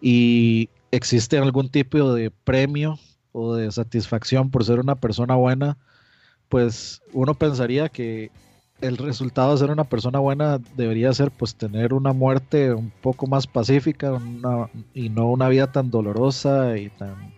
y, 0.00 0.68
existe 0.90 1.38
algún 1.38 1.68
tipo 1.68 2.12
de 2.14 2.32
premio 2.32 2.98
o 3.30 3.54
de 3.54 3.70
satisfacción 3.70 4.50
por 4.50 4.64
ser 4.64 4.80
una 4.80 4.96
persona 4.96 5.36
buena, 5.36 5.78
pues 6.48 7.00
uno 7.12 7.34
pensaría 7.34 7.88
que 7.88 8.32
el 8.80 8.96
resultado 8.98 9.52
de 9.52 9.58
ser 9.58 9.70
una 9.70 9.84
persona 9.84 10.18
buena 10.18 10.58
debería 10.76 11.12
ser 11.12 11.30
pues 11.30 11.54
tener 11.54 11.94
una 11.94 12.12
muerte 12.12 12.74
un 12.74 12.90
poco 12.90 13.26
más 13.26 13.46
pacífica 13.46 14.20
y 14.94 15.08
no 15.08 15.30
una 15.30 15.48
vida 15.48 15.72
tan 15.72 15.90
dolorosa 15.90 16.76
y 16.76 16.90
tan 16.90 17.34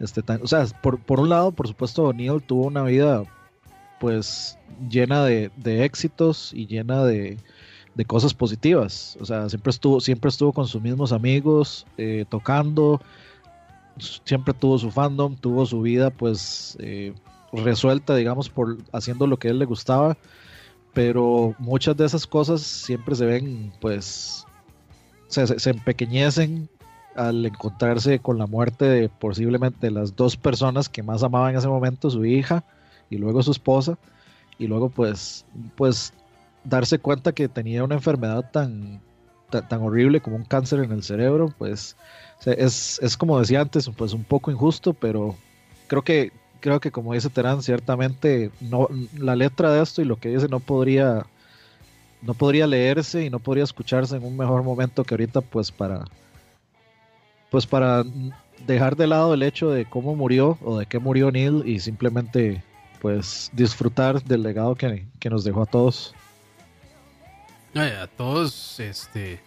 este 0.00 0.22
tan, 0.22 0.42
o 0.42 0.46
sea 0.46 0.66
por, 0.82 0.98
por 0.98 1.20
un 1.20 1.28
lado 1.28 1.52
por 1.52 1.68
supuesto 1.68 2.12
Neil 2.12 2.42
tuvo 2.42 2.66
una 2.66 2.82
vida 2.82 3.24
pues 3.98 4.58
llena 4.88 5.24
de, 5.24 5.50
éxitos 5.84 6.52
y 6.54 6.66
llena 6.66 7.04
de, 7.04 7.36
cosas 8.06 8.32
positivas. 8.32 9.18
O 9.20 9.24
sea, 9.24 9.48
siempre 9.48 9.70
estuvo, 9.70 10.00
siempre 10.00 10.28
estuvo 10.28 10.52
con 10.52 10.68
sus 10.68 10.80
mismos 10.80 11.12
amigos, 11.12 11.84
eh, 11.96 12.24
tocando, 12.28 13.00
siempre 14.24 14.54
tuvo 14.54 14.78
su 14.78 14.90
fandom, 14.90 15.34
tuvo 15.34 15.66
su 15.66 15.80
vida 15.80 16.10
pues 16.10 16.76
eh, 16.80 17.12
resuelta, 17.52 18.14
digamos, 18.14 18.48
por 18.48 18.78
haciendo 18.92 19.26
lo 19.26 19.36
que 19.36 19.48
a 19.48 19.50
él 19.50 19.58
le 19.58 19.64
gustaba. 19.64 20.16
Pero 20.94 21.54
muchas 21.58 21.96
de 21.96 22.06
esas 22.06 22.26
cosas 22.26 22.62
siempre 22.62 23.14
se 23.14 23.26
ven, 23.26 23.72
pues, 23.80 24.44
se, 25.28 25.70
empequeñecen 25.70 26.68
al 27.14 27.44
encontrarse 27.44 28.20
con 28.20 28.38
la 28.38 28.46
muerte 28.46 28.84
de 28.84 29.08
posiblemente 29.08 29.90
las 29.90 30.16
dos 30.16 30.36
personas 30.36 30.88
que 30.88 31.02
más 31.02 31.22
amaba 31.22 31.50
en 31.50 31.56
ese 31.56 31.68
momento, 31.68 32.10
su 32.10 32.24
hija 32.24 32.64
y 33.10 33.18
luego 33.18 33.42
su 33.42 33.50
esposa 33.50 33.98
y 34.58 34.66
luego 34.66 34.88
pues 34.88 35.46
pues 35.76 36.12
darse 36.64 36.98
cuenta 36.98 37.32
que 37.32 37.48
tenía 37.48 37.84
una 37.84 37.94
enfermedad 37.94 38.50
tan 38.50 39.00
tan, 39.50 39.80
horrible 39.80 40.20
como 40.20 40.36
un 40.36 40.44
cáncer 40.44 40.80
en 40.80 40.92
el 40.92 41.02
cerebro 41.02 41.54
pues 41.56 41.96
es, 42.44 43.00
es, 43.02 43.16
como 43.16 43.40
decía 43.40 43.62
antes 43.62 43.88
pues 43.96 44.12
un 44.12 44.24
poco 44.24 44.50
injusto 44.50 44.92
pero 44.92 45.36
creo 45.86 46.02
que 46.02 46.32
creo 46.60 46.80
que 46.80 46.90
como 46.90 47.14
dice 47.14 47.30
Terán 47.30 47.62
ciertamente 47.62 48.50
no 48.60 48.88
la 49.16 49.36
letra 49.36 49.72
de 49.72 49.82
esto 49.82 50.02
y 50.02 50.04
lo 50.04 50.16
que 50.16 50.28
dice 50.28 50.48
no 50.48 50.60
podría 50.60 51.26
no 52.22 52.34
podría 52.34 52.66
leerse 52.66 53.24
y 53.24 53.30
no 53.30 53.38
podría 53.38 53.64
escucharse 53.64 54.16
en 54.16 54.24
un 54.24 54.36
mejor 54.36 54.62
momento 54.62 55.04
que 55.04 55.14
ahorita 55.14 55.40
pues 55.40 55.70
para 55.70 56.04
pues 57.50 57.66
para 57.66 58.04
dejar 58.66 58.96
de 58.96 59.06
lado 59.06 59.34
el 59.34 59.42
hecho 59.42 59.70
de 59.70 59.84
cómo 59.86 60.14
murió 60.14 60.58
o 60.62 60.78
de 60.78 60.86
qué 60.86 60.98
murió 60.98 61.30
Neil 61.30 61.62
y 61.64 61.80
simplemente 61.80 62.62
pues 63.00 63.50
disfrutar 63.52 64.22
del 64.22 64.42
legado 64.42 64.74
que, 64.74 65.06
nos 65.30 65.44
dejó 65.44 65.62
a 65.62 65.66
todos. 65.66 66.14
a 67.74 68.06
todos, 68.16 68.80
este... 68.80 69.40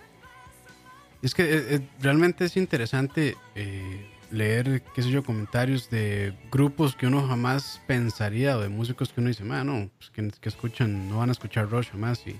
Es 1.21 1.35
que 1.35 1.43
eh, 1.43 1.75
eh, 1.75 1.87
realmente 1.99 2.45
es 2.45 2.57
interesante 2.57 3.35
eh, 3.55 4.09
leer, 4.31 4.83
qué 4.95 5.03
sé 5.03 5.09
yo, 5.09 5.23
comentarios 5.23 5.89
de 5.89 6.33
grupos 6.51 6.95
que 6.95 7.07
uno 7.07 7.27
jamás 7.27 7.81
pensaría 7.87 8.57
o 8.57 8.61
de 8.61 8.69
músicos 8.69 9.09
que 9.09 9.21
uno 9.21 9.29
dice, 9.29 9.43
no, 9.43 9.89
pues 9.97 10.09
que, 10.09 10.49
escuchan, 10.49 11.09
no 11.09 11.19
van 11.19 11.29
a 11.29 11.33
escuchar 11.33 11.69
Rush 11.69 11.89
jamás. 11.91 12.21
Y, 12.25 12.39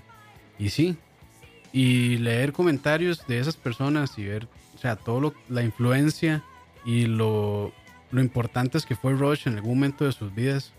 y 0.58 0.70
sí. 0.70 0.96
Y 1.72 2.18
leer 2.18 2.52
comentarios 2.52 3.26
de 3.26 3.38
esas 3.38 3.56
personas 3.56 4.18
y 4.18 4.24
ver, 4.24 4.48
o 4.74 4.78
sea, 4.78 4.96
todo 4.96 5.34
la 5.48 5.62
influencia 5.62 6.42
y 6.84 7.06
lo, 7.06 7.72
lo 8.10 8.20
importante 8.20 8.78
es 8.78 8.86
que 8.86 8.96
fue 8.96 9.14
Rush 9.14 9.46
en 9.46 9.54
algún 9.54 9.74
momento 9.74 10.04
de 10.04 10.12
sus 10.12 10.34
vidas 10.34 10.72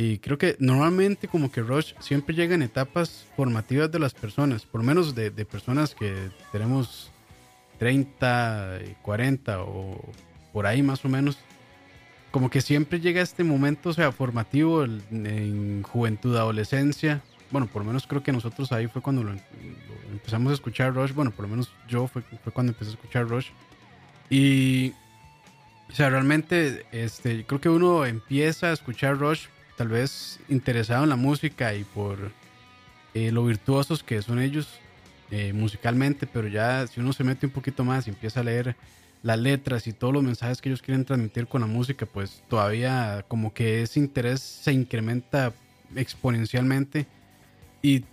y 0.00 0.18
creo 0.18 0.38
que 0.38 0.54
normalmente 0.60 1.26
como 1.26 1.50
que 1.50 1.60
Rush 1.60 1.94
siempre 1.98 2.32
llega 2.32 2.54
en 2.54 2.62
etapas 2.62 3.26
formativas 3.36 3.90
de 3.90 3.98
las 3.98 4.14
personas, 4.14 4.64
por 4.64 4.80
lo 4.80 4.86
menos 4.86 5.12
de, 5.12 5.32
personas 5.44 5.92
que 5.92 6.14
tenemos 6.52 7.10
30, 7.80 8.78
40 9.02 9.62
o 9.64 10.00
por 10.52 10.66
ahí 10.66 10.82
más 10.82 11.04
o 11.04 11.08
menos. 11.08 11.38
Como 12.30 12.50
que 12.50 12.60
siempre 12.60 13.00
llega 13.00 13.22
este 13.22 13.42
momento, 13.42 13.90
o 13.90 13.92
sea, 13.92 14.12
formativo 14.12 14.84
en 14.84 15.82
juventud, 15.82 16.36
adolescencia. 16.36 17.22
Bueno, 17.50 17.66
por 17.66 17.82
lo 17.82 17.86
menos 17.86 18.06
creo 18.06 18.22
que 18.22 18.32
nosotros 18.32 18.70
ahí 18.72 18.86
fue 18.86 19.00
cuando 19.00 19.24
empezamos 20.12 20.50
a 20.50 20.54
escuchar 20.54 20.94
Rush. 20.94 21.12
Bueno, 21.12 21.30
por 21.30 21.44
lo 21.44 21.48
menos 21.48 21.72
yo 21.88 22.06
fue, 22.06 22.22
fue 22.22 22.52
cuando 22.52 22.72
empecé 22.72 22.90
a 22.90 22.94
escuchar 22.94 23.26
Rush. 23.26 23.48
Y, 24.28 24.92
o 25.88 25.94
sea, 25.94 26.10
realmente, 26.10 26.84
este, 26.92 27.44
creo 27.44 27.60
que 27.60 27.70
uno 27.70 28.04
empieza 28.04 28.68
a 28.68 28.72
escuchar 28.72 29.18
Rush 29.18 29.46
tal 29.76 29.88
vez 29.88 30.40
interesado 30.48 31.04
en 31.04 31.10
la 31.10 31.16
música 31.16 31.72
y 31.74 31.84
por 31.84 32.32
eh, 33.14 33.30
lo 33.32 33.44
virtuosos 33.44 34.02
que 34.02 34.20
son 34.20 34.40
ellos 34.40 34.80
eh, 35.30 35.52
musicalmente, 35.52 36.26
pero 36.26 36.48
ya 36.48 36.86
si 36.86 37.00
uno 37.00 37.12
se 37.12 37.24
mete 37.24 37.46
un 37.46 37.52
poquito 37.52 37.84
más 37.84 38.06
y 38.06 38.10
empieza 38.10 38.40
a 38.40 38.44
leer 38.44 38.76
las 39.28 39.38
letras 39.38 39.86
y 39.86 39.92
todos 39.92 40.14
los 40.14 40.22
mensajes 40.22 40.62
que 40.62 40.70
ellos 40.70 40.80
quieren 40.80 41.04
transmitir 41.04 41.46
con 41.46 41.60
la 41.60 41.66
música, 41.66 42.06
pues 42.06 42.42
todavía 42.48 43.26
como 43.28 43.52
que 43.52 43.82
ese 43.82 44.00
interés 44.00 44.40
se 44.40 44.72
incrementa 44.72 45.52
exponencialmente. 45.94 47.06
Y 47.82 48.04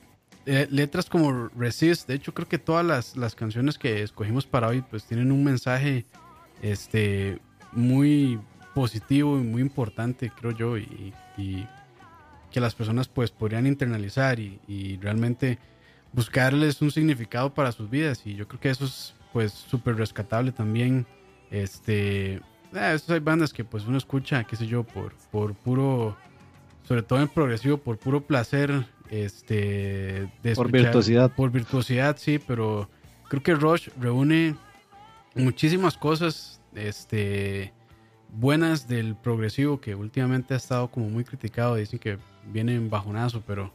eh, 0.45 0.67
letras 0.69 1.09
como 1.09 1.47
Resist, 1.57 2.09
de 2.09 2.15
hecho 2.15 2.33
creo 2.33 2.49
que 2.49 2.57
todas 2.57 2.85
las, 2.85 3.15
las, 3.15 3.33
canciones 3.33 3.77
que 3.77 4.03
escogimos 4.03 4.45
para 4.45 4.67
hoy 4.67 4.81
pues 4.81 5.05
tienen 5.05 5.31
un 5.31 5.41
mensaje 5.41 6.05
este 6.61 7.39
muy 7.71 8.37
positivo 8.73 9.37
y 9.37 9.41
muy 9.41 9.61
importante, 9.61 10.29
creo 10.37 10.51
yo, 10.51 10.77
y, 10.77 11.13
y 11.37 11.65
que 12.51 12.59
las 12.59 12.75
personas 12.75 13.07
pues 13.07 13.31
podrían 13.31 13.67
internalizar 13.67 14.41
y, 14.41 14.59
y 14.67 14.97
realmente 14.97 15.59
buscarles 16.11 16.81
un 16.81 16.91
significado 16.91 17.53
para 17.53 17.71
sus 17.71 17.89
vidas. 17.89 18.21
Y 18.25 18.35
yo 18.35 18.49
creo 18.49 18.59
que 18.59 18.69
eso 18.69 18.83
es 18.83 19.14
pues 19.35 19.51
súper 19.51 19.97
rescatable 19.97 20.53
también. 20.53 21.05
Este, 21.51 22.35
eh, 22.73 22.97
hay 23.09 23.19
bandas 23.19 23.51
que 23.51 23.65
pues 23.65 23.83
uno 23.85 23.97
escucha, 23.97 24.45
qué 24.45 24.55
sé 24.55 24.65
yo, 24.65 24.83
por, 24.85 25.13
por 25.29 25.53
puro, 25.55 26.15
sobre 26.83 27.03
todo 27.03 27.19
en 27.21 27.27
progresivo, 27.27 27.75
por 27.77 27.97
puro 27.97 28.21
placer, 28.25 28.85
este, 29.09 30.29
de 30.41 30.55
Por 30.55 30.67
escuchar- 30.67 30.71
virtuosidad. 30.71 31.31
Por 31.35 31.51
virtuosidad, 31.51 32.15
sí, 32.17 32.39
pero 32.39 32.89
creo 33.27 33.43
que 33.43 33.55
Rush 33.55 33.89
reúne 33.99 34.55
muchísimas 35.35 35.97
cosas, 35.97 36.61
este, 36.73 37.73
buenas 38.29 38.87
del 38.87 39.17
progresivo 39.17 39.81
que 39.81 39.95
últimamente 39.95 40.53
ha 40.53 40.57
estado 40.57 40.89
como 40.89 41.09
muy 41.09 41.25
criticado. 41.25 41.75
Dicen 41.75 41.99
que 41.99 42.19
viene 42.53 42.73
en 42.75 42.89
bajonazo, 42.89 43.43
pero 43.45 43.73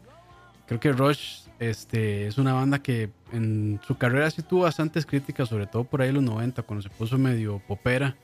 creo 0.66 0.80
que 0.80 0.90
Rush 0.92 1.42
este, 1.60 2.26
es 2.26 2.38
una 2.38 2.52
banda 2.54 2.80
que 2.80 3.10
en 3.32 3.78
su 3.86 3.96
carrera 3.96 4.28
sí 4.30 4.42
tuvo 4.42 4.62
bastantes 4.62 5.06
críticas, 5.06 5.48
sobre 5.48 5.66
todo 5.68 5.84
por 5.84 6.02
ahí 6.02 6.08
en 6.08 6.16
los 6.16 6.24
90, 6.24 6.62
cuando 6.62 6.82
se 6.82 6.88
puso 6.90 7.16
medio 7.18 7.60
popera. 7.68 8.16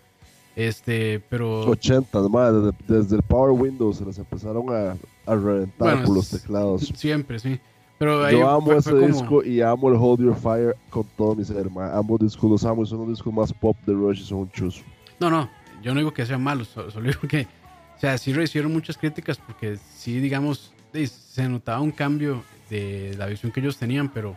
Este, 0.56 1.20
pero 1.28 1.60
80, 1.68 2.18
madre, 2.30 2.72
desde, 2.88 3.00
desde 3.02 3.16
el 3.16 3.22
Power 3.22 3.50
Windows 3.52 3.98
se 3.98 4.06
les 4.06 4.16
empezaron 4.18 4.64
a, 4.70 4.96
a 5.30 5.34
reventar 5.36 5.92
Bueno, 5.92 6.04
por 6.06 6.16
los 6.16 6.30
teclados. 6.30 6.80
siempre, 6.96 7.38
sí. 7.38 7.60
Pero 7.98 8.24
ahí 8.24 8.38
Yo 8.38 8.48
amo 8.48 8.66
fue- 8.66 8.76
ese 8.78 8.90
fue 8.90 9.00
como- 9.00 9.12
disco 9.12 9.44
y 9.44 9.60
amo 9.60 9.88
el 9.90 9.96
Hold 9.96 10.20
Your 10.20 10.34
Fire 10.34 10.74
con 10.90 11.04
todo 11.16 11.34
mi 11.34 11.44
ser, 11.44 11.70
ma. 11.70 11.94
Ambos 11.94 12.20
discos 12.20 12.50
los 12.50 12.64
amo 12.64 12.82
y 12.82 12.86
son 12.86 13.00
los 13.00 13.08
discos 13.08 13.32
más 13.34 13.52
pop 13.52 13.76
de 13.86 13.92
Rush 13.92 14.20
y 14.20 14.24
son 14.24 14.38
un 14.38 14.50
chuzo. 14.50 14.82
No, 15.20 15.28
no, 15.30 15.48
yo 15.82 15.92
no 15.92 16.00
digo 16.00 16.12
que 16.12 16.24
sean 16.24 16.42
malos, 16.42 16.68
so- 16.68 16.90
solo 16.90 17.06
digo 17.08 17.20
que, 17.28 17.42
o 17.96 18.00
sea, 18.00 18.16
sí 18.16 18.32
recibieron 18.32 18.72
muchas 18.72 18.96
críticas 18.96 19.36
porque 19.38 19.76
sí, 19.94 20.20
digamos, 20.20 20.72
se 20.92 21.46
notaba 21.50 21.80
un 21.80 21.90
cambio 21.90 22.42
de 22.70 23.14
la 23.18 23.26
visión 23.26 23.52
que 23.52 23.60
ellos 23.60 23.76
tenían, 23.78 24.08
pero 24.12 24.36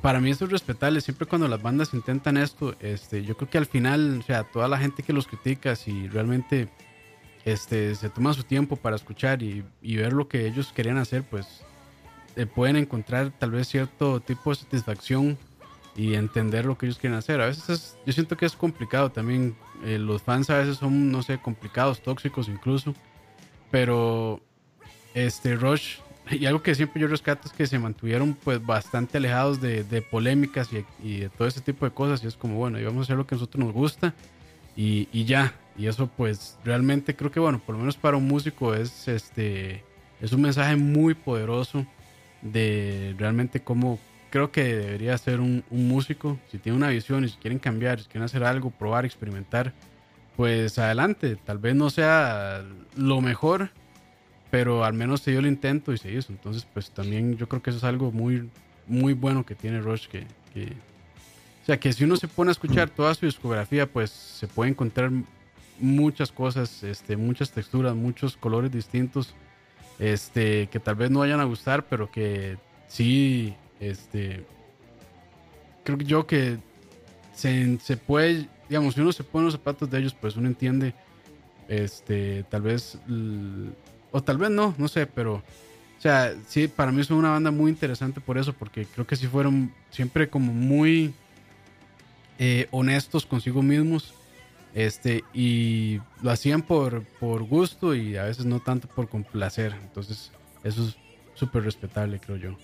para 0.00 0.20
mí 0.20 0.30
eso 0.30 0.44
es 0.44 0.50
respetable. 0.50 1.00
Siempre 1.00 1.26
cuando 1.26 1.48
las 1.48 1.60
bandas 1.62 1.92
intentan 1.94 2.36
esto, 2.36 2.74
este, 2.80 3.24
yo 3.24 3.36
creo 3.36 3.50
que 3.50 3.58
al 3.58 3.66
final, 3.66 4.18
o 4.20 4.22
sea, 4.22 4.44
toda 4.44 4.68
la 4.68 4.78
gente 4.78 5.02
que 5.02 5.12
los 5.12 5.26
critica, 5.26 5.76
si 5.76 6.08
realmente 6.08 6.68
este, 7.44 7.94
se 7.94 8.08
toma 8.08 8.32
su 8.34 8.44
tiempo 8.44 8.76
para 8.76 8.96
escuchar 8.96 9.42
y, 9.42 9.64
y 9.82 9.96
ver 9.96 10.12
lo 10.12 10.28
que 10.28 10.46
ellos 10.46 10.72
querían 10.72 10.96
hacer, 10.98 11.22
pues 11.24 11.46
eh, 12.36 12.46
pueden 12.46 12.76
encontrar 12.76 13.30
tal 13.38 13.50
vez 13.50 13.68
cierto 13.68 14.20
tipo 14.20 14.50
de 14.50 14.56
satisfacción 14.56 15.36
y 15.94 16.14
entender 16.14 16.64
lo 16.64 16.78
que 16.78 16.86
ellos 16.86 16.98
quieren 16.98 17.18
hacer. 17.18 17.40
A 17.42 17.46
veces 17.46 17.68
es- 17.68 17.96
yo 18.06 18.12
siento 18.12 18.36
que 18.36 18.46
es 18.46 18.56
complicado 18.56 19.10
también. 19.10 19.54
eh, 19.84 19.98
los 19.98 20.22
fans 20.22 20.48
a 20.48 20.58
veces 20.58 20.76
son, 20.76 21.10
no 21.10 21.22
sé, 21.24 21.38
complicados, 21.38 22.00
tóxicos 22.02 22.48
incluso. 22.48 22.94
Pero 23.72 24.40
este 25.12 25.56
Rush, 25.56 25.96
y 26.32 26.46
algo 26.46 26.62
que 26.62 26.74
siempre 26.74 27.00
yo 27.00 27.08
rescato 27.08 27.48
es 27.48 27.54
que 27.54 27.66
se 27.66 27.78
mantuvieron 27.78 28.34
pues 28.34 28.64
bastante 28.64 29.18
alejados 29.18 29.60
de, 29.60 29.84
de 29.84 30.02
polémicas 30.02 30.70
y, 30.72 30.84
y 31.02 31.20
de 31.20 31.28
todo 31.28 31.48
ese 31.48 31.60
tipo 31.60 31.84
de 31.84 31.92
cosas. 31.92 32.22
Y 32.24 32.26
es 32.26 32.36
como, 32.36 32.56
bueno, 32.56 32.78
y 32.80 32.84
vamos 32.84 33.00
a 33.00 33.02
hacer 33.04 33.16
lo 33.16 33.26
que 33.26 33.34
a 33.34 33.36
nosotros 33.36 33.64
nos 33.64 33.72
gusta 33.74 34.14
y, 34.76 35.08
y 35.12 35.24
ya. 35.24 35.54
Y 35.76 35.86
eso 35.86 36.06
pues 36.06 36.58
realmente 36.64 37.16
creo 37.16 37.30
que, 37.30 37.40
bueno, 37.40 37.60
por 37.64 37.74
lo 37.74 37.80
menos 37.80 37.96
para 37.96 38.16
un 38.16 38.26
músico 38.26 38.74
es, 38.74 39.08
este, 39.08 39.84
es 40.20 40.32
un 40.32 40.42
mensaje 40.42 40.76
muy 40.76 41.14
poderoso 41.14 41.86
de 42.42 43.14
realmente 43.18 43.60
cómo 43.60 43.98
creo 44.30 44.50
que 44.50 44.64
debería 44.64 45.16
ser 45.18 45.40
un, 45.40 45.64
un 45.70 45.88
músico. 45.88 46.38
Si 46.50 46.58
tiene 46.58 46.76
una 46.76 46.88
visión 46.88 47.24
y 47.24 47.28
si 47.28 47.36
quieren 47.36 47.58
cambiar, 47.58 48.00
si 48.00 48.06
quieren 48.06 48.24
hacer 48.24 48.44
algo, 48.44 48.70
probar, 48.70 49.04
experimentar, 49.04 49.72
pues 50.36 50.78
adelante. 50.78 51.36
Tal 51.36 51.58
vez 51.58 51.74
no 51.74 51.90
sea 51.90 52.64
lo 52.96 53.20
mejor, 53.20 53.70
pero 54.52 54.84
al 54.84 54.92
menos 54.92 55.22
se 55.22 55.30
dio 55.30 55.40
el 55.40 55.46
intento 55.46 55.94
y 55.94 55.98
se 55.98 56.12
hizo. 56.12 56.30
Entonces, 56.30 56.66
pues 56.74 56.90
también 56.90 57.38
yo 57.38 57.48
creo 57.48 57.62
que 57.62 57.70
eso 57.70 57.78
es 57.78 57.84
algo 57.84 58.12
muy, 58.12 58.50
muy 58.86 59.14
bueno 59.14 59.46
que 59.46 59.54
tiene 59.54 59.80
Rush. 59.80 60.08
Que, 60.08 60.26
que- 60.52 60.74
o 61.62 61.64
sea, 61.64 61.80
que 61.80 61.90
si 61.94 62.04
uno 62.04 62.16
se 62.16 62.28
pone 62.28 62.50
a 62.50 62.52
escuchar 62.52 62.90
toda 62.94 63.14
su 63.14 63.24
discografía, 63.24 63.90
pues 63.90 64.10
se 64.10 64.46
puede 64.48 64.70
encontrar 64.70 65.10
muchas 65.80 66.30
cosas, 66.30 66.82
este, 66.82 67.16
muchas 67.16 67.50
texturas, 67.50 67.94
muchos 67.96 68.36
colores 68.36 68.70
distintos, 68.70 69.34
este, 69.98 70.66
que 70.66 70.78
tal 70.80 70.96
vez 70.96 71.10
no 71.10 71.20
vayan 71.20 71.40
a 71.40 71.44
gustar, 71.44 71.86
pero 71.86 72.10
que 72.10 72.58
sí, 72.88 73.54
este, 73.80 74.44
creo 75.82 75.96
que 75.96 76.04
yo 76.04 76.26
que 76.26 76.58
se, 77.34 77.78
se 77.78 77.96
puede, 77.96 78.48
digamos, 78.68 78.92
si 78.94 79.00
uno 79.00 79.12
se 79.12 79.24
pone 79.24 79.44
en 79.44 79.46
los 79.46 79.54
zapatos 79.54 79.88
de 79.90 79.98
ellos, 79.98 80.12
pues 80.20 80.36
uno 80.36 80.46
entiende, 80.46 80.92
este, 81.68 82.44
tal 82.50 82.60
vez, 82.62 82.98
o 84.12 84.22
tal 84.22 84.38
vez 84.38 84.50
no, 84.50 84.74
no 84.78 84.88
sé, 84.88 85.06
pero, 85.06 85.36
o 85.36 86.00
sea, 86.00 86.34
sí, 86.46 86.68
para 86.68 86.92
mí 86.92 87.02
son 87.02 87.16
una 87.16 87.30
banda 87.30 87.50
muy 87.50 87.70
interesante 87.70 88.20
por 88.20 88.38
eso, 88.38 88.52
porque 88.52 88.86
creo 88.86 89.06
que 89.06 89.16
sí 89.16 89.26
fueron 89.26 89.72
siempre 89.90 90.28
como 90.28 90.52
muy 90.52 91.14
eh, 92.38 92.68
honestos 92.70 93.26
consigo 93.26 93.62
mismos, 93.62 94.14
este, 94.74 95.24
y 95.34 96.00
lo 96.22 96.30
hacían 96.30 96.62
por, 96.62 97.02
por 97.20 97.42
gusto 97.42 97.94
y 97.94 98.16
a 98.16 98.24
veces 98.24 98.44
no 98.44 98.60
tanto 98.60 98.88
por 98.88 99.08
complacer, 99.08 99.74
entonces 99.82 100.30
eso 100.62 100.86
es 100.86 100.96
súper 101.34 101.64
respetable, 101.64 102.20
creo 102.20 102.36
yo. 102.36 102.56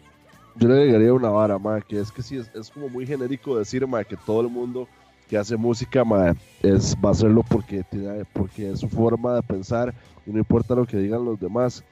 Yo 0.57 0.69
le 0.69 0.75
agregaría 0.75 1.13
una 1.13 1.31
vara, 1.31 1.59
ma, 1.59 1.81
que 1.81 2.01
es 2.01 2.11
que 2.11 2.23
sí, 2.23 2.37
es, 2.37 2.51
es 2.55 2.71
como 2.71 2.89
muy 2.89 3.07
genérico 3.07 3.59
decir, 3.59 3.87
ma, 3.87 4.05
que 4.05 4.17
todo 4.17 4.41
el 4.43 4.49
mundo 4.49 4.89
que 5.29 5.37
hace 5.37 5.57
música, 5.57 6.05
ma, 6.05 6.35
es, 6.63 6.97
va 7.05 7.11
a 7.11 7.13
hacerlo 7.13 7.45
porque, 7.49 7.85
tiene, 7.85 8.25
porque 8.33 8.71
es 8.71 8.81
su 8.81 8.89
forma 8.89 9.35
de 9.35 9.43
pensar 9.43 9.95
y 10.27 10.31
no 10.31 10.39
importa 10.39 10.75
lo 10.75 10.87
que 10.87 10.97
digan 10.97 11.25
los 11.25 11.39
demás. 11.39 11.85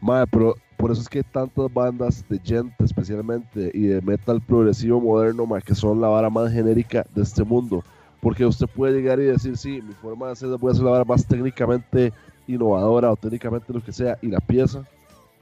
Ma, 0.00 0.24
pero 0.26 0.54
por 0.76 0.90
eso 0.90 1.02
es 1.02 1.08
que 1.08 1.18
hay 1.18 1.24
tantas 1.24 1.72
bandas 1.72 2.24
de 2.28 2.38
gente, 2.38 2.84
especialmente, 2.84 3.70
y 3.74 3.82
de 3.82 4.00
metal 4.00 4.40
progresivo 4.40 5.00
moderno, 5.00 5.44
ma, 5.46 5.60
que 5.60 5.74
son 5.74 6.00
la 6.00 6.08
vara 6.08 6.30
más 6.30 6.52
genérica 6.52 7.04
de 7.14 7.22
este 7.22 7.44
mundo. 7.44 7.84
Porque 8.20 8.46
usted 8.46 8.66
puede 8.66 8.94
llegar 8.94 9.18
y 9.20 9.24
decir, 9.24 9.56
sí, 9.56 9.82
mi 9.82 9.92
forma 9.94 10.26
de 10.26 10.32
hacer, 10.32 10.48
voy 10.58 10.68
a 10.68 10.72
hacer 10.72 10.84
la 10.84 10.90
vara 10.90 11.04
más 11.04 11.26
técnicamente 11.26 12.12
innovadora 12.46 13.10
o 13.10 13.16
técnicamente 13.16 13.72
lo 13.72 13.82
que 13.82 13.92
sea, 13.92 14.18
y 14.22 14.28
la 14.28 14.40
pieza, 14.40 14.84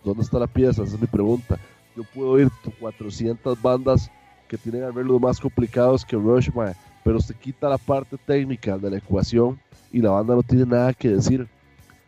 ¿dónde 0.04 0.22
está 0.22 0.38
la 0.38 0.46
pieza? 0.46 0.82
Esa 0.82 0.94
es 0.94 1.00
mi 1.00 1.06
pregunta 1.06 1.58
yo 1.98 2.04
puedo 2.14 2.38
ir 2.38 2.48
400 2.78 3.60
bandas 3.60 4.08
que 4.46 4.56
tienen 4.56 4.84
arreglos 4.84 5.20
más 5.20 5.40
complicados 5.40 6.04
que 6.04 6.14
Rush, 6.14 6.48
mae, 6.54 6.74
pero 7.04 7.20
se 7.20 7.34
quita 7.34 7.68
la 7.68 7.78
parte 7.78 8.16
técnica 8.16 8.76
de 8.78 8.90
la 8.90 8.98
ecuación 8.98 9.58
y 9.92 10.00
la 10.00 10.10
banda 10.10 10.34
no 10.34 10.42
tiene 10.42 10.66
nada 10.66 10.92
que 10.92 11.08
decir. 11.08 11.46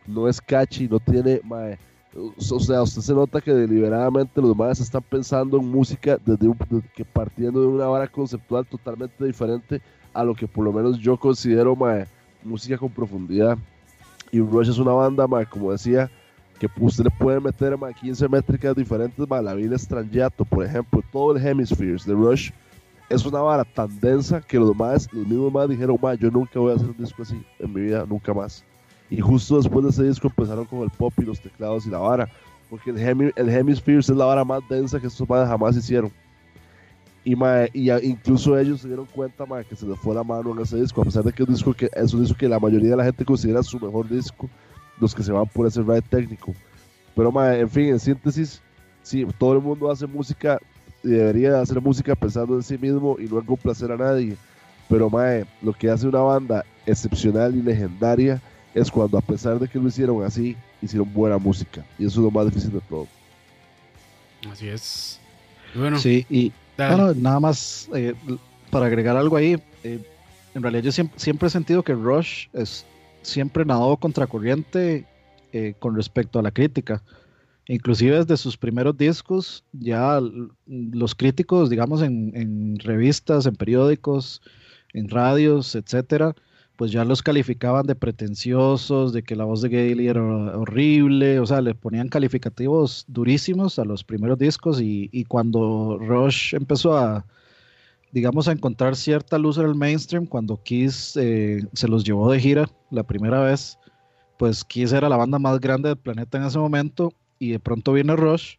No 0.07 0.29
es 0.29 0.41
catchy, 0.41 0.89
no 0.89 0.99
tiene, 0.99 1.41
mae, 1.45 1.79
o 2.15 2.61
sea, 2.61 2.83
usted 2.83 3.03
se 3.03 3.15
nota 3.15 3.41
que 3.41 3.53
deliberadamente 3.53 4.41
los 4.41 4.51
demás 4.51 4.81
están 4.81 5.03
pensando 5.03 5.59
en 5.59 5.71
música 5.71 6.19
desde 6.25 6.49
un, 6.49 6.57
que 6.95 7.05
partiendo 7.05 7.61
de 7.61 7.69
una 7.69 7.87
vara 7.87 8.09
conceptual 8.09 8.67
totalmente 8.67 9.25
diferente 9.25 9.81
a 10.13 10.25
lo 10.25 10.35
que 10.35 10.49
por 10.49 10.65
lo 10.65 10.73
menos 10.73 10.99
yo 10.99 11.17
considero 11.17 11.77
mae, 11.77 12.07
música 12.43 12.77
con 12.77 12.91
profundidad. 12.91 13.57
Y 14.33 14.41
Rush 14.41 14.71
es 14.71 14.79
una 14.79 14.93
banda, 14.93 15.27
mae, 15.27 15.47
como 15.47 15.71
decía, 15.71 16.11
que 16.59 16.69
usted 16.81 17.05
le 17.05 17.11
puede 17.11 17.39
meter 17.41 17.77
ma, 17.79 17.93
15 17.93 18.29
métricas 18.29 18.75
diferentes, 18.75 19.29
ma, 19.29 19.41
la 19.41 19.55
Villa 19.55 19.79
Strangiato, 19.79 20.45
por 20.45 20.65
ejemplo, 20.65 21.03
todo 21.13 21.37
el 21.37 21.47
Hemispheres 21.47 22.05
de 22.05 22.15
Rush 22.15 22.51
es 23.11 23.27
una 23.27 23.41
vara 23.41 23.65
tan 23.65 23.99
densa 24.01 24.41
que 24.41 24.57
los 24.57 24.69
demás, 24.69 25.09
los 25.13 25.27
mismos 25.27 25.53
más 25.53 25.69
dijeron, 25.69 25.99
ma, 26.01 26.15
yo 26.15 26.31
nunca 26.31 26.61
voy 26.61 26.73
a 26.73 26.77
hacer 26.77 26.89
un 26.89 26.97
disco 26.97 27.23
así 27.23 27.45
en 27.59 27.73
mi 27.73 27.83
vida, 27.83 28.07
nunca 28.09 28.33
más. 28.33 28.65
Y 29.11 29.21
justo 29.21 29.57
después 29.57 29.85
de 29.85 29.91
ese 29.91 30.05
disco 30.05 30.29
empezaron 30.29 30.65
con 30.65 30.83
el 30.83 30.91
pop 30.91 31.13
y 31.19 31.23
los 31.23 31.41
teclados 31.41 31.87
y 31.87 31.91
la 31.91 31.99
vara, 31.99 32.29
porque 32.71 32.91
el, 32.91 32.99
Hemi, 32.99 33.33
el 33.35 33.49
Hemispheres 33.49 34.09
es 34.09 34.17
la 34.17 34.27
vara 34.27 34.45
más 34.45 34.63
densa 34.71 35.01
que 35.01 35.09
estos 35.09 35.29
madres 35.29 35.49
jamás 35.49 35.77
hicieron. 35.77 36.13
Y, 37.25 37.35
ma, 37.35 37.65
y 37.75 37.91
incluso 37.91 38.57
ellos 38.57 38.81
se 38.81 38.87
dieron 38.87 39.07
cuenta 39.07 39.45
ma, 39.45 39.65
que 39.65 39.75
se 39.75 39.87
les 39.87 39.99
fue 39.99 40.15
la 40.15 40.23
mano 40.23 40.53
en 40.53 40.61
ese 40.61 40.77
disco, 40.77 41.03
a 41.03 41.05
pesar 41.05 41.25
de 41.25 41.33
que 41.33 41.43
es 41.43 41.49
un 41.49 41.55
disco 41.55 41.75
que, 41.75 41.91
es 41.93 42.15
un 42.15 42.23
disco 42.23 42.39
que 42.39 42.49
la 42.49 42.61
mayoría 42.61 42.91
de 42.91 42.97
la 42.97 43.05
gente 43.05 43.25
considera 43.25 43.63
su 43.65 43.79
mejor 43.81 44.09
disco 44.09 44.49
los 45.01 45.15
que 45.15 45.25
se 45.25 45.33
van 45.33 45.47
por 45.47 45.67
ese 45.67 45.83
ride 45.83 46.03
técnico. 46.03 46.55
Pero, 47.17 47.33
ma, 47.33 47.57
en 47.57 47.69
fin, 47.69 47.87
en 47.89 47.99
síntesis, 47.99 48.63
sí, 49.03 49.27
todo 49.37 49.55
el 49.55 49.61
mundo 49.61 49.91
hace 49.91 50.07
música 50.07 50.61
y 51.03 51.09
debería 51.09 51.61
hacer 51.61 51.81
música 51.81 52.15
pensando 52.15 52.55
en 52.55 52.63
sí 52.63 52.77
mismo 52.79 53.17
y 53.19 53.25
no 53.25 53.39
en 53.39 53.47
complacer 53.47 53.91
a 53.93 53.97
nadie. 53.97 54.37
Pero, 54.89 55.09
mae, 55.09 55.45
lo 55.63 55.73
que 55.73 55.89
hace 55.91 56.07
una 56.09 56.21
banda 56.21 56.65
excepcional 56.87 57.55
y 57.55 57.63
legendaria 57.63 58.41
es 58.75 58.91
cuando, 58.91 59.19
a 59.19 59.21
pesar 59.21 59.59
de 59.59 59.69
que 59.69 59.79
lo 59.79 59.89
hicieron 59.89 60.23
así, 60.25 60.57
hicieron 60.83 61.13
buena 61.13 61.39
música. 61.39 61.85
Y 61.99 62.07
eso 62.07 62.21
es 62.21 62.25
lo 62.25 62.31
más 62.31 62.47
difícil 62.47 62.73
de 62.73 62.81
todo. 62.89 63.07
Así 64.51 64.69
es. 64.69 65.21
Bueno, 65.75 65.99
Sí, 65.99 66.27
y 66.29 66.53
dale. 66.77 66.97
bueno, 66.97 67.15
nada 67.21 67.41
más 67.41 67.89
eh, 67.95 68.15
para 68.71 68.87
agregar 68.87 69.17
algo 69.17 69.37
ahí. 69.37 69.61
eh, 69.85 70.01
en 70.55 70.63
realidad 70.63 70.83
yo 70.83 70.91
siempre, 70.93 71.19
siempre 71.19 71.47
he 71.47 71.51
sentido 71.51 71.83
que 71.85 71.95
Rush 71.95 72.47
es 72.53 72.85
siempre 73.23 73.65
nadó 73.65 73.97
contracorriente 73.97 75.05
eh, 75.53 75.75
con 75.79 75.95
respecto 75.95 76.39
a 76.39 76.43
la 76.43 76.51
crítica. 76.51 77.03
Inclusive 77.71 78.17
desde 78.17 78.37
sus 78.37 78.57
primeros 78.57 78.99
discos, 78.99 79.63
ya 79.71 80.21
los 80.67 81.15
críticos, 81.15 81.71
digamos, 81.71 82.03
en, 82.03 82.77
revistas, 82.81 83.47
en 83.47 83.55
periódicos, 83.55 84.43
en 84.93 85.09
radios, 85.09 85.77
etcétera, 85.77 86.35
pues 86.75 86.91
ya 86.91 87.05
los 87.05 87.23
calificaban 87.23 87.87
de 87.87 87.95
pretenciosos, 87.95 89.13
de 89.13 89.23
que 89.23 89.37
la 89.37 89.45
voz 89.45 89.63
de 89.63 89.69
Gailey 89.69 90.09
era 90.09 90.21
horrible, 90.21 91.39
o 91.39 91.47
sea, 91.47 91.61
le 91.61 91.77
ponían 91.77 92.09
calificativos 92.09 93.05
durísimos 93.07 93.79
a 93.79 93.85
los 93.85 94.03
primeros 94.03 94.37
discos 94.37 94.81
y, 94.81 95.09
y 95.13 95.23
cuando 95.23 95.97
Rush 96.01 96.57
empezó 96.57 96.99
a, 96.99 97.25
digamos, 98.11 98.49
a 98.49 98.53
encontrar 98.53 98.97
cierta 98.97 99.39
luz 99.39 99.59
en 99.59 99.67
el 99.67 99.77
mainstream, 99.77 100.27
cuando 100.27 100.61
Kiss 100.61 101.17
eh, 101.17 101.65
se 101.73 101.87
los 101.87 102.03
llevó 102.03 102.33
de 102.33 102.41
gira 102.41 102.69
la 102.91 103.05
primera 103.05 103.41
vez, 103.43 103.79
pues 104.39 104.65
Kiss 104.65 104.93
era 104.93 105.09
la 105.09 105.17
banda 105.17 105.39
más 105.39 105.61
grande 105.61 105.91
del 105.91 105.99
planeta 105.99 106.37
en 106.37 106.47
ese 106.47 106.59
momento 106.59 107.15
y 107.41 107.51
de 107.51 107.59
pronto 107.59 107.93
viene 107.93 108.15
Rush 108.15 108.57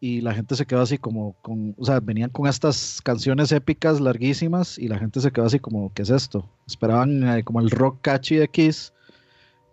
y 0.00 0.20
la 0.20 0.34
gente 0.34 0.56
se 0.56 0.66
quedó 0.66 0.80
así 0.80 0.98
como 0.98 1.36
con, 1.42 1.74
o 1.78 1.84
sea, 1.84 2.00
venían 2.00 2.30
con 2.30 2.46
estas 2.46 3.00
canciones 3.02 3.52
épicas 3.52 4.00
larguísimas 4.00 4.78
y 4.78 4.88
la 4.88 4.98
gente 4.98 5.20
se 5.20 5.30
quedó 5.30 5.46
así 5.46 5.58
como, 5.60 5.92
¿qué 5.94 6.02
es 6.02 6.10
esto? 6.10 6.48
Esperaban 6.66 7.22
eh, 7.28 7.44
como 7.44 7.60
el 7.60 7.70
rock 7.70 7.98
catchy 8.02 8.36
de 8.36 8.48
Kiss 8.48 8.92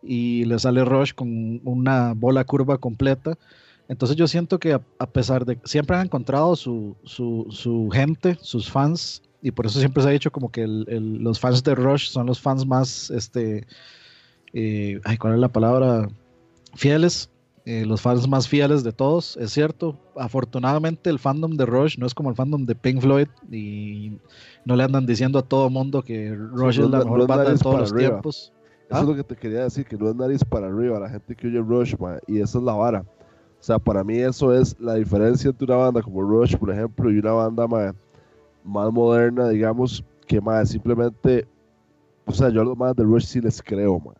y 0.03 0.45
le 0.45 0.59
sale 0.59 0.85
Rush 0.85 1.13
con 1.13 1.61
una 1.63 2.13
bola 2.13 2.43
curva 2.43 2.77
completa. 2.77 3.37
Entonces 3.87 4.17
yo 4.17 4.27
siento 4.27 4.59
que 4.59 4.73
a, 4.73 5.07
pesar 5.07 5.45
de 5.45 5.57
siempre 5.63 5.95
han 5.95 6.05
encontrado 6.05 6.55
su, 6.57 6.95
su, 7.03 7.47
su, 7.49 7.89
gente, 7.91 8.37
sus 8.41 8.69
fans, 8.69 9.23
y 9.41 9.51
por 9.51 9.65
eso 9.65 9.79
siempre 9.79 10.03
se 10.03 10.09
ha 10.09 10.11
dicho 10.11 10.31
como 10.31 10.51
que 10.51 10.67
los 10.67 11.39
fans 11.39 11.63
de 11.63 11.73
Rush 11.73 12.09
son 12.09 12.27
los 12.27 12.39
fans 12.39 12.65
más, 12.65 13.09
este, 13.11 13.65
eh, 14.53 14.99
ay, 15.05 15.17
¿cuál 15.17 15.35
es 15.35 15.39
la 15.39 15.47
palabra? 15.47 16.09
Fieles 16.75 17.29
eh, 17.69 17.85
los 17.85 18.01
fans 18.01 18.29
más 18.29 18.47
fieles 18.47 18.85
de 18.85 18.93
todos, 18.93 19.35
es 19.35 19.51
cierto. 19.51 19.99
Afortunadamente 20.15 21.09
el 21.09 21.19
fandom 21.19 21.57
de 21.57 21.65
Rush 21.65 21.97
no 21.97 22.07
es 22.07 22.13
como 22.13 22.29
el 22.29 22.35
fandom 22.37 22.65
de 22.65 22.75
Pink 22.75 23.01
Floyd 23.01 23.27
y 23.51 24.19
no 24.63 24.77
le 24.77 24.85
andan 24.85 25.05
diciendo 25.05 25.37
a 25.37 25.41
todo 25.41 25.69
mundo 25.69 26.01
que 26.01 26.33
Rush 26.33 26.75
sí, 26.75 26.81
es 26.83 26.89
la 26.89 26.99
mejor 26.99 27.27
banda 27.27 27.51
de 27.51 27.57
todos 27.57 27.77
los 27.77 27.91
arriba. 27.91 28.11
tiempos. 28.11 28.53
Eso 28.85 28.95
¿Ah? 28.95 29.01
es 29.01 29.05
lo 29.05 29.15
que 29.17 29.23
te 29.25 29.35
quería 29.35 29.63
decir, 29.63 29.85
que 29.85 29.97
no 29.97 30.07
es 30.07 30.15
nariz 30.15 30.45
para 30.45 30.67
arriba, 30.67 30.97
la 30.97 31.09
gente 31.09 31.35
que 31.35 31.47
oye 31.47 31.59
Rush, 31.59 31.93
man, 31.99 32.21
y 32.25 32.39
esa 32.39 32.57
es 32.57 32.63
la 32.63 32.71
vara. 32.71 33.01
O 33.01 33.63
sea, 33.63 33.77
para 33.77 34.01
mí 34.01 34.17
eso 34.17 34.53
es 34.53 34.79
la 34.79 34.93
diferencia 34.93 35.49
entre 35.49 35.65
una 35.65 35.75
banda 35.75 36.01
como 36.01 36.21
Rush, 36.21 36.55
por 36.55 36.71
ejemplo, 36.71 37.11
y 37.11 37.19
una 37.19 37.33
banda 37.33 37.67
man, 37.67 37.93
más 38.63 38.93
moderna, 38.93 39.49
digamos, 39.49 40.05
que 40.25 40.39
más 40.39 40.69
simplemente, 40.69 41.45
o 42.23 42.31
sea, 42.31 42.47
yo 42.47 42.61
a 42.61 42.63
los 42.63 42.77
más 42.77 42.95
de 42.95 43.03
Rush 43.03 43.25
sí 43.25 43.41
les 43.41 43.61
creo, 43.61 43.99
man 43.99 44.15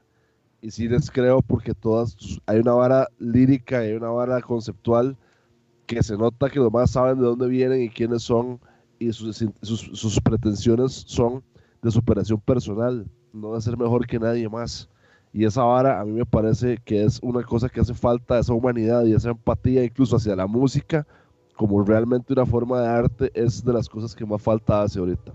y 0.62 0.72
sí 0.72 0.88
les 0.88 1.12
creo 1.12 1.42
porque 1.42 1.74
todas 1.74 2.18
hay 2.46 2.60
una 2.60 2.74
vara 2.74 3.08
lírica 3.20 3.84
y 3.84 3.90
hay 3.90 3.94
una 3.94 4.10
vara 4.10 4.42
conceptual 4.42 5.18
que 5.86 6.04
se 6.04 6.18
nota 6.18 6.50
que 6.50 6.60
los 6.60 6.72
más 6.72 6.92
saben 6.92 7.20
de 7.20 7.26
dónde 7.26 7.48
vienen 7.48 7.82
y 7.82 7.90
quiénes 7.90 8.24
son 8.24 8.60
y 9.00 9.14
sus, 9.14 9.38
sus, 9.62 9.80
sus, 9.94 10.20
pretensiones 10.20 11.04
son 11.08 11.44
de 11.82 11.92
superación 11.92 12.40
personal, 12.42 13.06
no 13.32 13.54
de 13.54 13.62
ser 13.62 13.78
mejor 13.78 14.08
que 14.08 14.20
nadie 14.20 14.50
más. 14.50 14.90
Y 15.32 15.46
esa 15.46 15.64
vara 15.64 16.02
a 16.02 16.06
mí 16.06 16.14
me 16.14 16.26
parece 16.26 16.80
que 16.84 17.04
es 17.04 17.20
una 17.22 17.44
cosa 17.44 17.70
que 17.70 17.80
hace 17.80 17.94
falta, 17.94 18.40
esa 18.40 18.54
humanidad 18.54 19.06
y 19.06 19.14
esa 19.14 19.30
empatía 19.30 19.84
incluso 19.84 20.16
hacia 20.16 20.36
la 20.36 20.48
música, 20.48 21.06
como 21.56 21.84
realmente 21.84 22.34
una 22.34 22.46
forma 22.46 22.82
de 22.82 22.88
arte, 22.88 23.32
es 23.34 23.64
de 23.64 23.74
las 23.74 23.88
cosas 23.88 24.16
que 24.16 24.26
más 24.26 24.42
falta 24.42 24.82
hace 24.82 25.00
ahorita. 25.00 25.34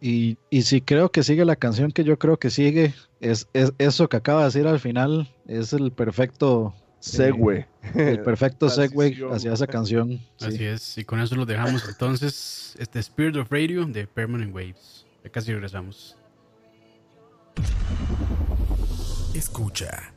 Y, 0.00 0.36
y 0.50 0.62
si 0.62 0.80
creo 0.80 1.10
que 1.10 1.22
sigue 1.22 1.44
la 1.44 1.56
canción 1.56 1.90
que 1.90 2.04
yo 2.04 2.18
creo 2.18 2.38
que 2.38 2.50
sigue, 2.50 2.94
es, 3.20 3.48
es 3.54 3.72
eso 3.78 4.08
que 4.08 4.18
acaba 4.18 4.40
de 4.40 4.46
decir 4.46 4.66
al 4.66 4.80
final, 4.80 5.34
es 5.46 5.72
el 5.72 5.90
perfecto 5.92 6.74
segue. 7.00 7.66
Eh, 7.94 8.10
el 8.10 8.22
perfecto 8.22 8.68
segue 8.68 9.24
hacia 9.30 9.52
esa 9.52 9.68
canción. 9.68 10.20
Así 10.40 10.58
sí. 10.58 10.64
es, 10.64 10.98
y 10.98 11.04
con 11.04 11.20
eso 11.20 11.36
lo 11.36 11.46
dejamos 11.46 11.88
entonces, 11.88 12.74
este 12.80 12.98
Spirit 12.98 13.36
of 13.36 13.48
Radio 13.48 13.84
de 13.86 14.08
Permanent 14.08 14.52
Waves. 14.52 15.06
Ya 15.22 15.30
casi 15.30 15.52
regresamos. 15.52 16.16
Escucha. 19.34 20.15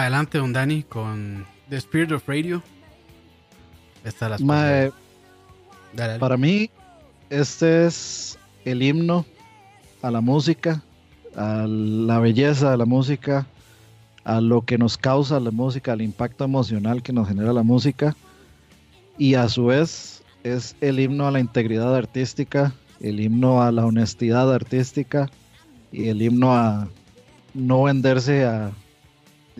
Adelante, 0.00 0.38
don 0.38 0.54
Dani, 0.54 0.82
con 0.82 1.44
The 1.68 1.76
Spirit 1.76 2.10
of 2.12 2.26
Radio. 2.26 2.62
Esta 4.02 4.34
es 4.34 4.40
la 4.40 4.46
Mae, 4.46 4.90
Dale, 5.92 6.12
dale. 6.12 6.18
para 6.18 6.38
mí, 6.38 6.70
este 7.28 7.84
es 7.84 8.38
el 8.64 8.82
himno 8.82 9.26
a 10.00 10.10
la 10.10 10.22
música, 10.22 10.82
a 11.36 11.66
la 11.66 12.18
belleza 12.18 12.70
de 12.70 12.78
la 12.78 12.86
música, 12.86 13.46
a 14.24 14.40
lo 14.40 14.62
que 14.62 14.78
nos 14.78 14.96
causa 14.96 15.38
la 15.38 15.50
música, 15.50 15.92
al 15.92 16.00
impacto 16.00 16.44
emocional 16.44 17.02
que 17.02 17.12
nos 17.12 17.28
genera 17.28 17.52
la 17.52 17.62
música. 17.62 18.16
Y 19.18 19.34
a 19.34 19.50
su 19.50 19.66
vez 19.66 20.22
es 20.44 20.76
el 20.80 20.98
himno 20.98 21.28
a 21.28 21.30
la 21.30 21.40
integridad 21.40 21.94
artística, 21.94 22.72
el 23.00 23.20
himno 23.20 23.62
a 23.62 23.70
la 23.70 23.84
honestidad 23.84 24.50
artística 24.50 25.28
y 25.92 26.08
el 26.08 26.22
himno 26.22 26.56
a 26.56 26.88
no 27.52 27.82
venderse 27.82 28.46
a, 28.46 28.70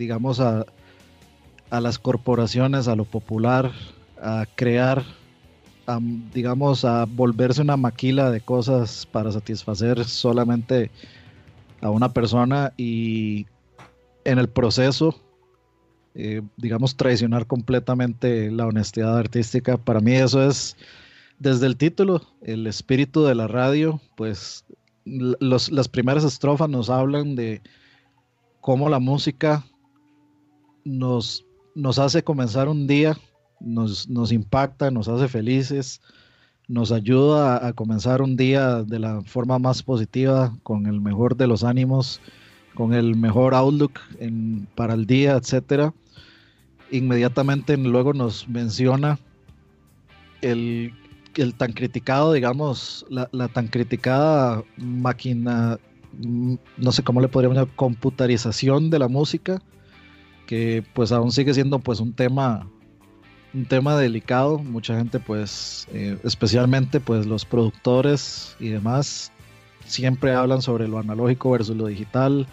digamos, 0.01 0.39
a, 0.39 0.65
a 1.69 1.79
las 1.79 1.99
corporaciones, 1.99 2.87
a 2.87 2.95
lo 2.95 3.05
popular, 3.05 3.71
a 4.19 4.47
crear, 4.55 5.03
digamos, 6.33 6.83
a 6.85 7.05
volverse 7.05 7.61
una 7.61 7.77
maquila 7.77 8.31
de 8.31 8.41
cosas 8.41 9.05
para 9.11 9.31
satisfacer 9.31 10.03
solamente 10.05 10.89
a 11.81 11.91
una 11.91 12.11
persona 12.11 12.73
y 12.77 13.45
en 14.25 14.39
el 14.39 14.49
proceso, 14.49 15.15
eh, 16.15 16.41
digamos, 16.57 16.95
traicionar 16.95 17.45
completamente 17.45 18.49
la 18.49 18.65
honestidad 18.65 19.15
artística. 19.15 19.77
Para 19.77 19.99
mí 19.99 20.13
eso 20.13 20.43
es, 20.43 20.75
desde 21.37 21.67
el 21.67 21.77
título, 21.77 22.23
el 22.41 22.65
espíritu 22.65 23.23
de 23.23 23.35
la 23.35 23.47
radio, 23.47 24.01
pues 24.15 24.65
los- 25.05 25.71
las 25.71 25.87
primeras 25.87 26.23
estrofas 26.23 26.69
nos 26.69 26.89
hablan 26.89 27.35
de 27.35 27.61
cómo 28.61 28.89
la 28.89 28.99
música 28.99 29.63
nos, 30.83 31.45
nos 31.75 31.99
hace 31.99 32.23
comenzar 32.23 32.67
un 32.67 32.87
día, 32.87 33.17
nos, 33.59 34.09
nos 34.09 34.31
impacta, 34.31 34.91
nos 34.91 35.07
hace 35.07 35.27
felices, 35.27 36.01
nos 36.67 36.91
ayuda 36.91 37.67
a, 37.67 37.73
comenzar 37.73 38.21
un 38.21 38.37
día 38.37 38.83
de 38.83 38.99
la 38.99 39.21
forma 39.21 39.59
más 39.59 39.83
positiva, 39.83 40.55
con 40.63 40.85
el 40.85 41.01
mejor 41.01 41.35
de 41.35 41.47
los 41.47 41.63
ánimos, 41.63 42.21
con 42.75 42.93
el 42.93 43.15
mejor 43.15 43.53
outlook 43.53 43.99
en- 44.19 44.67
para 44.75 44.93
el 44.93 45.05
día, 45.05 45.33
etcétera. 45.35 45.93
Inmediatamente 46.91 47.75
luego 47.77 48.13
nos 48.13 48.47
menciona 48.47 49.19
el, 50.41 50.93
el 51.35 51.53
tan 51.55 51.73
criticado, 51.73 52.33
digamos, 52.33 53.05
la, 53.09 53.29
la 53.31 53.47
tan 53.47 53.67
criticada 53.67 54.63
máquina, 54.77 55.77
mm, 56.19 56.55
no 56.77 56.91
sé 56.91 57.03
cómo 57.03 57.21
le 57.21 57.27
podríamos 57.27 57.57
llamar, 57.57 57.75
computarización 57.75 58.89
de 58.89 58.99
la 58.99 59.07
música, 59.07 59.61
que 60.51 60.83
pues 60.91 61.13
aún 61.13 61.31
sigue 61.31 61.53
siendo 61.53 61.79
pues 61.79 62.01
un 62.01 62.11
tema 62.11 62.67
un 63.53 63.65
tema 63.65 63.95
delicado. 63.95 64.57
Mucha 64.59 64.97
gente 64.97 65.17
pues 65.17 65.87
eh, 65.93 66.17
especialmente 66.25 66.99
pues 66.99 67.25
los 67.25 67.45
productores 67.45 68.57
y 68.59 68.67
demás 68.67 69.31
siempre 69.85 70.33
hablan 70.33 70.61
sobre 70.61 70.89
lo 70.89 70.99
analógico 70.99 71.51
versus 71.51 71.77
lo 71.77 71.87
digital 71.87 72.47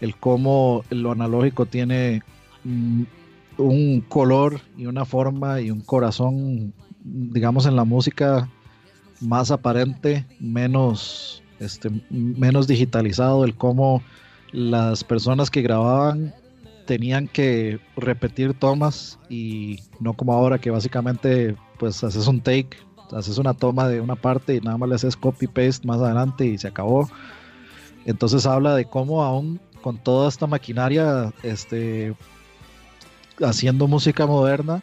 el 0.00 0.16
cómo 0.16 0.82
lo 0.90 1.12
analógico 1.12 1.66
tiene 1.66 2.24
mm, 2.64 3.04
un 3.58 4.00
color 4.00 4.60
y 4.76 4.86
una 4.86 5.04
forma 5.04 5.60
y 5.60 5.70
un 5.70 5.82
corazón 5.82 6.74
digamos 7.04 7.64
en 7.66 7.76
la 7.76 7.84
música 7.84 8.48
más 9.20 9.52
aparente 9.52 10.26
menos 10.40 11.44
este 11.60 11.90
menos 12.10 12.66
digitalizado 12.66 13.44
el 13.44 13.54
cómo 13.54 14.02
las 14.50 15.04
personas 15.04 15.48
que 15.48 15.62
grababan 15.62 16.34
tenían 16.86 17.28
que 17.28 17.78
repetir 17.96 18.54
tomas 18.54 19.18
y 19.28 19.80
no 20.00 20.14
como 20.14 20.32
ahora 20.32 20.58
que 20.58 20.70
básicamente 20.70 21.56
pues 21.78 22.02
haces 22.02 22.26
un 22.26 22.40
take, 22.40 22.78
haces 23.12 23.38
una 23.38 23.54
toma 23.54 23.88
de 23.88 24.00
una 24.00 24.16
parte 24.16 24.54
y 24.54 24.60
nada 24.60 24.78
más 24.78 24.88
le 24.88 24.94
haces 24.94 25.16
copy 25.16 25.46
paste 25.46 25.86
más 25.86 26.00
adelante 26.00 26.46
y 26.46 26.58
se 26.58 26.68
acabó. 26.68 27.08
Entonces 28.06 28.46
habla 28.46 28.74
de 28.74 28.84
cómo 28.84 29.22
aún 29.24 29.60
con 29.82 29.98
toda 29.98 30.28
esta 30.28 30.46
maquinaria 30.46 31.32
este 31.42 32.14
haciendo 33.42 33.86
música 33.86 34.26
moderna 34.26 34.82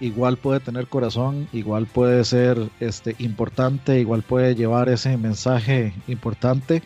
igual 0.00 0.36
puede 0.36 0.60
tener 0.60 0.86
corazón, 0.86 1.48
igual 1.52 1.86
puede 1.86 2.24
ser 2.24 2.70
este 2.80 3.14
importante, 3.18 4.00
igual 4.00 4.22
puede 4.22 4.54
llevar 4.54 4.88
ese 4.88 5.16
mensaje 5.16 5.92
importante 6.08 6.82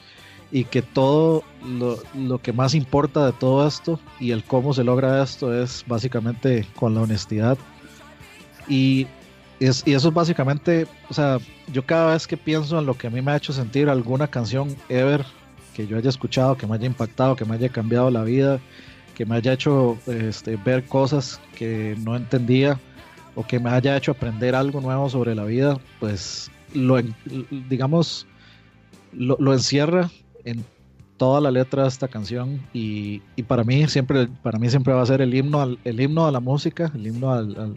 y 0.55 0.63
que 0.67 0.83
todo 0.83 1.43
lo, 1.67 1.99
lo, 2.15 2.39
que 2.39 2.53
más 2.53 2.77
importa 2.77 3.27
de 3.27 3.33
todo 3.33 3.67
esto 3.67 3.99
y 4.21 4.31
el 4.31 4.45
cómo 4.45 4.73
se 4.73 4.85
logra 4.85 5.21
esto 5.21 5.53
es 5.53 5.85
básicamente 5.85 6.65
con 6.77 6.95
la 6.95 7.01
honestidad. 7.01 7.59
Y, 8.69 9.09
es, 9.59 9.83
y 9.85 9.95
eso 9.95 10.09
es 10.11 10.15
básicamente, 10.15 10.87
o 11.11 11.13
sea, 11.13 11.39
yo 11.73 11.85
cada 11.85 12.13
vez 12.13 12.29
que 12.29 12.37
pienso 12.37 12.79
en 12.79 12.87
lo 12.87 12.97
que 12.97 13.09
a 13.09 13.11
mí 13.11 13.21
me 13.21 13.33
ha 13.33 13.37
hecho 13.37 13.53
sentir 13.53 13.89
alguna 13.89 14.29
canción 14.29 14.77
ever 14.89 15.27
que 15.75 15.89
yo 15.89 15.99
haya 15.99 16.09
escuchado, 16.09 16.57
que 16.57 16.69
me 16.69 16.77
haya 16.77 16.87
impactado, 16.87 17.35
que 17.35 17.45
me 17.45 17.57
haya 17.57 17.69
cambiado 17.69 18.09
la 18.13 18.23
vida, 18.23 18.61
que 19.17 19.27
me 19.27 19.35
haya 19.35 19.55
hecho 19.55 19.99
este, 20.07 20.55
ver 20.55 20.85
cosas 20.85 21.41
que 21.59 21.97
no 21.99 22.15
entendía 22.15 22.79
o 23.35 23.45
que 23.45 23.59
me 23.59 23.71
haya 23.71 23.97
hecho 23.97 24.13
aprender 24.13 24.55
algo 24.55 24.81
nuevo 24.81 25.11
sobre 25.11 25.35
la 25.35 25.47
vida, 25.47 25.81
pues 25.99 26.49
lo, 26.75 27.03
digamos, 27.51 28.29
lo, 29.13 29.37
lo 29.41 29.53
encierra 29.53 30.13
en 30.45 30.65
toda 31.17 31.41
la 31.41 31.51
letra 31.51 31.83
de 31.83 31.89
esta 31.89 32.09
canción 32.09 32.61
y, 32.73 33.23
y, 33.37 33.43
para 33.45 33.65
mí 33.65 33.87
siempre 33.87 34.29
para 34.43 34.59
mí 34.59 34.69
siempre 34.69 34.93
va 34.93 35.03
a 35.03 35.07
ser 35.07 35.23
el 35.23 35.33
himno 35.33 35.61
al, 35.61 35.79
el 35.85 36.01
himno 36.01 36.27
a 36.27 36.33
la 36.33 36.41
música 36.41 36.91
el 36.95 37.07
himno 37.07 37.33
al, 37.33 37.77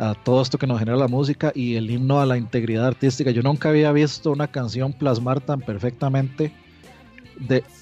a 0.00 0.14
todo 0.14 0.40
esto 0.40 0.56
que 0.56 0.66
nos 0.66 0.78
genera 0.78 0.96
la 0.96 1.08
música 1.08 1.52
y 1.54 1.76
el 1.76 1.90
himno 1.90 2.20
a 2.20 2.26
la 2.26 2.38
integridad 2.38 2.86
artística. 2.86 3.30
Yo 3.30 3.42
nunca 3.42 3.68
había 3.68 3.92
visto 3.92 4.32
una 4.32 4.46
canción 4.46 4.94
plasmar 4.94 5.42
tan 5.42 5.60
perfectamente 5.60 6.52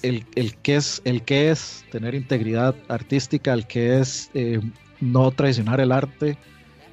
el, 0.03 0.25
el 0.35 0.55
que 0.57 0.75
es 0.75 1.01
el 1.05 1.23
es 1.25 1.85
tener 1.91 2.15
integridad 2.15 2.75
artística 2.89 3.53
el 3.53 3.65
que 3.67 3.99
es 3.99 4.29
eh, 4.33 4.59
no 4.99 5.31
traicionar 5.31 5.79
el 5.79 5.93
arte 5.93 6.37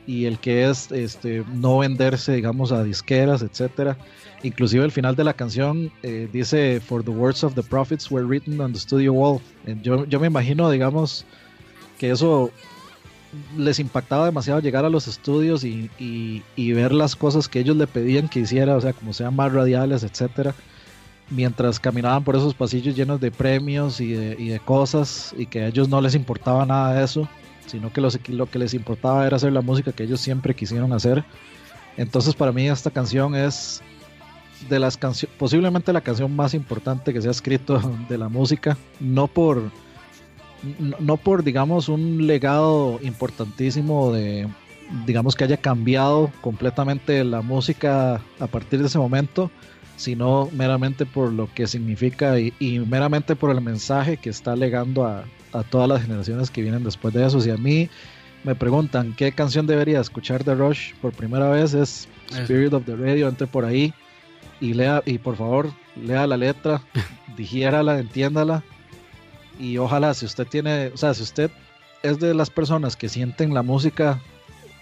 y 0.07 0.27
el 0.27 0.39
que 0.39 0.69
es 0.69 0.91
este 0.93 1.45
no 1.55 1.79
venderse 1.79 2.35
digamos 2.35 2.73
a 2.73 2.83
disqueras 2.85 3.43
etcétera. 3.43 3.97
Inclusive 4.43 4.85
el 4.85 4.93
final 4.93 5.17
de 5.17 5.25
la 5.25 5.35
canción 5.35 5.91
eh, 6.03 6.29
dice 6.33 6.81
for 6.81 7.03
the 7.03 7.11
words 7.11 7.43
of 7.43 7.55
the 7.55 7.63
prophets 7.63 8.11
were 8.11 8.25
written 8.25 8.61
on 8.61 8.73
the 8.73 8.79
studio 8.79 9.13
wall 9.13 9.41
yo, 9.83 10.05
yo 10.05 10.21
me 10.21 10.29
imagino 10.29 10.71
digamos 10.71 11.25
que 11.99 12.11
eso 12.11 12.51
les 13.57 13.81
impactaba 13.81 14.27
demasiado 14.27 14.61
llegar 14.61 14.85
a 14.85 14.91
los 14.91 15.09
estudios 15.09 15.65
y, 15.65 15.91
y, 15.99 16.43
y, 16.55 16.73
ver 16.73 16.93
las 16.93 17.17
cosas 17.17 17.49
que 17.49 17.59
ellos 17.61 17.77
le 17.77 17.87
pedían 17.87 18.29
que 18.29 18.41
hiciera 18.41 18.77
o 18.77 18.81
sea 18.81 18.93
como 18.93 19.13
sean 19.13 19.35
más 19.35 19.53
radiales 19.53 20.05
etcétera 20.05 20.55
mientras 21.29 21.81
caminaban 21.81 22.23
por 22.23 22.37
esos 22.37 22.55
pasillos 22.55 22.95
llenos 22.95 23.21
de 23.21 23.31
premios 23.31 24.01
y 24.01 24.13
de, 24.13 24.37
y 24.39 24.49
de 24.49 24.61
cosas 24.61 25.35
y 25.37 25.47
que 25.47 25.63
a 25.63 25.69
ellos 25.69 25.89
no 25.89 26.01
les 26.01 26.15
importaba 26.15 26.65
nada 26.65 26.95
de 26.95 27.05
eso 27.05 27.29
sino 27.67 27.93
que 27.93 28.01
los, 28.01 28.19
lo 28.29 28.47
que 28.47 28.59
les 28.59 28.75
importaba 28.75 29.27
era 29.27 29.37
hacer 29.37 29.53
la 29.53 29.61
música 29.61 29.93
que 29.93 30.05
ellos 30.05 30.21
siempre 30.21 30.55
quisieron 30.55 30.93
hacer. 30.93 31.25
Entonces 31.97 32.35
para 32.35 32.53
mí 32.53 32.69
esta 32.69 32.91
canción 32.91 33.35
es 33.35 33.83
de 34.69 34.79
las 34.79 34.97
canciones, 34.97 35.37
posiblemente 35.39 35.93
la 35.93 36.01
canción 36.01 36.35
más 36.35 36.55
importante 36.55 37.13
que 37.13 37.21
se 37.21 37.29
ha 37.29 37.31
escrito 37.31 37.81
de 38.09 38.19
la 38.19 38.29
música, 38.29 38.77
no 39.01 39.27
por, 39.27 39.71
no, 40.79 40.97
no, 40.99 41.17
por, 41.17 41.45
digamos, 41.45 41.89
un 41.89 42.27
legado 42.27 42.99
importantísimo 43.03 44.13
de, 44.13 44.49
digamos, 45.07 45.35
que 45.35 45.45
haya 45.45 45.57
cambiado 45.57 46.31
completamente 46.41 47.23
la 47.25 47.43
música 47.43 48.21
a 48.39 48.47
partir 48.47 48.81
de 48.81 48.87
ese 48.87 48.99
momento, 48.99 49.51
sino 49.97 50.49
meramente 50.53 51.07
por 51.07 51.33
lo 51.33 51.53
que 51.53 51.67
significa 51.67 52.39
y, 52.39 52.53
y 52.59 52.79
meramente 52.81 53.35
por 53.35 53.51
el 53.51 53.61
mensaje 53.61 54.17
que 54.17 54.31
está 54.31 54.55
legando 54.57 55.07
a, 55.07 55.25
a, 55.53 55.63
todas 55.63 55.89
las 55.89 56.03
generaciones 56.03 56.51
que 56.51 56.63
vienen 56.63 56.85
después 56.85 57.13
de 57.15 57.27
eso. 57.27 57.41
Si 57.41 57.51
a 57.51 57.57
mí 57.57 57.89
me 58.45 58.55
preguntan 58.55 59.15
qué 59.17 59.33
canción 59.33 59.67
debería 59.67 60.01
escuchar 60.01 60.45
de 60.45 60.55
Rush 60.55 60.95
por 61.01 61.13
primera 61.13 61.49
vez, 61.49 61.75
es 61.75 62.09
Spirit 62.31 62.73
of 62.73 62.85
the 62.85 62.95
Radio, 62.95 63.29
entre 63.29 63.47
por 63.47 63.65
ahí 63.65 63.93
y 64.61 64.75
lea 64.75 65.03
y 65.05 65.19
por 65.19 65.37
favor 65.37 65.71
lea 65.97 66.27
la 66.27 66.37
letra, 66.37 66.83
digiérala, 67.37 67.99
entiéndala 67.99 68.63
y 69.59 69.79
ojalá 69.79 70.15
si 70.15 70.27
usted 70.27 70.47
tiene, 70.47 70.89
o 70.89 70.97
sea, 70.97 71.15
si 71.15 71.23
usted 71.23 71.51
es 72.03 72.19
de 72.19 72.35
las 72.35 72.51
personas 72.51 72.97
que 72.97 73.09
sienten 73.09 73.55
la 73.55 73.63
música 73.63 74.21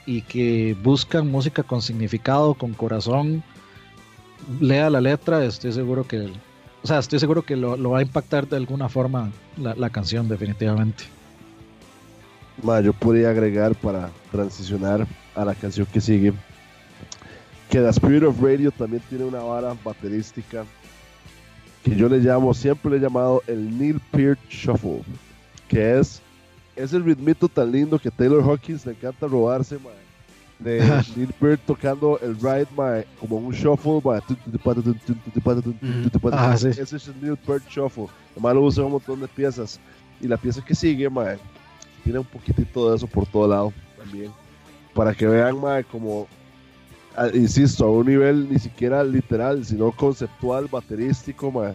y 0.07 0.23
que 0.23 0.77
buscan 0.83 1.31
música 1.31 1.63
con 1.63 1.81
significado, 1.81 2.55
con 2.55 2.75
corazón, 2.75 3.43
lea 4.61 4.91
la 4.91 5.01
letra, 5.01 5.45
estoy 5.45 5.73
seguro 5.73 6.07
que, 6.07 6.33
o 6.83 6.87
sea, 6.87 6.99
estoy 6.99 7.19
seguro 7.19 7.43
que 7.43 7.57
lo, 7.57 7.77
lo 7.77 7.91
va 7.91 7.99
a 7.99 8.03
impactar 8.03 8.49
de 8.49 8.57
alguna 8.57 8.89
forma 8.89 9.31
la, 9.57 9.75
la 9.75 9.91
canción 9.91 10.29
definitivamente. 10.29 11.05
Ma, 12.63 12.81
yo 12.81 12.93
podría 12.93 13.31
agregar 13.31 13.75
para 13.75 14.11
transicionar 14.31 15.07
a 15.35 15.45
la 15.45 15.55
canción 15.55 15.87
que 15.93 16.01
sigue 16.01 16.33
que 17.75 17.81
The 17.81 17.89
Spirit 17.89 18.23
of 18.23 18.41
Radio 18.41 18.71
también 18.71 19.03
tiene 19.09 19.25
una 19.25 19.41
vara 19.41 19.75
baterística 19.85 20.65
que 21.83 21.97
yo 21.97 22.09
le 22.09 22.19
llamo, 22.19 22.55
siempre 22.55 22.93
le 22.93 22.97
he 22.99 23.01
llamado 23.01 23.43
el 23.49 23.77
Neil 23.77 24.01
Peart 24.13 24.39
Shuffle, 24.49 25.03
que 25.67 25.99
es 25.99 26.23
ese 26.77 27.01
ritmito 27.01 27.49
tan 27.49 27.73
lindo 27.73 27.99
que 27.99 28.13
Taylor 28.13 28.43
Hawkins 28.43 28.87
le 28.87 28.93
encanta 28.93 29.27
robarse, 29.27 29.77
mae, 29.79 30.04
de 30.59 30.81
Neil 31.17 31.33
Peart 31.41 31.61
tocando 31.67 32.19
el 32.21 32.37
ride, 32.37 32.67
mae, 32.77 33.07
como 33.21 33.37
un 33.37 33.53
shuffle, 33.53 34.01
Ah, 36.33 36.57
sí. 36.57 36.69
ese 36.69 36.97
es 36.97 37.09
el 37.09 37.21
Neil 37.21 37.37
Peart 37.37 37.65
shuffle. 37.69 38.07
Además 38.33 38.55
lo 38.55 38.63
usa 38.63 38.85
un 38.85 38.93
montón 38.93 39.21
de 39.21 39.29
piezas. 39.29 39.79
Y 40.21 40.29
la 40.29 40.37
pieza 40.37 40.65
que 40.65 40.75
sigue, 40.75 41.09
mae, 41.11 41.39
tiene 42.03 42.19
un 42.21 42.25
poquitito 42.25 42.91
de 42.91 42.97
eso 42.97 43.07
por 43.07 43.27
todo 43.27 43.49
lado 43.49 43.73
también. 43.99 44.31
Para 44.95 45.13
que 45.15 45.27
vean, 45.27 45.61
mae, 45.61 45.85
como, 45.85 46.27
insisto, 47.35 47.85
a 47.85 47.91
un 47.91 48.07
nivel 48.07 48.49
ni 48.51 48.59
siquiera 48.59 49.03
literal, 49.05 49.65
sino 49.65 49.91
conceptual, 49.93 50.67
baterístico, 50.71 51.51
mae, 51.51 51.75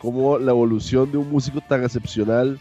como 0.00 0.38
la 0.38 0.52
evolución 0.52 1.10
de 1.12 1.18
un 1.18 1.30
músico 1.30 1.60
tan 1.60 1.84
excepcional 1.84 2.58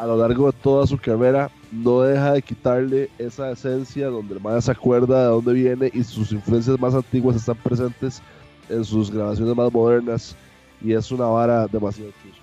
a 0.00 0.06
lo 0.06 0.16
largo 0.16 0.50
de 0.50 0.58
toda 0.62 0.86
su 0.86 0.96
carrera 0.96 1.50
no 1.70 2.00
deja 2.00 2.32
de 2.32 2.40
quitarle 2.40 3.10
esa 3.18 3.50
esencia 3.50 4.06
donde 4.06 4.34
el 4.34 4.40
man 4.40 4.60
se 4.62 4.70
acuerda 4.70 5.24
de 5.24 5.26
dónde 5.26 5.52
viene 5.52 5.90
y 5.92 6.02
sus 6.02 6.32
influencias 6.32 6.80
más 6.80 6.94
antiguas 6.94 7.36
están 7.36 7.56
presentes 7.56 8.22
en 8.70 8.82
sus 8.82 9.10
grabaciones 9.10 9.54
más 9.54 9.70
modernas 9.70 10.34
y 10.80 10.94
es 10.94 11.12
una 11.12 11.26
vara 11.26 11.66
demasiado 11.66 12.10
chusca. 12.22 12.40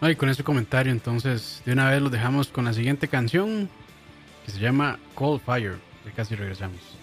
Ay, 0.00 0.16
con 0.16 0.30
ese 0.30 0.42
comentario, 0.42 0.92
entonces, 0.92 1.62
de 1.66 1.72
una 1.72 1.90
vez 1.90 2.00
los 2.00 2.10
dejamos 2.10 2.48
con 2.48 2.64
la 2.64 2.72
siguiente 2.72 3.08
canción 3.08 3.68
que 4.46 4.52
se 4.52 4.58
llama 4.58 4.98
Cold 5.14 5.42
Fire. 5.42 5.76
Ya 6.06 6.12
casi 6.12 6.34
regresamos. 6.36 6.95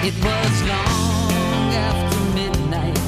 It 0.00 0.14
was 0.24 0.62
long 0.62 1.74
after 1.74 2.20
midnight 2.32 2.98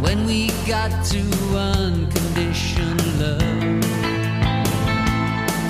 when 0.00 0.24
we 0.24 0.48
got 0.66 1.04
to 1.12 1.20
unconditional 1.54 3.04
love. 3.20 3.84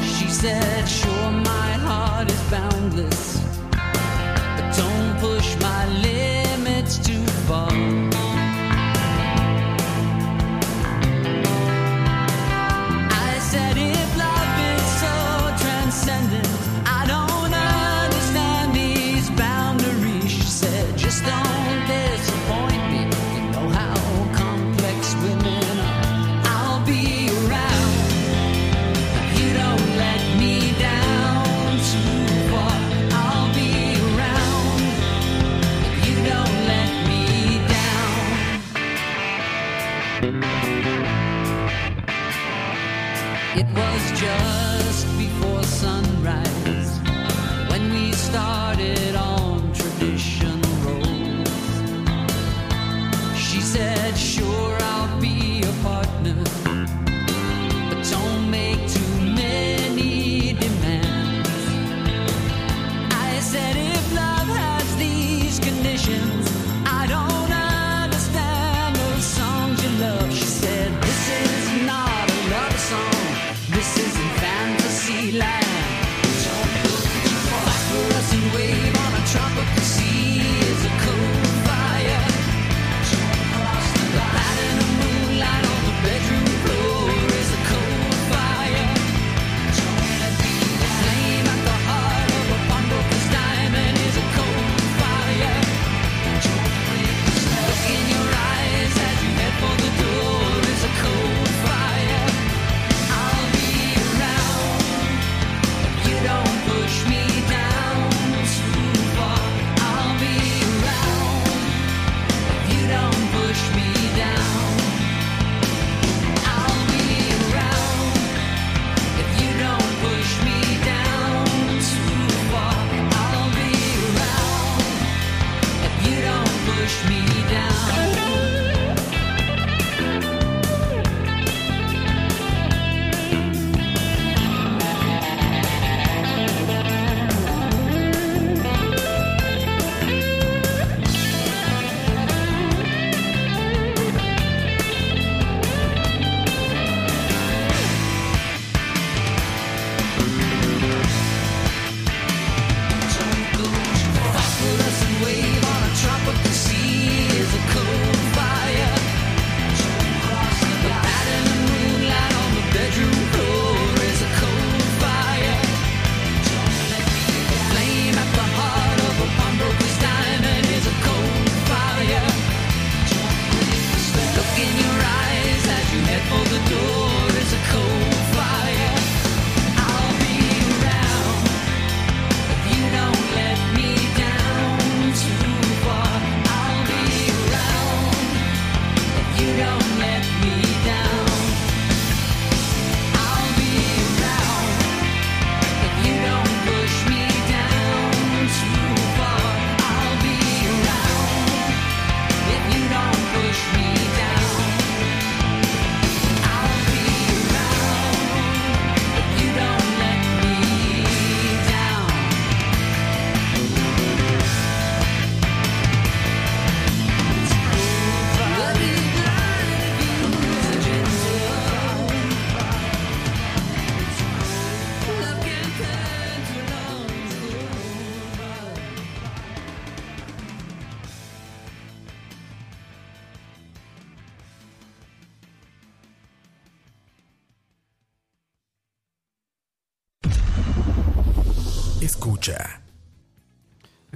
She 0.05 0.29
said, 0.29 0.85
Sure, 0.89 1.31
my 1.33 1.73
heart 1.83 2.31
is 2.31 2.41
boundless, 2.49 3.39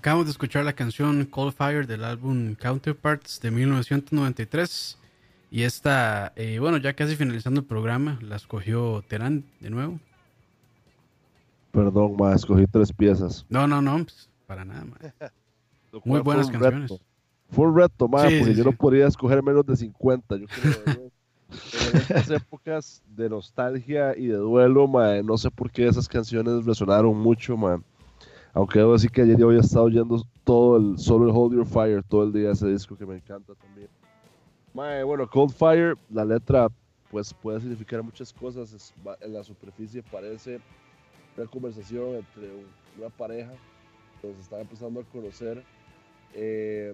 Acabamos 0.09 0.25
de 0.25 0.31
escuchar 0.31 0.65
la 0.65 0.73
canción 0.73 1.27
Cold 1.27 1.53
Fire 1.53 1.87
del 1.87 2.03
álbum 2.03 2.55
Counterparts 2.55 3.43
de 3.43 3.51
1993. 3.51 4.97
Y 5.51 5.65
esta, 5.65 6.33
eh, 6.35 6.59
bueno, 6.59 6.79
ya 6.79 6.95
casi 6.95 7.15
finalizando 7.15 7.61
el 7.61 7.67
programa, 7.67 8.19
la 8.23 8.37
escogió 8.37 9.05
Terán 9.07 9.45
de 9.61 9.69
nuevo. 9.69 10.01
Perdón, 11.73 12.17
ma, 12.19 12.35
escogí 12.35 12.67
tres 12.67 12.91
piezas. 12.91 13.45
No, 13.51 13.67
no, 13.67 13.83
no, 13.83 13.97
pues, 13.99 14.31
para 14.47 14.65
nada. 14.65 14.87
ma. 14.87 14.97
Lo 15.93 16.01
Muy 16.07 16.21
buenas 16.21 16.49
canciones. 16.49 16.91
reto. 16.91 17.03
Fue 17.51 17.67
un 17.67 17.77
reto, 17.77 18.09
ma, 18.09 18.31
Sí, 18.31 18.39
porque 18.39 18.55
sí, 18.55 18.59
yo 18.59 18.65
no 18.65 18.73
podía 18.73 19.07
escoger 19.07 19.43
menos 19.43 19.67
de 19.67 19.77
50. 19.77 20.37
Yo 20.37 20.47
creo, 20.47 21.11
en 21.93 21.97
estas 21.99 22.31
épocas 22.31 23.03
de 23.15 23.29
nostalgia 23.29 24.17
y 24.17 24.29
de 24.29 24.37
duelo, 24.37 24.89
ma, 24.89 25.21
no 25.21 25.37
sé 25.37 25.51
por 25.51 25.71
qué 25.71 25.87
esas 25.87 26.09
canciones 26.09 26.65
resonaron 26.65 27.15
mucho, 27.15 27.59
ma. 27.59 27.83
Aunque 28.55 28.79
debo 28.79 28.93
decir 28.95 29.11
que 29.11 29.23
ayer 29.23 29.37
yo 29.39 29.49
había 29.49 29.61
estado 29.61 29.85
oyendo 29.87 30.23
todo 30.45 30.77
el, 30.77 30.99
solo 30.99 31.27
el 31.27 31.37
Hold 31.37 31.55
Your 31.55 31.67
Fire 31.67 32.03
todo 32.03 32.25
el 32.25 32.33
día, 32.33 32.51
ese 32.51 32.69
disco 32.69 32.97
que 32.97 33.07
me 33.07 33.17
encanta 33.17 33.55
también. 33.55 33.89
Ma, 34.75 35.03
bueno, 35.05 35.29
Cold 35.29 35.53
Fire, 35.53 35.97
la 36.11 36.25
letra 36.25 36.69
pues 37.11 37.33
puede 37.35 37.61
significar 37.61 38.03
muchas 38.03 38.33
cosas. 38.33 38.73
es- 38.73 38.93
en 39.21 39.33
la 39.33 39.43
superficie 39.43 40.03
parece 40.03 40.61
una 41.37 41.47
conversación 41.47 42.17
entre 42.17 42.53
un- 42.53 42.67
una 42.99 43.09
pareja 43.11 43.53
que 44.21 44.33
se 44.35 44.41
están 44.41 44.61
empezando 44.61 45.01
a 45.01 45.05
conocer. 45.05 45.63
eh, 46.35 46.93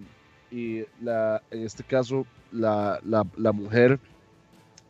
y 0.50 0.84
la, 1.02 1.42
en 1.50 1.62
este 1.64 1.82
caso, 1.82 2.24
la, 2.52 3.00
la, 3.02 3.24
la 3.36 3.52
mujer 3.52 3.98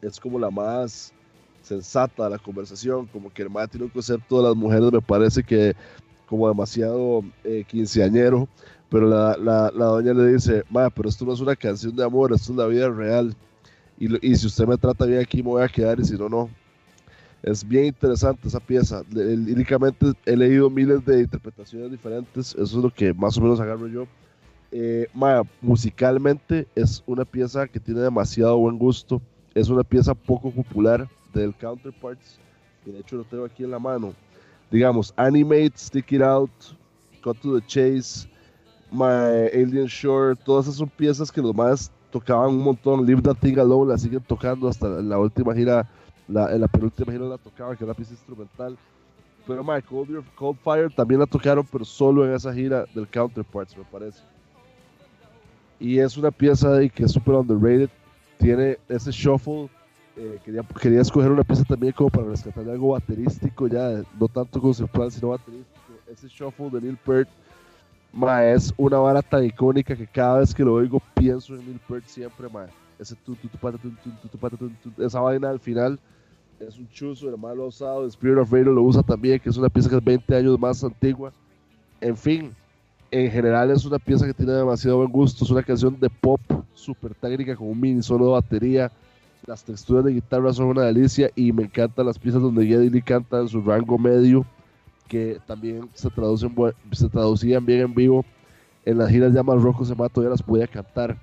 es 0.03 0.21
como 0.21 0.39
la 0.39 0.51
más 0.51 1.15
sensata 1.63 2.25
de 2.25 2.31
la 2.31 2.39
conversación, 2.39 3.07
como 3.07 3.31
que 3.31 3.41
el 3.43 3.49
más 3.49 3.71
tiene 3.71 3.87
un 3.87 3.91
concepto 3.91 4.37
de 4.37 4.49
las 4.49 4.55
mujeres, 4.55 4.93
me 4.93 5.01
parece 5.01 5.43
que 5.43 5.75
como 6.29 6.49
demasiado 6.49 7.23
eh, 7.45 7.65
quinceañero, 7.67 8.49
pero 8.89 9.09
la, 9.09 9.37
la, 9.37 9.71
la 9.75 9.85
doña 9.87 10.15
le 10.15 10.33
dice, 10.33 10.63
ma, 10.71 10.91
pero 10.91 11.09
esto 11.09 11.25
no 11.25 11.33
es 11.33 11.41
una 11.41 11.57
canción 11.57 11.95
de 11.97 12.05
amor, 12.05 12.33
esto 12.33 12.53
es 12.53 12.59
la 12.59 12.67
vida 12.67 12.89
real, 12.89 13.35
y, 13.99 14.07
y 14.27 14.37
si 14.37 14.47
usted 14.47 14.67
me 14.67 14.77
trata 14.77 15.07
bien 15.07 15.21
aquí 15.21 15.43
me 15.43 15.51
voy 15.51 15.63
a 15.63 15.69
quedar, 15.69 16.01
y 16.01 16.05
si 16.05 16.17
no, 16.17 16.29
no. 16.29 16.51
Es 17.43 17.63
bien 17.63 17.85
interesante 17.85 18.49
esa 18.49 18.59
pieza. 18.59 19.03
Líricamente 19.11 20.13
he 20.25 20.35
leído 20.35 20.71
miles 20.71 21.05
de 21.05 21.21
interpretaciones 21.21 21.91
diferentes, 21.91 22.55
eso 22.55 22.63
es 22.63 22.73
lo 22.83 22.91
que 22.91 23.13
más 23.13 23.37
o 23.37 23.43
menos 23.43 23.61
agarro 23.61 23.87
yo. 23.87 24.07
Eh, 24.73 25.09
ma, 25.13 25.43
musicalmente 25.61 26.67
es 26.75 27.03
una 27.07 27.25
pieza 27.25 27.69
que 27.69 27.79
tiene 27.79 28.01
demasiado 28.01 28.57
buen 28.59 28.79
gusto, 28.79 29.21
es 29.55 29.69
una 29.69 29.85
pieza 29.85 30.15
poco 30.15 30.51
popular 30.51 31.07
del 31.35 31.55
Counterparts, 31.55 32.39
y 32.87 32.93
de 32.93 33.01
hecho 33.01 33.17
lo 33.17 33.25
tengo 33.25 33.45
aquí 33.45 33.63
en 33.63 33.71
la 33.73 33.79
mano. 33.79 34.15
Digamos, 34.75 35.15
Animate, 35.17 35.75
Stick 35.77 36.11
It 36.11 36.21
Out, 36.21 36.51
Cut 37.23 37.41
to 37.43 37.61
the 37.61 37.65
Chase, 37.65 38.27
My 38.91 39.49
Alien 39.53 39.87
Shore, 39.87 40.35
todas 40.35 40.67
esas 40.67 40.79
son 40.79 40.89
piezas 40.89 41.31
que 41.31 41.41
los 41.41 41.55
más 41.55 41.93
tocaban 42.11 42.51
un 42.51 42.65
montón. 42.65 43.07
Leave 43.07 43.23
That 43.23 43.37
Thing 43.37 43.57
Alone 43.57 43.93
la 43.93 43.99
siguen 43.99 44.21
tocando 44.23 44.67
hasta 44.67 44.89
la 44.89 45.17
última 45.17 45.55
gira, 45.55 45.89
la, 46.27 46.53
en 46.53 46.61
la 46.61 46.67
penúltima 46.67 47.13
gira 47.13 47.25
la 47.25 47.39
tocaban, 47.39 47.77
que 47.77 47.85
era 47.85 47.93
una 47.93 47.95
pieza 47.95 48.15
instrumental. 48.15 48.77
Pero 49.47 49.63
my, 49.63 49.81
Cold, 49.81 50.59
Fire 50.65 50.93
también 50.93 51.21
la 51.21 51.27
tocaron, 51.27 51.65
pero 51.71 51.85
solo 51.85 52.25
en 52.27 52.35
esa 52.35 52.53
gira 52.53 52.85
del 52.97 53.07
Counterparts, 53.07 53.77
me 53.77 53.85
parece. 53.85 54.25
Y 55.79 56.01
es 56.01 56.17
una 56.17 56.33
pieza 56.33 56.81
que 56.93 57.05
es 57.05 57.13
super 57.13 57.37
underrated. 57.37 57.91
Tiene 58.41 58.77
ese 58.89 59.13
shuffle. 59.13 59.71
Eh, 60.17 60.39
quería, 60.45 60.63
quería 60.81 61.01
escoger 61.01 61.31
una 61.31 61.45
pieza 61.45 61.65
también 61.65 61.93
como 61.93 62.11
para 62.11 62.29
rescatar 62.29 62.69
algo 62.69 62.91
baterístico, 62.91 63.67
ya 63.67 64.03
no 64.19 64.29
tanto 64.29 64.61
conceptual, 64.61 65.11
sino 65.11 65.29
baterístico. 65.31 65.81
Ese 66.11 66.29
shuffle 66.29 66.71
de 66.71 66.81
Neil 66.81 66.99
Peart 67.05 67.29
ma, 68.13 68.45
es 68.45 68.73
una 68.77 68.99
vara 68.99 69.23
tan 69.23 69.45
icónica 69.45 69.97
que 69.97 70.07
cada 70.07 70.39
vez 70.39 70.55
que 70.55 70.65
lo 70.65 70.75
oigo 70.75 71.01
pienso 71.15 71.55
en 71.55 71.67
Neil 71.67 71.81
Peart 71.89 72.05
siempre, 72.07 72.49
ma. 72.49 72.67
Ese 72.99 73.17
tu, 73.17 73.35
tu, 73.35 73.49
tu, 73.49 75.03
esa 75.03 75.21
vaina 75.21 75.51
al 75.51 75.59
final 75.59 75.99
es 76.61 76.79
un 76.79 76.89
chuzo, 76.89 77.29
el 77.29 77.37
malo 77.37 77.65
ha 77.65 77.67
usado, 77.67 78.07
Spirit 78.07 78.39
of 78.39 78.53
Radio 78.53 78.73
lo 78.73 78.83
usa 78.83 79.03
también, 79.03 79.41
que 79.41 79.49
es 79.49 79.57
una 79.57 79.69
pieza 79.69 79.89
que 79.89 79.97
es 79.97 80.05
20 80.05 80.37
años 80.37 80.59
más 80.59 80.83
antigua. 80.85 81.33
En 82.01 82.17
fin, 82.17 82.53
en 83.11 83.31
general 83.31 83.71
es 83.71 83.85
una 83.85 83.99
pieza 83.99 84.27
que 84.27 84.35
tiene 84.35 84.53
demasiado 84.53 84.99
buen 84.99 85.11
gusto, 85.11 85.45
es 85.45 85.51
una 85.51 85.63
canción 85.63 85.99
de 85.99 86.09
pop 86.09 86.41
súper 86.75 87.15
técnica 87.15 87.57
con 87.57 87.69
un 87.69 87.81
mini 87.81 88.03
solo 88.03 88.27
de 88.27 88.33
batería. 88.33 88.93
Las 89.47 89.65
texturas 89.65 90.05
de 90.05 90.13
guitarra 90.13 90.53
son 90.53 90.67
una 90.69 90.83
delicia 90.85 91.31
y 91.35 91.53
me 91.53 91.65
encantan 91.65 92.07
las 92.07 92.19
piezas 92.19 92.41
donde 92.41 92.67
Geddy 92.67 92.89
Lee 92.91 93.03
canta 93.03 93.41
en 93.41 93.49
su 93.49 93.61
rango 93.61 93.99
medio, 93.99 94.47
que 95.09 95.39
también 95.47 95.91
se, 95.95 96.11
traducen, 96.11 96.55
se 96.93 97.09
traducían 97.09 97.65
bien 97.67 97.81
en 97.83 97.95
vivo. 97.95 98.25
En 98.85 98.99
las 98.99 99.11
giras 99.11 99.33
ya 99.35 99.43
más 99.43 99.63
rojo 99.63 99.85
se 99.85 99.95
mató, 99.95 100.23
ya 100.23 100.31
las 100.31 100.43
podía 100.43 100.67
cantar. 100.67 101.19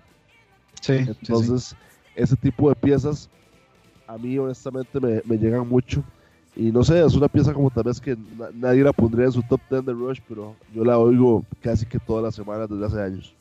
Sí, 0.81 0.93
sí, 1.05 1.13
sí. 1.13 1.13
Entonces, 1.21 1.75
ese 2.15 2.35
tipo 2.35 2.69
de 2.69 2.75
piezas 2.75 3.29
a 4.07 4.17
mí 4.17 4.37
honestamente 4.37 4.99
me, 4.99 5.21
me 5.25 5.37
llegan 5.37 5.67
mucho. 5.67 6.03
Y 6.55 6.71
no 6.71 6.83
sé, 6.83 7.03
es 7.05 7.15
una 7.15 7.29
pieza 7.29 7.53
como 7.53 7.71
tal 7.71 7.83
vez 7.85 7.99
que 8.01 8.15
na- 8.17 8.51
nadie 8.53 8.83
la 8.83 8.93
pondría 8.93 9.25
en 9.27 9.31
su 9.31 9.43
top 9.43 9.61
10 9.69 9.85
de 9.85 9.93
Rush, 9.93 10.19
pero 10.27 10.57
yo 10.73 10.83
la 10.83 10.97
oigo 10.99 11.45
casi 11.61 11.85
que 11.85 11.99
todas 11.99 12.23
las 12.23 12.35
semanas 12.35 12.69
desde 12.69 12.85
hace 12.85 13.01
años. 13.01 13.37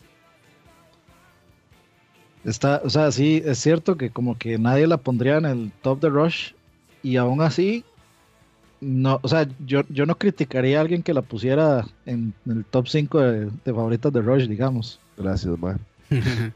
Está, 2.44 2.80
o 2.84 2.90
sea, 2.90 3.12
sí, 3.12 3.42
es 3.44 3.58
cierto 3.58 3.96
que 3.96 4.10
como 4.10 4.38
que 4.38 4.58
nadie 4.58 4.86
la 4.86 4.96
pondría 4.96 5.36
en 5.36 5.44
el 5.44 5.72
top 5.82 6.00
de 6.00 6.08
Rush 6.08 6.52
y 7.02 7.16
aún 7.16 7.42
así, 7.42 7.84
no, 8.80 9.20
o 9.22 9.28
sea, 9.28 9.46
yo, 9.66 9.82
yo 9.90 10.06
no 10.06 10.16
criticaría 10.16 10.78
a 10.78 10.80
alguien 10.80 11.02
que 11.02 11.12
la 11.12 11.22
pusiera 11.22 11.86
en 12.06 12.32
el 12.46 12.64
top 12.64 12.88
5 12.88 13.20
de, 13.20 13.50
de 13.64 13.74
favoritas 13.74 14.12
de 14.12 14.22
Rush, 14.22 14.46
digamos. 14.46 14.98
Gracias, 15.16 15.58
man. 15.58 15.78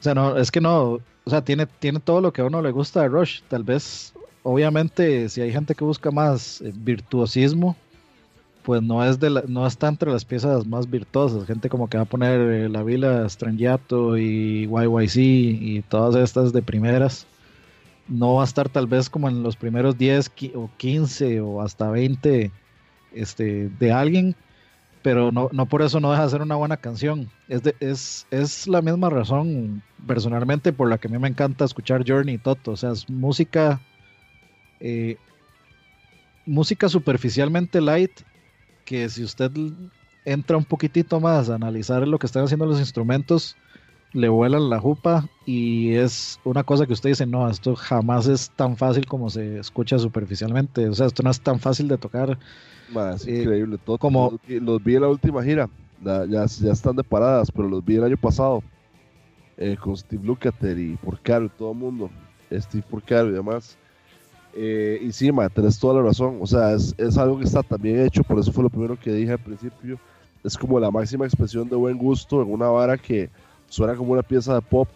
O 0.00 0.02
sea, 0.02 0.16
no, 0.16 0.36
es 0.36 0.50
que 0.50 0.60
no, 0.60 0.98
o 1.24 1.30
sea, 1.30 1.44
tiene, 1.44 1.64
tiene 1.66 2.00
todo 2.00 2.20
lo 2.20 2.32
que 2.32 2.40
a 2.42 2.44
uno 2.44 2.60
le 2.60 2.72
gusta 2.72 3.02
de 3.02 3.08
Rush. 3.08 3.40
Tal 3.46 3.62
vez, 3.62 4.12
obviamente, 4.42 5.28
si 5.28 5.40
hay 5.40 5.52
gente 5.52 5.76
que 5.76 5.84
busca 5.84 6.10
más 6.10 6.60
eh, 6.60 6.72
virtuosismo, 6.74 7.76
pues 8.62 8.82
no 8.82 9.04
es 9.04 9.18
de 9.20 9.30
no 9.48 9.66
está 9.66 9.88
entre 9.88 10.10
las 10.12 10.24
piezas 10.24 10.66
más 10.66 10.88
virtuosas. 10.90 11.46
Gente 11.46 11.68
como 11.68 11.88
que 11.88 11.96
va 11.98 12.04
a 12.04 12.06
poner 12.06 12.40
eh, 12.40 12.68
La 12.68 12.82
Vila 12.82 13.28
Strangiato 13.28 14.16
y 14.18 14.66
YYC 14.68 15.16
y 15.60 15.82
todas 15.82 16.14
estas 16.16 16.52
de 16.52 16.62
primeras. 16.62 17.26
No 18.08 18.34
va 18.34 18.42
a 18.42 18.46
estar 18.46 18.68
tal 18.68 18.86
vez 18.86 19.10
como 19.10 19.28
en 19.28 19.42
los 19.42 19.56
primeros 19.56 19.96
10 19.98 20.34
qui- 20.34 20.52
o 20.54 20.70
15 20.76 21.40
o 21.40 21.60
hasta 21.62 21.90
20 21.90 22.52
este, 23.12 23.70
de 23.70 23.92
alguien, 23.92 24.36
pero 25.02 25.32
no, 25.32 25.48
no 25.52 25.66
por 25.68 25.82
eso 25.82 26.00
no 26.00 26.10
deja 26.12 26.24
de 26.24 26.30
ser 26.30 26.42
una 26.42 26.56
buena 26.56 26.76
canción. 26.78 27.32
Es, 27.48 27.62
es, 27.80 28.26
es 28.30 28.68
la 28.68 28.82
misma 28.82 29.10
razón, 29.10 29.82
personalmente, 30.06 30.72
por 30.72 30.88
la 30.90 30.98
que 30.98 31.08
a 31.08 31.10
mí 31.10 31.18
me 31.18 31.28
encanta 31.28 31.64
escuchar 31.64 32.04
Journey 32.06 32.36
y 32.36 32.38
Toto. 32.38 32.72
O 32.72 32.76
sea, 32.76 32.92
es 32.92 33.08
música, 33.10 33.82
eh, 34.80 35.18
música 36.44 36.88
superficialmente 36.88 37.80
light, 37.80 38.22
que 38.84 39.08
si 39.08 39.22
usted 39.24 39.50
entra 40.24 40.56
un 40.56 40.64
poquitito 40.64 41.20
más 41.20 41.50
a 41.50 41.54
analizar 41.56 42.06
lo 42.06 42.18
que 42.18 42.26
están 42.26 42.44
haciendo 42.44 42.66
los 42.66 42.78
instrumentos, 42.78 43.56
le 44.12 44.28
vuelan 44.28 44.68
la 44.68 44.78
jupa 44.78 45.26
y 45.46 45.94
es 45.94 46.38
una 46.44 46.64
cosa 46.64 46.86
que 46.86 46.92
usted 46.92 47.10
dice, 47.10 47.26
no, 47.26 47.48
esto 47.48 47.74
jamás 47.74 48.26
es 48.26 48.50
tan 48.50 48.76
fácil 48.76 49.06
como 49.06 49.30
se 49.30 49.58
escucha 49.58 49.98
superficialmente. 49.98 50.86
O 50.88 50.94
sea, 50.94 51.06
esto 51.06 51.22
no 51.22 51.30
es 51.30 51.40
tan 51.40 51.58
fácil 51.58 51.88
de 51.88 51.96
tocar. 51.98 52.38
Ma, 52.92 53.12
es 53.14 53.26
Eh, 53.26 53.40
increíble 53.42 53.78
todo. 53.78 53.96
como- 53.98 54.32
Los, 54.32 54.40
vi- 54.46 54.60
los 54.60 54.84
vi 54.84 54.96
en 54.96 55.00
la 55.02 55.08
última 55.08 55.42
gira, 55.42 55.68
la- 56.04 56.26
ya, 56.26 56.44
ya 56.46 56.72
están 56.72 56.94
de 56.96 57.04
paradas, 57.04 57.50
pero 57.50 57.68
los 57.68 57.82
vi 57.84 57.96
el 57.96 58.04
año 58.04 58.16
pasado 58.18 58.62
eh, 59.56 59.76
con 59.80 59.96
Steve 59.96 60.24
Lukather 60.24 60.78
y 60.78 60.96
Porcaro 60.96 61.44
y 61.46 61.48
todo 61.50 61.72
el 61.72 61.78
mundo. 61.78 62.10
Steve 62.50 62.84
Porcaro 62.90 63.28
y 63.28 63.32
demás. 63.32 63.78
Eh, 64.54 65.00
y 65.02 65.12
sí, 65.12 65.32
ma, 65.32 65.48
tenés 65.48 65.78
toda 65.78 65.94
la 65.94 66.02
razón. 66.02 66.38
O 66.40 66.46
sea, 66.46 66.72
es, 66.72 66.94
es 66.98 67.16
algo 67.18 67.38
que 67.38 67.44
está 67.44 67.62
también 67.62 68.00
hecho, 68.00 68.22
por 68.22 68.38
eso 68.38 68.52
fue 68.52 68.64
lo 68.64 68.70
primero 68.70 68.98
que 68.98 69.12
dije 69.12 69.32
al 69.32 69.38
principio. 69.38 69.98
Es 70.44 70.56
como 70.58 70.80
la 70.80 70.90
máxima 70.90 71.24
expresión 71.24 71.68
de 71.68 71.76
buen 71.76 71.96
gusto 71.96 72.42
en 72.42 72.52
una 72.52 72.66
vara 72.68 72.98
que 72.98 73.30
suena 73.68 73.94
como 73.94 74.12
una 74.12 74.22
pieza 74.22 74.54
de 74.54 74.60
pop, 74.60 74.88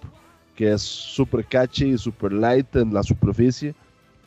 que 0.54 0.72
es 0.72 0.82
súper 0.82 1.44
catchy 1.46 1.86
y 1.92 1.98
súper 1.98 2.32
light 2.32 2.74
en 2.76 2.92
la 2.92 3.02
superficie, 3.02 3.74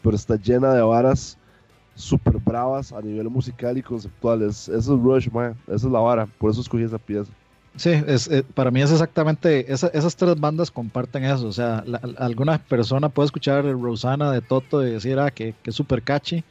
pero 0.02 0.16
está 0.16 0.36
llena 0.36 0.74
de 0.74 0.82
varas 0.82 1.38
súper 2.00 2.38
bravas 2.38 2.94
a 2.94 3.02
nivel 3.02 3.30
musical 3.30 3.78
y 3.78 3.84
conceptual. 3.84 4.42
Es, 4.44 4.70
eso 4.70 4.96
es 4.96 5.02
Rush, 5.02 5.30
man. 5.30 5.56
Esa 5.68 5.88
es 5.88 5.92
la 5.92 6.00
vara. 6.00 6.26
Por 6.26 6.50
eso 6.50 6.62
escogí 6.62 6.84
esa 6.84 6.98
pieza. 6.98 7.32
Sí, 7.76 7.92
es, 7.92 8.28
eh, 8.30 8.44
para 8.44 8.72
mí 8.72 8.82
es 8.82 8.92
exactamente, 8.92 9.72
esa- 9.72 9.88
esas 9.90 10.16
tres 10.16 10.36
bandas 10.40 10.72
comparten 10.72 11.24
eso, 11.24 11.48
o 11.48 11.52
sea, 11.52 11.84
la- 11.86 12.02
alguna 12.18 12.58
persona 12.68 13.10
puede 13.10 13.28
escuchar 13.28 13.64
Rosana 13.66 14.32
de 14.32 14.42
Toto 14.42 14.86
y 14.86 14.92
decir, 14.92 15.20
ah, 15.20 15.32
que, 15.32 15.54
que 15.62 15.70
es 15.70 15.76
súper 15.76 16.04
catchy, 16.04 16.44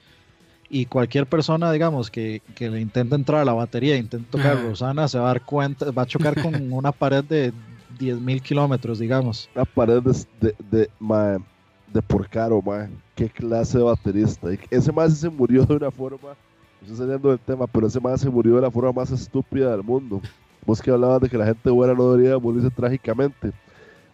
y 0.69 0.87
cualquier 0.87 1.27
persona, 1.29 1.73
digamos, 1.73 2.11
que, 2.11 2.43
que 2.55 2.71
le 2.71 2.81
intente 2.81 3.15
entrar 3.17 3.41
a 3.43 3.45
la 3.45 3.55
batería 3.55 3.95
e 3.97 3.99
intente 3.99 4.31
tocar 4.31 4.53
Ajá. 4.55 4.63
Rosana, 4.63 5.09
se 5.09 5.19
va 5.19 5.25
a 5.27 5.29
dar 5.35 5.45
cuenta, 5.45 5.91
va 5.93 6.03
a 6.03 6.07
chocar 6.07 6.39
con 6.39 6.55
una 6.73 6.93
pared 6.93 7.25
de 7.25 7.53
10.000 7.89 8.43
kilómetros, 8.43 8.99
digamos. 8.99 9.51
Una 9.55 9.65
pared 9.65 10.03
de, 10.03 10.13
de, 10.41 10.55
de, 10.59 10.91
ma, 10.99 11.39
de 11.87 12.03
Porcaro, 12.03 12.63
man. 12.63 13.03
Qué 13.15 13.29
clase 13.31 13.79
de 13.79 13.85
baterista. 13.85 14.49
Ese 14.71 14.93
más 14.93 15.19
se 15.19 15.31
murió 15.31 15.65
de 15.65 15.75
una 15.77 15.91
forma 15.91 16.37
estoy 16.81 16.97
saliendo 16.97 17.31
del 17.31 17.41
tema, 17.41 17.67
pero 17.67 17.87
ese 17.89 18.01
man 18.01 18.17
se 18.17 18.31
murió 18.31 18.55
de 18.57 18.63
la 18.63 18.71
forma 18.71 18.93
más 18.93 19.11
estúpida 19.11 19.71
del 19.73 19.83
mundo. 19.83 20.21
Vos 20.69 20.83
que 20.83 20.91
hablabas 20.91 21.23
de 21.23 21.31
que 21.31 21.39
la 21.39 21.47
gente 21.47 21.71
buena 21.71 21.95
no 21.95 22.13
debería 22.13 22.39
morirse 22.39 22.69
trágicamente. 22.71 23.53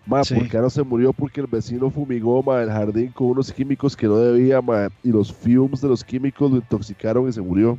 Ma, 0.07 0.23
Sí. 0.23 0.35
¿por 0.37 0.49
qué 0.49 0.59
no 0.59 0.71
se 0.71 0.85
murió? 0.85 1.13
Porque 1.13 1.41
el 1.41 1.49
vecino 1.49 1.91
fumigó 1.91 2.45
ma, 2.45 2.63
el 2.63 2.71
jardín 2.71 3.11
con 3.11 3.27
unos 3.27 3.53
químicos 3.53 3.97
que 3.97 4.07
no 4.07 4.19
debía, 4.19 4.63
ma, 4.63 4.89
y 5.03 5.11
los 5.11 5.33
fumes 5.33 5.81
de 5.81 5.89
los 5.89 6.05
químicos 6.05 6.49
lo 6.53 6.59
intoxicaron 6.59 7.29
y 7.29 7.33
se 7.33 7.41
murió. 7.43 7.77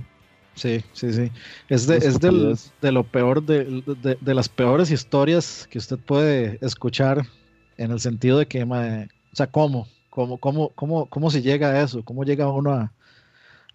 Sí, 0.56 0.84
sí, 0.92 1.14
sí. 1.14 1.32
Es 1.70 1.88
de, 1.88 1.98
es 1.98 2.20
del- 2.20 2.58
de 2.82 2.92
lo 2.92 3.06
peor, 3.06 3.42
de, 3.44 3.64
de- 4.02 4.18
de 4.20 4.34
las 4.34 4.50
peores 4.50 4.92
historias 4.92 5.68
que 5.70 5.78
usted 5.78 5.98
puede 5.98 6.58
escuchar 6.62 7.26
en 7.78 7.92
el 7.92 8.02
sentido 8.02 8.40
de 8.40 8.46
que, 8.46 8.66
mae, 8.66 9.06
o 9.32 9.36
sea, 9.38 9.48
¿cómo? 9.48 9.88
¿Cómo, 10.10 10.38
cómo, 10.38 10.70
cómo, 10.76 11.06
cómo 11.08 11.30
se 11.32 11.42
llega 11.42 11.70
a 11.70 11.82
eso? 11.82 12.04
¿Cómo 12.04 12.26
llega 12.26 12.50
uno 12.52 12.72
a, 12.72 12.92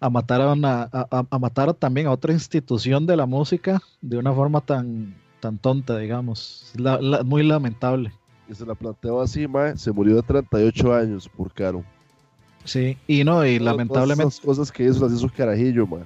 a 0.01 0.09
matar 0.09 0.41
a 0.41 0.51
una, 0.51 0.89
a, 0.91 1.25
a- 1.29 1.39
matar 1.39 1.73
también 1.75 2.07
a 2.07 2.11
otra 2.11 2.33
institución 2.33 3.05
de 3.05 3.15
la 3.15 3.25
música 3.25 3.79
de 4.01 4.17
una 4.17 4.33
forma 4.33 4.59
tan, 4.59 5.15
tan 5.39 5.57
tonta, 5.57 5.97
digamos? 5.97 6.73
La- 6.75 6.99
la- 6.99 7.23
muy 7.23 7.43
lamentable. 7.43 8.11
Y 8.49 8.55
se 8.55 8.65
la 8.65 8.75
planteó 8.75 9.21
así, 9.21 9.47
ma, 9.47 9.77
se 9.77 9.91
murió 9.91 10.15
de 10.17 10.23
38 10.23 10.93
años 10.93 11.29
por 11.29 11.53
caro. 11.53 11.83
Sí, 12.65 12.97
y 13.07 13.23
no, 13.23 13.45
y 13.45 13.57
Todas- 13.59 13.71
lamentablemente. 13.73 14.27
esas 14.29 14.39
cosas 14.45 14.71
que 14.71 14.83
hizo 14.83 15.03
las 15.07 15.13
hizo 15.17 15.29
carajillo, 15.35 15.87
ma. 15.87 15.99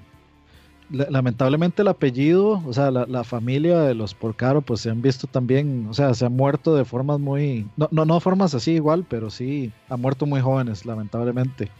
La- 0.91 1.07
lamentablemente 1.09 1.81
el 1.81 1.87
apellido, 1.87 2.61
o 2.63 2.71
sea, 2.73 2.91
la, 2.91 3.05
la 3.07 3.23
familia 3.23 3.79
de 3.79 3.95
los 3.95 4.13
Porcaro, 4.13 4.61
pues 4.61 4.81
se 4.81 4.91
han 4.91 5.01
visto 5.01 5.25
también, 5.25 5.87
o 5.89 5.93
sea, 5.95 6.13
se 6.13 6.25
han 6.27 6.33
muerto 6.35 6.75
de 6.75 6.85
formas 6.85 7.19
muy, 7.19 7.65
no, 7.75 7.87
no, 7.91 8.05
no 8.05 8.19
formas 8.19 8.53
así 8.53 8.73
igual, 8.73 9.03
pero 9.09 9.31
sí, 9.31 9.71
han 9.89 9.99
muerto 9.99 10.25
muy 10.27 10.41
jóvenes, 10.41 10.85
lamentablemente. 10.85 11.71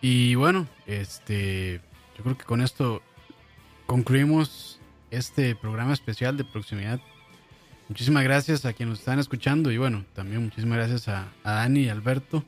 Y 0.00 0.34
bueno, 0.34 0.66
este, 0.86 1.80
yo 2.16 2.24
creo 2.24 2.38
que 2.38 2.44
con 2.44 2.62
esto 2.62 3.02
concluimos 3.86 4.80
este 5.10 5.54
programa 5.54 5.92
especial 5.92 6.36
de 6.36 6.44
proximidad. 6.44 7.00
Muchísimas 7.88 8.22
gracias 8.22 8.64
a 8.64 8.72
quienes 8.72 9.00
están 9.00 9.18
escuchando 9.18 9.72
y 9.72 9.78
bueno, 9.78 10.04
también 10.14 10.44
muchísimas 10.44 10.78
gracias 10.78 11.08
a, 11.08 11.28
a 11.42 11.52
Dani 11.52 11.80
y 11.80 11.88
Alberto. 11.88 12.44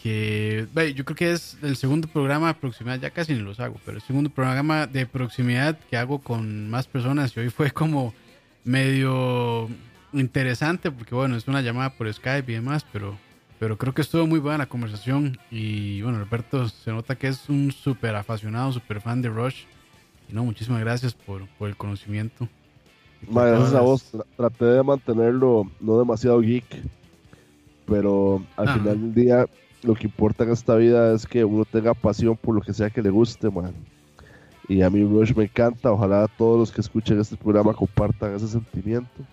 Que 0.00 0.66
yo 0.94 1.04
creo 1.04 1.16
que 1.16 1.32
es 1.32 1.58
el 1.60 1.76
segundo 1.76 2.08
programa 2.08 2.48
de 2.48 2.54
proximidad, 2.54 2.98
ya 3.00 3.10
casi 3.10 3.34
ni 3.34 3.40
los 3.40 3.60
hago, 3.60 3.78
pero 3.84 3.98
el 3.98 4.02
segundo 4.02 4.30
programa 4.30 4.86
de 4.86 5.04
proximidad 5.04 5.78
que 5.90 5.98
hago 5.98 6.20
con 6.20 6.70
más 6.70 6.86
personas 6.86 7.36
y 7.36 7.40
hoy 7.40 7.50
fue 7.50 7.70
como 7.70 8.14
medio 8.64 9.68
interesante 10.12 10.90
porque 10.90 11.14
bueno, 11.14 11.36
es 11.36 11.46
una 11.48 11.60
llamada 11.60 11.90
por 11.90 12.10
Skype 12.12 12.50
y 12.50 12.54
demás, 12.54 12.86
pero 12.90 13.18
pero 13.60 13.78
creo 13.78 13.94
que 13.94 14.02
estuvo 14.02 14.26
muy 14.26 14.40
buena 14.40 14.58
la 14.58 14.68
conversación. 14.68 15.38
Y 15.52 16.02
bueno, 16.02 16.18
Alberto 16.18 16.68
se 16.68 16.92
nota 16.92 17.16
que 17.16 17.28
es 17.28 17.48
un 17.50 17.72
súper 17.72 18.16
apasionado, 18.16 18.72
súper 18.72 19.02
fan 19.02 19.22
de 19.22 19.30
Rush. 19.30 19.66
Y 20.28 20.34
no, 20.34 20.44
muchísimas 20.44 20.80
gracias 20.80 21.14
por, 21.14 21.48
por 21.58 21.68
el 21.70 21.76
conocimiento. 21.78 22.48
Ma, 23.28 23.46
gracias 23.46 23.74
a 23.74 23.80
vos, 23.82 24.12
tra- 24.12 24.26
traté 24.36 24.64
de 24.66 24.82
mantenerlo 24.82 25.70
no 25.80 25.98
demasiado 25.98 26.40
geek, 26.40 26.88
pero 27.86 28.46
al 28.56 28.68
Ah, 28.68 28.72
final 28.72 29.00
del 29.00 29.14
día 29.14 29.46
lo 29.82 29.96
que 29.96 30.06
importa 30.06 30.44
en 30.44 30.50
esta 30.52 30.76
vida 30.76 31.14
es 31.14 31.26
que 31.26 31.44
uno 31.44 31.64
tenga 31.64 31.94
pasión 31.94 32.36
por 32.36 32.54
lo 32.54 32.60
que 32.62 32.72
sea 32.74 32.90
que 32.90 33.02
le 33.02 33.10
guste, 33.10 33.50
man. 33.50 33.86
Y 34.68 34.82
a 34.82 34.90
mí 34.90 35.04
Rush 35.04 35.34
me 35.34 35.44
encanta, 35.44 35.92
ojalá 35.92 36.28
todos 36.28 36.58
los 36.58 36.72
que 36.72 36.82
escuchen 36.82 37.20
este 37.20 37.36
programa 37.36 37.74
compartan 37.74 38.34
ese 38.36 38.48
sentimiento. 38.48 39.28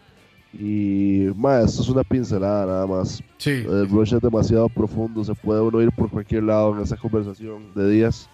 Y 0.53 1.27
ma, 1.35 1.61
esto 1.61 1.81
es 1.81 1.89
una 1.89 2.03
pincelada 2.03 2.65
nada 2.65 2.87
más. 2.87 3.21
Sí, 3.37 3.51
El 3.51 3.89
Rush 3.89 4.13
es 4.13 4.21
demasiado 4.21 4.69
profundo, 4.69 5.23
se 5.23 5.35
puede 5.35 5.61
uno 5.61 5.81
ir 5.81 5.91
por 5.91 6.09
cualquier 6.09 6.43
lado 6.43 6.75
en 6.75 6.83
esa 6.83 6.95
conversación 6.95 7.73
de 7.75 7.89
días. 7.89 8.29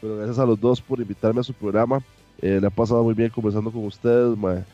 Pero 0.00 0.16
gracias 0.16 0.38
a 0.38 0.46
los 0.46 0.60
dos 0.60 0.80
por 0.80 1.00
invitarme 1.00 1.40
a 1.40 1.44
su 1.44 1.52
programa. 1.52 2.00
Eh, 2.40 2.58
le 2.60 2.66
ha 2.66 2.70
pasado 2.70 3.02
muy 3.02 3.14
bien 3.14 3.30
conversando 3.30 3.70
con 3.70 3.84
ustedes, 3.84 4.36
mae. 4.36 4.64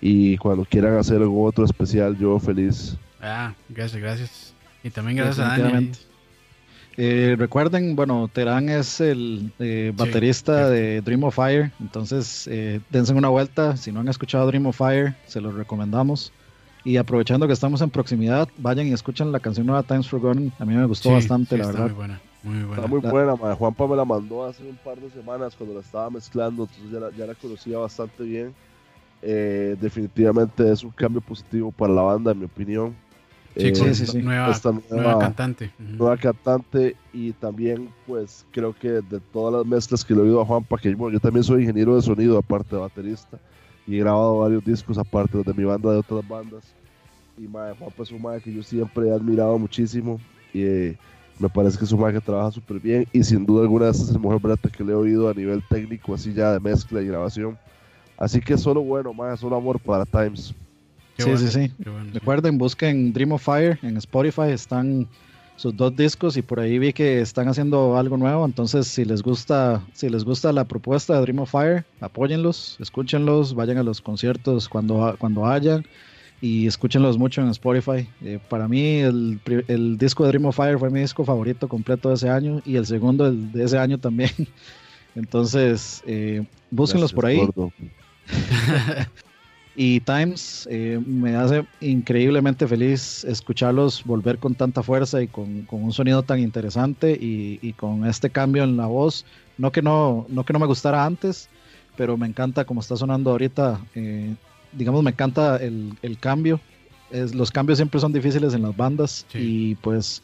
Y 0.00 0.36
cuando 0.38 0.64
quieran 0.64 0.96
hacer 0.96 1.22
algún 1.22 1.46
otro 1.46 1.64
especial, 1.64 2.18
yo 2.18 2.38
feliz. 2.38 2.96
ah, 3.20 3.54
gracias, 3.68 4.00
gracias. 4.00 4.54
Y 4.82 4.90
también 4.90 5.18
gracias 5.18 5.46
a 5.46 5.58
Dani. 5.58 5.92
Eh, 6.96 7.36
recuerden, 7.38 7.96
bueno, 7.96 8.28
Terán 8.28 8.68
es 8.68 9.00
el 9.00 9.50
eh, 9.58 9.92
Sí, 9.94 9.96
baterista 9.96 10.68
de 10.68 11.00
Dream 11.00 11.24
of 11.24 11.34
Fire, 11.34 11.72
entonces 11.80 12.46
eh, 12.48 12.80
dense 12.90 13.14
una 13.14 13.30
vuelta, 13.30 13.76
si 13.78 13.92
no 13.92 14.00
han 14.00 14.08
escuchado 14.08 14.46
Dream 14.46 14.66
of 14.66 14.76
Fire, 14.76 15.16
se 15.26 15.40
los 15.40 15.54
recomendamos. 15.54 16.32
Y 16.84 16.96
aprovechando 16.96 17.46
que 17.46 17.52
estamos 17.52 17.80
en 17.80 17.90
proximidad, 17.90 18.48
vayan 18.58 18.88
y 18.88 18.92
escuchen 18.92 19.32
la 19.32 19.40
canción 19.40 19.66
nueva 19.66 19.84
Times 19.84 20.08
Forgotten, 20.08 20.52
a 20.58 20.64
mí 20.66 20.74
me 20.74 20.84
gustó 20.86 21.10
Sí, 21.10 21.14
bastante, 21.14 21.54
sí, 21.54 21.60
la 21.60 21.64
está 21.66 21.78
verdad. 21.78 21.84
Muy 21.86 21.94
buena, 21.94 22.22
muy 22.42 22.64
buena. 22.64 22.74
Está 22.74 22.86
muy 22.88 23.00
La- 23.02 23.10
buena. 23.10 23.54
Juanpa 23.54 23.86
me 23.86 23.96
la 23.96 24.04
mandó 24.04 24.44
hace 24.44 24.62
un 24.64 24.76
par 24.76 25.00
de 25.00 25.10
semanas 25.10 25.56
cuando 25.56 25.74
la 25.74 25.80
estaba 25.80 26.10
mezclando, 26.10 26.64
entonces 26.64 26.90
ya 26.90 26.98
la, 27.00 27.10
ya 27.16 27.26
la 27.26 27.34
conocía 27.36 27.78
bastante 27.78 28.22
bien. 28.24 28.54
Eh, 29.22 29.76
definitivamente 29.78 30.70
es 30.70 30.82
un 30.82 30.90
cambio 30.90 31.20
positivo 31.22 31.72
para 31.72 31.92
la 31.92 32.02
banda, 32.02 32.32
en 32.32 32.38
mi 32.40 32.44
opinión. 32.46 33.01
Sí, 33.56 33.66
Eh, 33.68 33.72
con 33.78 33.94
sí, 33.94 34.06
sí. 34.06 34.22
Nueva, 34.22 34.50
esta 34.50 34.70
nueva 34.72 34.86
nueva- 34.90 35.18
cantante. 35.18 35.70
Nueva 35.78 36.16
cantante 36.16 36.96
y 37.12 37.32
también 37.32 37.90
pues 38.06 38.46
creo 38.50 38.72
que 38.72 38.88
de 38.88 39.20
todas 39.32 39.52
las 39.54 39.66
mezclas 39.66 40.04
que 40.04 40.14
le 40.14 40.20
he 40.20 40.22
oído 40.24 40.40
a 40.40 40.46
Juanpa, 40.46 40.78
que 40.78 40.94
bueno, 40.94 41.12
yo 41.14 41.20
también 41.20 41.44
soy 41.44 41.62
ingeniero 41.62 41.94
de 41.94 42.02
sonido 42.02 42.38
aparte 42.38 42.74
de 42.74 42.80
baterista 42.80 43.38
y 43.86 43.96
he 43.96 43.98
grabado 43.98 44.38
varios 44.38 44.64
discos 44.64 44.96
aparte 44.96 45.42
de 45.42 45.52
mi 45.54 45.64
banda 45.64 45.92
de 45.92 45.98
otras 45.98 46.26
bandas 46.26 46.64
y 47.36 47.42
mae, 47.48 47.74
Juanpa 47.74 48.02
es 48.02 48.10
un 48.10 48.22
mae 48.22 48.40
que 48.40 48.52
yo 48.52 48.62
siempre 48.62 49.08
he 49.08 49.12
admirado 49.12 49.58
muchísimo 49.58 50.18
y 50.54 50.62
eh, 50.62 50.96
me 51.38 51.48
parece 51.50 51.76
que 51.78 51.84
es 51.84 51.92
un 51.92 52.00
mae 52.00 52.12
que 52.14 52.20
trabaja 52.20 52.52
súper 52.52 52.80
bien 52.80 53.06
y 53.12 53.22
sin 53.22 53.44
duda 53.44 53.62
alguna 53.62 53.88
este 53.90 54.04
es 54.04 54.10
el 54.10 54.20
mejor 54.20 54.40
brete 54.40 54.70
que 54.70 54.82
le 54.84 54.92
he 54.92 54.96
oído 54.96 55.28
a 55.28 55.34
nivel 55.34 55.62
técnico 55.68 56.14
así 56.14 56.32
ya 56.32 56.52
de 56.52 56.60
mezcla 56.60 57.02
y 57.02 57.06
grabación 57.06 57.58
así 58.16 58.40
que 58.40 58.56
solo 58.56 58.82
bueno, 58.82 59.12
mae, 59.12 59.36
solo 59.36 59.56
amor 59.56 59.78
para 59.80 60.06
Times 60.06 60.54
Qué 61.24 61.36
sí, 61.36 61.44
bueno, 61.44 61.50
sí, 61.50 61.66
sí. 61.68 61.74
qué 61.82 61.90
bueno, 61.90 62.06
sí. 62.06 62.12
Recuerden, 62.14 62.58
busquen 62.58 63.12
Dream 63.12 63.32
of 63.32 63.42
Fire 63.42 63.78
en 63.82 63.96
Spotify, 63.96 64.50
están 64.50 65.06
sus 65.56 65.76
dos 65.76 65.94
discos 65.94 66.36
y 66.36 66.42
por 66.42 66.58
ahí 66.60 66.78
vi 66.78 66.92
que 66.92 67.20
están 67.20 67.46
haciendo 67.48 67.96
algo 67.96 68.16
nuevo, 68.16 68.44
entonces 68.44 68.86
si 68.86 69.04
les 69.04 69.22
gusta, 69.22 69.86
si 69.92 70.08
les 70.08 70.24
gusta 70.24 70.50
la 70.52 70.64
propuesta 70.66 71.14
de 71.14 71.20
Dream 71.20 71.40
of 71.40 71.50
Fire, 71.50 71.84
apóyenlos, 72.00 72.76
escúchenlos, 72.80 73.54
vayan 73.54 73.78
a 73.78 73.82
los 73.82 74.00
conciertos 74.00 74.68
cuando, 74.68 75.14
cuando 75.18 75.46
hayan 75.46 75.82
y 76.40 76.66
escúchenlos 76.66 77.18
mucho 77.18 77.40
en 77.42 77.48
Spotify. 77.50 78.08
Eh, 78.22 78.40
para 78.48 78.66
mí 78.66 78.98
el, 78.98 79.38
pri- 79.44 79.64
el 79.68 79.96
disco 79.98 80.24
de 80.24 80.30
Dream 80.30 80.46
of 80.46 80.56
Fire 80.56 80.78
fue 80.78 80.90
mi 80.90 81.00
disco 81.00 81.24
favorito 81.24 81.68
completo 81.68 82.08
de 82.08 82.16
ese 82.16 82.28
año 82.28 82.60
y 82.64 82.74
el 82.76 82.86
segundo 82.86 83.26
el 83.26 83.52
de 83.52 83.62
ese 83.64 83.78
año 83.78 83.98
también. 83.98 84.30
Entonces, 85.14 86.02
eh, 86.06 86.42
búsquenlos 86.70 87.12
Gracias, 87.12 87.14
por 87.14 87.26
ahí. 87.26 87.46
Y 89.74 90.00
Times 90.00 90.68
eh, 90.70 91.00
me 91.06 91.34
hace 91.34 91.64
increíblemente 91.80 92.66
feliz 92.68 93.24
escucharlos 93.24 94.04
volver 94.04 94.38
con 94.38 94.54
tanta 94.54 94.82
fuerza 94.82 95.22
y 95.22 95.28
con, 95.28 95.62
con 95.62 95.82
un 95.82 95.92
sonido 95.92 96.22
tan 96.22 96.40
interesante 96.40 97.12
y, 97.12 97.58
y 97.62 97.72
con 97.72 98.04
este 98.06 98.28
cambio 98.28 98.64
en 98.64 98.76
la 98.76 98.86
voz. 98.86 99.24
No 99.56 99.72
que 99.72 99.80
no, 99.80 100.26
no 100.28 100.44
que 100.44 100.52
no 100.52 100.58
me 100.58 100.66
gustara 100.66 101.04
antes, 101.06 101.48
pero 101.96 102.16
me 102.18 102.26
encanta 102.26 102.64
como 102.66 102.80
está 102.80 102.96
sonando 102.96 103.30
ahorita. 103.30 103.80
eh, 103.94 104.34
digamos, 104.72 105.02
me 105.02 105.10
encanta 105.10 105.56
el, 105.56 105.94
el 106.02 106.18
cambio. 106.18 106.60
Es, 107.10 107.34
los 107.34 107.50
cambios 107.50 107.78
siempre 107.78 108.00
son 108.00 108.12
difíciles 108.12 108.52
en 108.54 108.62
las 108.62 108.76
bandas 108.76 109.26
Sí. 109.32 109.38
y 109.38 109.74
pues 109.76 110.22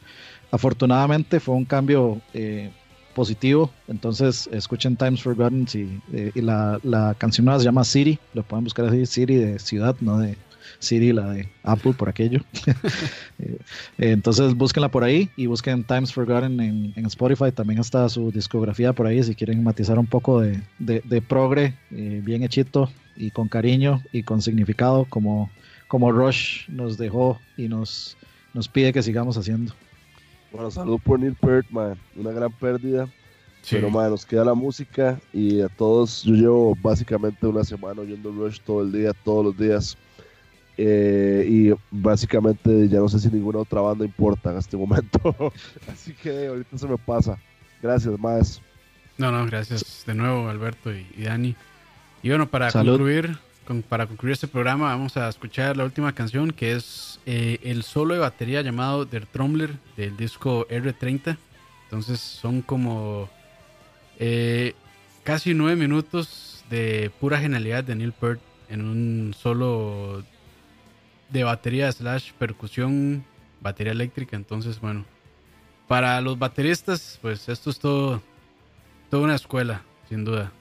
afortunadamente 0.51 1.39
fue 1.39 1.55
un 1.55 1.65
cambio 1.65 2.19
eh, 2.33 2.71
positivo. 3.13 3.71
Entonces 3.87 4.49
escuchen 4.51 4.95
Times 4.95 5.21
Forgotten 5.21 5.67
si, 5.67 5.99
eh, 6.13 6.31
y 6.33 6.41
la, 6.41 6.79
la 6.83 7.15
canción 7.17 7.45
nueva 7.45 7.59
se 7.59 7.65
llama 7.65 7.83
City. 7.83 8.19
Lo 8.33 8.43
pueden 8.43 8.63
buscar 8.63 8.85
así, 8.85 9.05
City 9.05 9.35
de 9.35 9.59
ciudad, 9.59 9.95
no 10.01 10.19
de 10.19 10.37
City, 10.79 11.11
la 11.13 11.29
de 11.31 11.49
Apple 11.63 11.93
por 11.93 12.09
aquello. 12.09 12.41
Eh, 13.41 13.57
eh, 13.99 14.11
entonces 14.11 14.53
búsquenla 14.53 14.89
por 14.89 15.05
ahí 15.05 15.29
y 15.37 15.45
busquen 15.45 15.85
Times 15.85 16.11
Forgotten 16.11 16.59
en, 16.59 16.91
en 16.97 17.05
Spotify. 17.05 17.53
También 17.53 17.79
está 17.79 18.09
su 18.09 18.31
discografía 18.31 18.91
por 18.91 19.07
ahí 19.07 19.23
si 19.23 19.33
quieren 19.33 19.63
matizar 19.63 19.97
un 19.97 20.07
poco 20.07 20.41
de, 20.41 20.61
de, 20.77 21.21
progre, 21.21 21.73
bien 21.89 22.43
hechito 22.43 22.91
y 23.15 23.31
con 23.31 23.47
cariño 23.47 24.03
y 24.11 24.23
con 24.23 24.41
significado 24.41 25.05
como, 25.05 25.49
como 25.87 26.11
Rush 26.11 26.67
nos 26.67 26.97
dejó 26.97 27.39
y 27.55 27.69
nos, 27.69 28.17
nos 28.53 28.67
pide 28.67 28.91
que 28.91 29.01
sigamos 29.01 29.37
haciendo. 29.37 29.73
Bueno, 30.51 30.71
salud 30.71 30.99
por 31.03 31.19
Neil 31.19 31.35
Peart, 31.35 31.67
mae. 31.69 31.95
una 32.15 32.31
gran 32.31 32.51
pérdida. 32.51 33.07
Sí. 33.61 33.75
Pero 33.75 33.89
mae, 33.89 34.09
nos 34.09 34.25
queda 34.25 34.45
la 34.45 34.53
música 34.53 35.19
y 35.33 35.61
a 35.61 35.69
todos, 35.69 36.23
yo 36.23 36.33
llevo 36.33 36.75
básicamente 36.81 37.45
una 37.45 37.63
semana 37.63 38.01
oyendo 38.01 38.31
Rush 38.31 38.59
todo 38.61 38.81
el 38.81 38.91
día, 38.91 39.13
todos 39.23 39.45
los 39.45 39.57
días. 39.57 39.97
Eh, 40.77 41.45
y 41.49 41.73
básicamente 41.91 42.87
ya 42.87 42.99
no 42.99 43.09
sé 43.09 43.19
si 43.19 43.27
ninguna 43.29 43.59
otra 43.59 43.81
banda 43.81 44.05
importa 44.05 44.51
en 44.51 44.57
este 44.59 44.77
momento. 44.77 45.35
Así 45.91 46.13
que 46.13 46.47
ahorita 46.47 46.77
se 46.77 46.87
me 46.87 46.97
pasa. 46.97 47.37
Gracias, 47.81 48.17
más. 48.17 48.61
No, 49.17 49.29
no, 49.31 49.45
gracias 49.45 50.03
de 50.07 50.15
nuevo 50.15 50.47
Alberto 50.47 50.93
y, 50.93 51.05
y 51.17 51.23
Dani. 51.23 51.53
Y 52.23 52.29
bueno, 52.29 52.47
para 52.49 52.71
Salud. 52.71 52.93
concluir, 52.93 53.37
para 53.87 54.07
concluir 54.07 54.33
este 54.33 54.47
programa 54.47 54.85
vamos 54.85 55.15
a 55.15 55.29
escuchar 55.29 55.77
la 55.77 55.85
última 55.85 56.13
canción 56.13 56.51
que 56.51 56.71
es 56.73 57.19
eh, 57.27 57.59
el 57.61 57.83
solo 57.83 58.15
de 58.15 58.19
batería 58.19 58.63
llamado 58.63 59.05
Der 59.05 59.27
Trommler 59.27 59.75
del 59.95 60.17
disco 60.17 60.67
R30. 60.69 61.37
Entonces 61.83 62.19
son 62.19 62.63
como 62.63 63.29
eh, 64.17 64.73
casi 65.23 65.53
nueve 65.53 65.75
minutos 65.75 66.63
de 66.71 67.11
pura 67.19 67.39
genialidad 67.39 67.83
de 67.83 67.95
Neil 67.95 68.11
Peart 68.11 68.39
en 68.69 68.81
un 68.81 69.35
solo 69.37 70.23
de 71.29 71.43
batería 71.43 71.91
slash 71.91 72.31
percusión, 72.33 73.23
batería 73.61 73.93
eléctrica. 73.93 74.35
Entonces, 74.35 74.79
bueno, 74.79 75.05
para 75.87 76.19
los 76.21 76.39
bateristas, 76.39 77.19
pues 77.21 77.47
esto 77.49 77.69
es 77.69 77.77
todo, 77.77 78.21
toda 79.11 79.23
una 79.23 79.35
escuela, 79.35 79.83
sin 80.09 80.25
duda. 80.25 80.51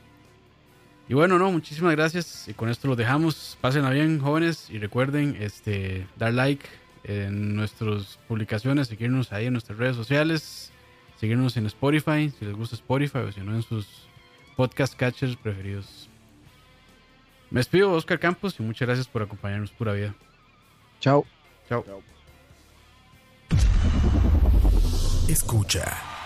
Y 1.09 1.15
bueno, 1.15 1.39
no, 1.39 1.51
muchísimas 1.51 1.97
gracias. 1.97 2.49
Y 2.49 2.55
con 2.55 2.69
esto 2.69 2.87
lo 2.87 2.97
dejamos. 2.97 3.57
Pásenla 3.61 3.91
bien, 3.91 4.21
jóvenes. 4.21 4.69
Y 4.71 4.79
recuerden 4.79 5.37
este, 5.41 6.07
dar 6.17 6.35
like 6.35 6.67
en 7.05 7.57
nuestras 7.57 8.19
publicaciones, 8.29 8.89
seguirnos 8.89 9.33
ahí 9.33 9.47
en 9.47 9.55
nuestras 9.55 9.79
redes 9.79 9.97
sociales, 9.97 10.71
seguirnos 11.19 11.57
en 11.57 11.67
Spotify, 11.67 12.31
si 12.39 12.45
les 12.45 12.55
gusta 12.55 12.77
Spotify 12.77 13.19
o 13.19 13.33
si 13.33 13.41
no 13.41 13.55
en 13.55 13.63
sus 13.63 13.87
podcast 14.57 14.95
catchers 14.95 15.37
preferidos. 15.37 16.11
Me 17.51 17.61
despido, 17.61 17.93
Oscar 17.93 18.19
Campos, 18.19 18.57
y 18.59 18.63
muchas 18.63 18.87
gracias 18.87 19.09
por 19.09 19.23
acompañarnos 19.23 19.71
pura 19.71 19.95
vida. 19.95 20.15
Chao. 21.01 21.25
Chao. 21.69 21.85
Escucha. 25.29 26.18